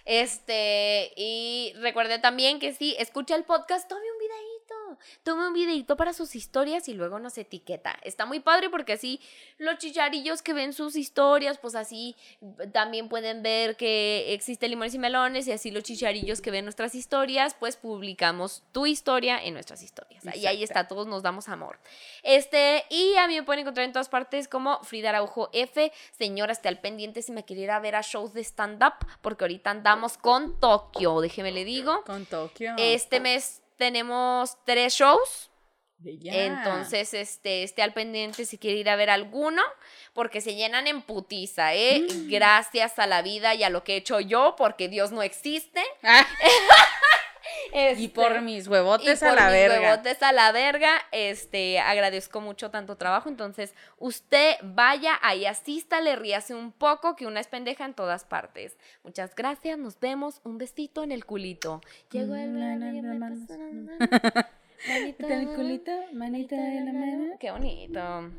Este, 0.04 1.12
y 1.16 1.72
recuerde 1.76 2.18
también 2.18 2.58
que 2.58 2.74
sí, 2.74 2.96
escucha 2.98 3.36
el 3.36 3.44
podcast, 3.44 3.88
tome 3.88 4.02
tome 5.22 5.46
un 5.46 5.52
videito 5.52 5.96
para 5.96 6.12
sus 6.12 6.34
historias 6.34 6.88
y 6.88 6.94
luego 6.94 7.18
nos 7.18 7.38
etiqueta. 7.38 7.98
Está 8.02 8.26
muy 8.26 8.40
padre 8.40 8.70
porque 8.70 8.94
así 8.94 9.20
los 9.58 9.78
chicharillos 9.78 10.42
que 10.42 10.52
ven 10.52 10.72
sus 10.72 10.96
historias, 10.96 11.58
pues 11.58 11.74
así 11.74 12.16
también 12.72 13.08
pueden 13.08 13.42
ver 13.42 13.76
que 13.76 14.32
existe 14.32 14.68
limones 14.68 14.94
y 14.94 14.98
melones 14.98 15.46
y 15.46 15.52
así 15.52 15.70
los 15.70 15.82
chicharillos 15.82 16.40
que 16.40 16.50
ven 16.50 16.64
nuestras 16.64 16.94
historias, 16.94 17.54
pues 17.54 17.76
publicamos 17.76 18.62
tu 18.72 18.86
historia 18.86 19.42
en 19.42 19.54
nuestras 19.54 19.82
historias. 19.82 20.24
Y 20.36 20.46
ahí 20.46 20.62
está, 20.62 20.88
todos 20.88 21.06
nos 21.06 21.22
damos 21.22 21.48
amor. 21.48 21.78
Este, 22.22 22.84
y 22.90 23.14
a 23.16 23.26
mí 23.26 23.34
me 23.34 23.42
pueden 23.42 23.60
encontrar 23.60 23.86
en 23.86 23.92
todas 23.92 24.08
partes 24.08 24.48
como 24.48 24.82
Frida 24.82 25.10
Araujo 25.10 25.50
F. 25.52 25.92
Señora, 26.12 26.52
esté 26.52 26.68
al 26.68 26.80
pendiente 26.80 27.22
si 27.22 27.32
me 27.32 27.44
quiere 27.44 27.62
ir 27.62 27.70
a 27.70 27.80
ver 27.80 27.96
a 27.96 28.02
shows 28.02 28.32
de 28.32 28.42
stand-up, 28.42 28.94
porque 29.20 29.44
ahorita 29.44 29.70
andamos 29.70 30.18
con 30.18 30.58
Tokio, 30.60 31.20
déjeme 31.20 31.52
le 31.52 31.64
digo. 31.64 32.02
Con 32.04 32.26
Tokio. 32.26 32.74
Este 32.78 33.20
mes 33.20 33.61
tenemos 33.82 34.58
tres 34.64 34.94
shows. 34.94 35.50
Bella. 35.98 36.46
Entonces, 36.46 37.14
este, 37.14 37.64
esté 37.64 37.82
al 37.82 37.92
pendiente 37.92 38.44
si 38.44 38.56
quiere 38.56 38.78
ir 38.78 38.88
a 38.88 38.94
ver 38.94 39.10
alguno, 39.10 39.60
porque 40.12 40.40
se 40.40 40.54
llenan 40.54 40.86
en 40.86 41.02
putiza, 41.02 41.74
¿eh? 41.74 42.06
Mm. 42.08 42.30
Gracias 42.30 43.00
a 43.00 43.08
la 43.08 43.22
vida 43.22 43.56
y 43.56 43.64
a 43.64 43.70
lo 43.70 43.82
que 43.82 43.94
he 43.94 43.96
hecho 43.96 44.20
yo, 44.20 44.54
porque 44.56 44.88
Dios 44.88 45.10
no 45.10 45.24
existe. 45.24 45.82
Ah, 46.04 46.24
y 47.72 47.78
Este, 47.78 48.08
por 48.08 48.40
mis 48.42 48.68
huevotes 48.68 49.22
y 49.22 49.24
a 49.24 49.28
por 49.28 49.38
la 49.38 49.44
mis 49.46 49.52
verga. 49.52 49.80
huevotes 49.90 50.22
a 50.22 50.32
la 50.32 50.52
verga, 50.52 50.92
este, 51.12 51.78
agradezco 51.80 52.40
mucho 52.40 52.70
tanto 52.70 52.96
trabajo. 52.96 53.28
Entonces, 53.28 53.74
usted 53.98 54.56
vaya 54.62 55.18
ahí, 55.22 55.46
asístale, 55.46 56.16
ríase 56.16 56.54
un 56.54 56.72
poco, 56.72 57.16
que 57.16 57.26
una 57.26 57.40
es 57.40 57.46
pendeja 57.48 57.84
en 57.84 57.94
todas 57.94 58.24
partes. 58.24 58.76
Muchas 59.04 59.34
gracias, 59.34 59.78
nos 59.78 59.98
vemos. 60.00 60.40
Un 60.44 60.58
besito 60.58 61.02
en 61.02 61.12
el 61.12 61.24
culito. 61.24 61.80
Llegó 62.10 62.34
el 62.34 62.52
verano 62.52 62.86
Manita 64.88 65.26
en 65.26 65.32
el 65.32 65.48
de- 65.48 65.54
culito, 65.54 65.92
manita 66.12 66.56
en 66.56 66.86
la 66.86 66.92
mano. 66.92 67.34
Qué 67.38 67.50
bonito. 67.50 68.30